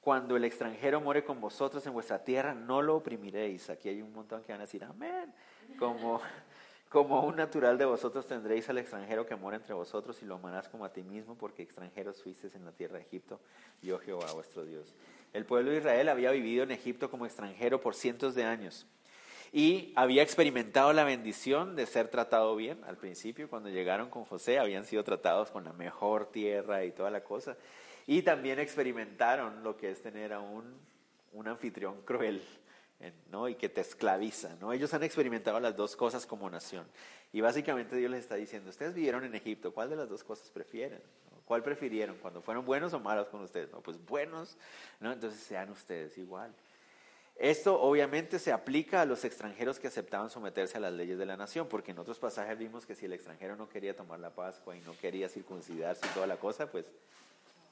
cuando 0.00 0.36
el 0.36 0.44
extranjero 0.44 1.00
muere 1.00 1.24
con 1.24 1.40
vosotros 1.40 1.86
en 1.86 1.92
vuestra 1.92 2.22
tierra, 2.22 2.54
no 2.54 2.82
lo 2.82 2.96
oprimiréis. 2.96 3.70
Aquí 3.70 3.88
hay 3.88 4.02
un 4.02 4.12
montón 4.12 4.42
que 4.42 4.52
van 4.52 4.60
a 4.60 4.64
decir, 4.64 4.84
amén. 4.84 5.32
Como, 5.78 6.20
como 6.94 7.26
un 7.26 7.34
natural 7.34 7.76
de 7.76 7.84
vosotros 7.84 8.24
tendréis 8.28 8.68
al 8.68 8.78
extranjero 8.78 9.26
que 9.26 9.34
mora 9.34 9.56
entre 9.56 9.74
vosotros 9.74 10.22
y 10.22 10.26
lo 10.26 10.36
amarás 10.36 10.68
como 10.68 10.84
a 10.84 10.92
ti 10.92 11.02
mismo, 11.02 11.36
porque 11.36 11.64
extranjeros 11.64 12.22
fuisteis 12.22 12.54
en 12.54 12.64
la 12.64 12.70
tierra 12.70 12.98
de 12.98 13.02
Egipto, 13.02 13.40
yo 13.82 13.98
Jehová 13.98 14.32
vuestro 14.32 14.64
Dios. 14.64 14.94
El 15.32 15.44
pueblo 15.44 15.72
de 15.72 15.78
Israel 15.78 16.08
había 16.08 16.30
vivido 16.30 16.62
en 16.62 16.70
Egipto 16.70 17.10
como 17.10 17.26
extranjero 17.26 17.80
por 17.80 17.96
cientos 17.96 18.36
de 18.36 18.44
años 18.44 18.86
y 19.52 19.92
había 19.96 20.22
experimentado 20.22 20.92
la 20.92 21.02
bendición 21.02 21.74
de 21.74 21.86
ser 21.86 22.06
tratado 22.06 22.54
bien. 22.54 22.78
Al 22.84 22.96
principio, 22.96 23.50
cuando 23.50 23.70
llegaron 23.70 24.08
con 24.08 24.24
José, 24.24 24.60
habían 24.60 24.84
sido 24.84 25.02
tratados 25.02 25.50
con 25.50 25.64
la 25.64 25.72
mejor 25.72 26.30
tierra 26.30 26.84
y 26.84 26.92
toda 26.92 27.10
la 27.10 27.24
cosa. 27.24 27.56
Y 28.06 28.22
también 28.22 28.60
experimentaron 28.60 29.64
lo 29.64 29.76
que 29.76 29.90
es 29.90 30.00
tener 30.00 30.32
a 30.32 30.38
un, 30.38 30.78
un 31.32 31.48
anfitrión 31.48 32.02
cruel. 32.02 32.40
¿No? 33.30 33.48
y 33.48 33.54
que 33.54 33.68
te 33.68 33.80
esclaviza. 33.80 34.56
¿no? 34.60 34.72
Ellos 34.72 34.92
han 34.94 35.02
experimentado 35.02 35.58
las 35.60 35.76
dos 35.76 35.96
cosas 35.96 36.26
como 36.26 36.48
nación. 36.48 36.86
Y 37.32 37.40
básicamente 37.40 37.96
Dios 37.96 38.10
les 38.10 38.20
está 38.20 38.36
diciendo, 38.36 38.70
ustedes 38.70 38.94
vivieron 38.94 39.24
en 39.24 39.34
Egipto, 39.34 39.72
¿cuál 39.72 39.90
de 39.90 39.96
las 39.96 40.08
dos 40.08 40.22
cosas 40.22 40.50
prefieren? 40.50 41.00
¿Cuál 41.44 41.62
prefirieron? 41.62 42.16
¿Cuando 42.18 42.40
fueron 42.40 42.64
buenos 42.64 42.92
o 42.94 43.00
malos 43.00 43.28
con 43.28 43.42
ustedes? 43.42 43.70
No, 43.70 43.80
pues 43.80 44.02
buenos, 44.06 44.56
¿no? 45.00 45.12
entonces 45.12 45.40
sean 45.40 45.70
ustedes 45.70 46.16
igual. 46.16 46.54
Esto 47.36 47.80
obviamente 47.80 48.38
se 48.38 48.52
aplica 48.52 49.02
a 49.02 49.04
los 49.04 49.24
extranjeros 49.24 49.80
que 49.80 49.88
aceptaban 49.88 50.30
someterse 50.30 50.76
a 50.76 50.80
las 50.80 50.92
leyes 50.92 51.18
de 51.18 51.26
la 51.26 51.36
nación, 51.36 51.66
porque 51.68 51.90
en 51.90 51.98
otros 51.98 52.18
pasajes 52.20 52.56
vimos 52.56 52.86
que 52.86 52.94
si 52.94 53.06
el 53.06 53.12
extranjero 53.12 53.56
no 53.56 53.68
quería 53.68 53.96
tomar 53.96 54.20
la 54.20 54.30
Pascua 54.30 54.76
y 54.76 54.80
no 54.82 54.96
quería 54.98 55.28
circuncidarse 55.28 56.06
y 56.06 56.14
toda 56.14 56.28
la 56.28 56.36
cosa, 56.36 56.70
pues 56.70 56.86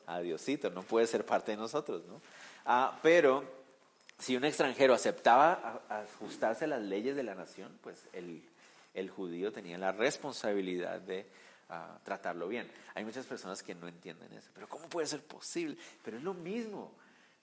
adiosito, 0.06 0.70
no 0.70 0.82
puede 0.82 1.06
ser 1.06 1.24
parte 1.24 1.52
de 1.52 1.58
nosotros, 1.58 2.02
¿no? 2.06 2.20
Ah, 2.64 2.98
pero 3.02 3.44
si 4.22 4.36
un 4.36 4.44
extranjero 4.44 4.94
aceptaba 4.94 5.82
ajustarse 5.88 6.66
a 6.66 6.68
las 6.68 6.82
leyes 6.82 7.16
de 7.16 7.24
la 7.24 7.34
nación, 7.34 7.76
pues 7.82 8.06
el, 8.12 9.10
judío 9.10 9.50
tenía 9.50 9.76
la 9.78 9.90
responsabilidad 9.90 11.00
de 11.00 11.26
ah, 11.68 11.98
tratarlo 12.04 12.46
bien. 12.46 12.70
Hay 12.94 13.04
muchas 13.04 13.26
personas 13.26 13.64
que 13.64 13.74
no 13.74 13.88
entienden 13.88 14.32
eso, 14.32 14.48
pero 14.54 14.68
¿cómo 14.68 14.88
puede 14.88 15.08
ser 15.08 15.22
posible? 15.22 15.76
Pero 16.04 16.18
es 16.18 16.22
lo 16.22 16.34
mismo. 16.34 16.92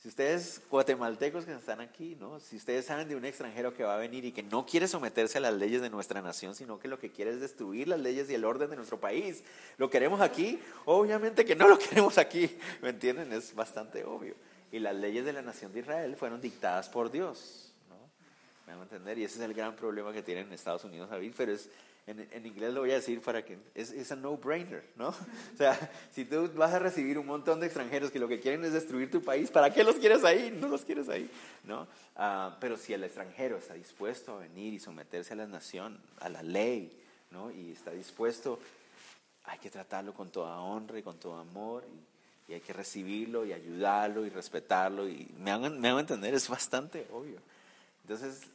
Si 0.01 0.07
ustedes, 0.07 0.61
guatemaltecos 0.71 1.43
que 1.43 1.51
están 1.51 1.81
aquí, 1.81 2.15
¿no? 2.17 2.39
Si 2.39 2.55
ustedes 2.55 2.85
saben 2.85 3.09
de 3.09 3.17
un 3.17 3.25
extranjero 3.25 3.73
que 3.73 3.83
va 3.83 3.95
a 3.95 3.97
venir 3.97 4.23
y 4.23 4.31
que 4.31 4.43
no 4.43 4.65
quiere 4.65 4.87
someterse 4.87 5.39
a 5.39 5.41
las 5.41 5.53
leyes 5.53 5.81
de 5.81 5.89
nuestra 5.89 6.21
nación, 6.21 6.55
sino 6.55 6.79
que 6.79 6.87
lo 6.87 6.97
que 6.97 7.11
quiere 7.11 7.31
es 7.31 7.41
destruir 7.41 7.89
las 7.89 7.99
leyes 7.99 8.29
y 8.29 8.35
el 8.35 8.45
orden 8.45 8.69
de 8.69 8.77
nuestro 8.77 9.01
país, 9.01 9.43
¿lo 9.77 9.89
queremos 9.89 10.21
aquí? 10.21 10.57
Obviamente 10.85 11.43
que 11.43 11.57
no 11.57 11.67
lo 11.67 11.77
queremos 11.89 12.17
aquí, 12.17 12.57
¿me 12.81 12.91
entienden? 12.91 13.33
Es 13.33 13.53
bastante 13.53 14.05
obvio. 14.05 14.35
Y 14.71 14.79
las 14.79 14.95
leyes 14.95 15.25
de 15.25 15.33
la 15.33 15.41
nación 15.41 15.73
de 15.73 15.79
Israel 15.79 16.15
fueron 16.15 16.41
dictadas 16.41 16.89
por 16.89 17.11
Dios, 17.11 17.73
¿no? 17.89 17.95
¿Me 18.67 18.73
van 18.73 18.81
a 18.81 18.83
entender? 18.83 19.17
Y 19.17 19.23
ese 19.23 19.39
es 19.39 19.41
el 19.41 19.53
gran 19.53 19.75
problema 19.75 20.13
que 20.13 20.21
tienen 20.21 20.47
en 20.47 20.53
Estados 20.53 20.83
Unidos, 20.83 21.09
David, 21.09 21.33
pero 21.35 21.51
es 21.53 21.69
en, 22.09 22.45
inglés 22.45 22.73
lo 22.73 22.81
voy 22.81 22.91
a 22.91 22.95
decir 22.95 23.21
para 23.21 23.45
que 23.45 23.59
es, 23.75 23.91
es 23.91 24.15
no-brainer, 24.17 24.83
¿no? 24.95 25.09
O 25.53 25.57
sea, 25.57 25.77
si 26.11 26.25
tú 26.25 26.49
vas 26.55 26.73
a 26.73 26.79
recibir 26.79 27.19
un 27.19 27.27
montón 27.27 27.59
de 27.59 27.67
extranjeros 27.67 28.09
que 28.09 28.19
lo 28.19 28.27
que 28.27 28.39
quieren 28.39 28.63
es 28.65 28.73
destruir 28.73 29.11
tu 29.11 29.21
país, 29.21 29.51
¿para 29.51 29.71
qué 29.71 29.83
los 29.83 29.97
quieres 29.97 30.23
ahí? 30.23 30.55
No 30.59 30.67
los 30.67 30.83
quieres 30.83 31.07
ahí, 31.09 31.29
¿no? 31.63 31.87
Ah, 32.15 32.57
pero 32.59 32.77
si 32.77 32.93
el 32.93 33.03
extranjero 33.03 33.57
está 33.57 33.75
dispuesto 33.75 34.33
a 34.33 34.39
venir 34.39 34.73
y 34.73 34.79
someterse 34.79 35.33
a 35.33 35.35
la 35.35 35.45
nación, 35.45 35.99
a 36.19 36.29
la 36.29 36.41
ley, 36.41 36.99
¿no? 37.29 37.51
Y 37.51 37.73
está 37.73 37.91
dispuesto, 37.91 38.59
hay 39.43 39.59
que 39.59 39.69
tratarlo 39.69 40.13
con 40.13 40.31
toda 40.31 40.59
honra 40.59 40.97
y 40.97 41.03
con 41.03 41.19
todo 41.19 41.37
amor 41.37 41.85
y, 41.85 42.08
hay 42.53 42.61
que 42.61 42.73
recibirlo 42.73 43.45
y 43.45 43.53
ayudarlo 43.53 44.25
y 44.25 44.29
respetarlo 44.29 45.07
y 45.07 45.29
me 45.37 45.51
hagan, 45.51 45.79
me 45.79 45.89
hagan 45.89 46.01
entender, 46.01 46.33
es 46.33 46.47
bastante 46.49 47.07
obvio. 47.11 47.39
Entonces, 48.03 48.49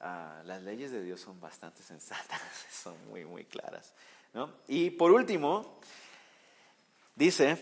Ah, 0.00 0.42
las 0.44 0.62
leyes 0.62 0.92
de 0.92 1.02
Dios 1.02 1.20
son 1.20 1.40
bastante 1.40 1.82
sensatas, 1.82 2.40
son 2.70 2.94
muy, 3.08 3.24
muy 3.24 3.44
claras. 3.44 3.92
¿no? 4.32 4.52
Y 4.68 4.90
por 4.90 5.10
último, 5.10 5.80
dice, 7.16 7.58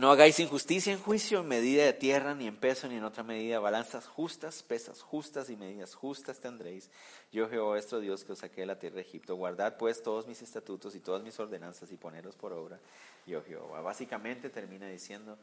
No 0.00 0.10
hagáis 0.10 0.40
injusticia 0.40 0.94
en 0.94 0.98
juicio, 0.98 1.40
en 1.40 1.48
medida 1.48 1.84
de 1.84 1.92
tierra, 1.92 2.34
ni 2.34 2.46
en 2.46 2.56
peso, 2.56 2.88
ni 2.88 2.96
en 2.96 3.04
otra 3.04 3.22
medida. 3.22 3.58
Balanzas 3.58 4.06
justas, 4.06 4.62
pesas 4.62 5.02
justas 5.02 5.50
y 5.50 5.56
medidas 5.56 5.94
justas 5.94 6.40
tendréis. 6.40 6.88
Yo, 7.30 7.50
Jehová 7.50 7.72
vuestro 7.72 8.00
Dios, 8.00 8.24
que 8.24 8.32
os 8.32 8.38
saqué 8.38 8.62
de 8.62 8.68
la 8.68 8.78
tierra 8.78 8.94
de 8.94 9.02
Egipto. 9.02 9.36
Guardad 9.36 9.76
pues 9.76 10.02
todos 10.02 10.26
mis 10.26 10.40
estatutos 10.40 10.94
y 10.94 11.00
todas 11.00 11.22
mis 11.22 11.38
ordenanzas 11.38 11.92
y 11.92 11.98
ponerlos 11.98 12.34
por 12.34 12.54
obra. 12.54 12.80
Yo, 13.26 13.42
Jehová. 13.42 13.82
Básicamente 13.82 14.48
termina 14.48 14.88
diciendo, 14.88 15.36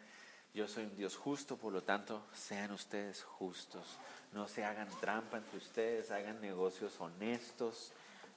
yo 0.56 0.68
soy 0.68 0.86
un 0.86 0.96
Dios 0.96 1.16
justo, 1.18 1.56
por 1.56 1.72
lo 1.72 1.84
tanto, 1.84 2.24
sean 2.34 2.72
ustedes 2.72 3.22
justos. 3.22 4.00
No 4.34 4.48
se 4.48 4.66
hagan 4.66 4.90
trampa 5.00 5.38
entre 5.38 5.60
ustedes, 5.60 6.10
hagan 6.10 6.42
negocios 6.42 7.00
honestos, 7.00 7.92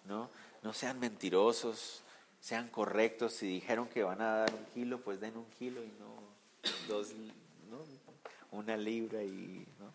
¿no? 0.05 0.29
No 0.63 0.75
sean 0.75 1.01
mentirosos 1.01 2.03
sean 2.41 2.69
correctos. 2.69 3.35
Si 3.35 3.47
dijeron 3.47 3.89
que 3.89 4.03
van 4.03 4.21
a 4.21 4.37
dar 4.37 4.55
un 4.55 4.65
kilo, 4.75 5.01
pues 5.01 5.21
den 5.21 5.37
un 5.37 5.47
kilo 5.59 5.83
y 5.83 5.93
no 5.99 6.21
dos, 6.89 7.09
¿no? 7.71 7.79
una 8.53 8.77
libra 8.77 9.23
y 9.23 9.67
¿no? 9.79 9.93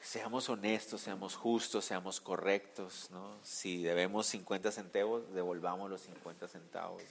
seamos 0.00 0.48
honestos, 0.48 1.00
seamos 1.00 1.34
justos, 1.34 1.84
seamos 1.84 2.20
correctos. 2.20 3.08
¿no? 3.10 3.36
Si 3.42 3.82
debemos 3.82 4.26
50 4.26 4.70
centavos, 4.70 5.32
devolvamos 5.34 5.90
los 5.90 6.02
50 6.02 6.48
centavos. 6.48 7.02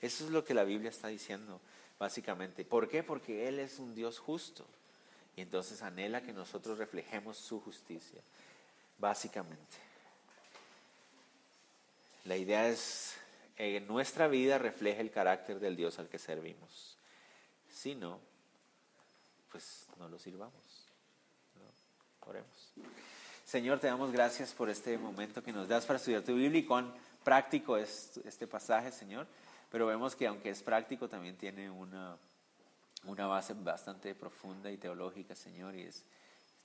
Eso 0.00 0.24
es 0.24 0.30
lo 0.30 0.44
que 0.44 0.54
la 0.54 0.64
Biblia 0.64 0.90
está 0.90 1.08
diciendo, 1.08 1.60
básicamente. 1.98 2.64
¿Por 2.64 2.88
qué? 2.88 3.02
Porque 3.02 3.48
Él 3.48 3.58
es 3.58 3.78
un 3.78 3.94
Dios 3.94 4.18
justo. 4.18 4.66
Y 5.36 5.42
entonces 5.42 5.82
anhela 5.82 6.22
que 6.22 6.32
nosotros 6.32 6.78
reflejemos 6.78 7.36
su 7.36 7.60
justicia, 7.60 8.20
básicamente. 8.98 9.76
La 12.24 12.36
idea 12.36 12.68
es 12.68 13.16
en 13.56 13.86
nuestra 13.86 14.28
vida 14.28 14.58
refleje 14.58 15.00
el 15.00 15.10
carácter 15.10 15.60
del 15.60 15.76
Dios 15.76 15.98
al 15.98 16.08
que 16.08 16.18
servimos. 16.18 16.98
Si 17.68 17.94
no, 17.94 18.20
pues 19.50 19.86
no 19.98 20.08
lo 20.08 20.18
sirvamos. 20.18 20.86
Oremos. 22.20 22.72
Señor, 23.44 23.78
te 23.78 23.86
damos 23.86 24.10
gracias 24.10 24.52
por 24.52 24.68
este 24.68 24.98
momento 24.98 25.42
que 25.42 25.52
nos 25.52 25.68
das 25.68 25.86
para 25.86 25.98
estudiar 25.98 26.22
tu 26.22 26.34
Biblia 26.34 26.60
y 26.60 26.64
cuán 26.64 26.92
práctico 27.22 27.76
es 27.76 28.20
este 28.24 28.48
pasaje, 28.48 28.90
Señor. 28.90 29.28
Pero 29.70 29.86
vemos 29.86 30.16
que 30.16 30.26
aunque 30.26 30.50
es 30.50 30.62
práctico, 30.62 31.08
también 31.08 31.36
tiene 31.36 31.70
una, 31.70 32.16
una 33.04 33.26
base 33.28 33.54
bastante 33.54 34.14
profunda 34.16 34.70
y 34.70 34.76
teológica, 34.76 35.36
Señor, 35.36 35.76
y 35.76 35.82
es 35.82 36.04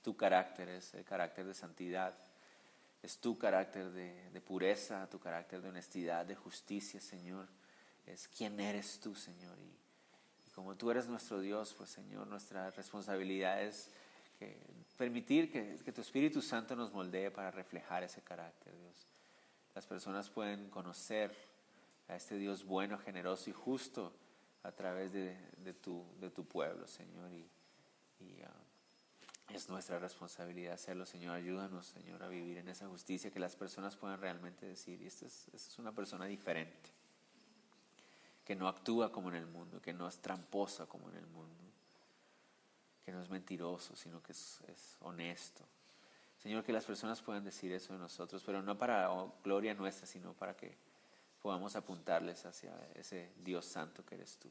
tu 0.02 0.16
carácter, 0.16 0.68
es 0.68 0.92
el 0.94 1.04
carácter 1.04 1.46
de 1.46 1.54
santidad 1.54 2.14
es 3.02 3.18
tu 3.18 3.36
carácter 3.36 3.90
de, 3.90 4.40
pureza, 4.40 5.08
tu 5.10 5.18
carácter 5.18 5.60
de 5.60 5.68
honestidad, 5.68 6.24
de 6.24 6.36
justicia, 6.36 7.00
Señor. 7.00 7.48
Es 8.06 8.28
quién 8.28 8.60
eres 8.60 9.00
tú, 9.00 9.14
Señor. 9.14 9.58
Y, 9.58 10.50
como 10.54 10.76
tú 10.76 10.90
eres 10.90 11.08
nuestro 11.08 11.40
Dios, 11.40 11.74
pues, 11.76 11.90
Señor, 11.90 12.26
nuestra 12.26 12.70
responsabilidad 12.70 13.62
es 13.62 13.90
que, 14.38 14.60
permitir 14.96 15.50
que, 15.50 15.78
que, 15.84 15.92
tu 15.92 16.00
Espíritu 16.00 16.42
Santo 16.42 16.76
nos 16.76 16.92
moldee 16.92 17.30
para 17.30 17.50
reflejar 17.50 18.02
ese 18.04 18.22
carácter, 18.22 18.76
Dios. 18.78 19.06
Las 19.74 19.86
personas 19.86 20.30
pueden 20.30 20.68
conocer 20.68 21.34
a 22.08 22.16
este 22.16 22.36
Dios 22.36 22.64
bueno, 22.64 22.98
generoso 22.98 23.50
y 23.50 23.52
justo 23.52 24.12
a 24.62 24.72
través 24.72 25.12
de, 25.12 25.34
tu, 25.80 26.04
de 26.20 26.30
tu 26.30 26.44
pueblo, 26.44 26.86
Señor. 26.86 27.32
Y 27.32 27.48
um, 28.20 28.61
es 29.54 29.68
nuestra 29.68 29.98
responsabilidad 29.98 30.74
hacerlo, 30.74 31.06
Señor. 31.06 31.34
Ayúdanos, 31.34 31.86
Señor, 31.86 32.22
a 32.22 32.28
vivir 32.28 32.58
en 32.58 32.68
esa 32.68 32.88
justicia, 32.88 33.30
que 33.30 33.38
las 33.38 33.56
personas 33.56 33.96
puedan 33.96 34.20
realmente 34.20 34.66
decir, 34.66 35.02
esta 35.02 35.26
es, 35.26 35.48
es 35.52 35.78
una 35.78 35.92
persona 35.92 36.26
diferente, 36.26 36.90
que 38.44 38.56
no 38.56 38.68
actúa 38.68 39.12
como 39.12 39.28
en 39.28 39.36
el 39.36 39.46
mundo, 39.46 39.80
que 39.80 39.92
no 39.92 40.08
es 40.08 40.18
tramposa 40.18 40.86
como 40.86 41.08
en 41.10 41.16
el 41.16 41.26
mundo, 41.26 41.64
que 43.04 43.12
no 43.12 43.20
es 43.22 43.28
mentiroso, 43.30 43.96
sino 43.96 44.22
que 44.22 44.32
es, 44.32 44.60
es 44.68 44.96
honesto. 45.00 45.64
Señor, 46.38 46.64
que 46.64 46.72
las 46.72 46.84
personas 46.84 47.22
puedan 47.22 47.44
decir 47.44 47.72
eso 47.72 47.92
de 47.92 48.00
nosotros, 48.00 48.42
pero 48.44 48.62
no 48.62 48.76
para 48.76 49.08
gloria 49.44 49.74
nuestra, 49.74 50.06
sino 50.06 50.34
para 50.34 50.56
que 50.56 50.76
podamos 51.40 51.76
apuntarles 51.76 52.44
hacia 52.46 52.72
ese 52.94 53.32
Dios 53.36 53.64
santo 53.64 54.04
que 54.04 54.14
eres 54.14 54.38
tú. 54.38 54.48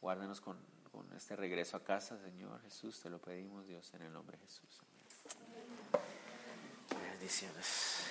Guárdanos 0.00 0.40
con 0.40 0.56
con 0.96 1.12
este 1.12 1.36
regreso 1.36 1.76
a 1.76 1.84
casa, 1.84 2.18
Señor 2.18 2.58
Jesús, 2.62 2.98
te 3.00 3.10
lo 3.10 3.18
pedimos, 3.18 3.66
Dios, 3.66 3.92
en 3.92 4.00
el 4.00 4.12
nombre 4.14 4.38
de 4.38 4.44
Jesús. 4.46 4.80
Bendiciones. 7.10 8.06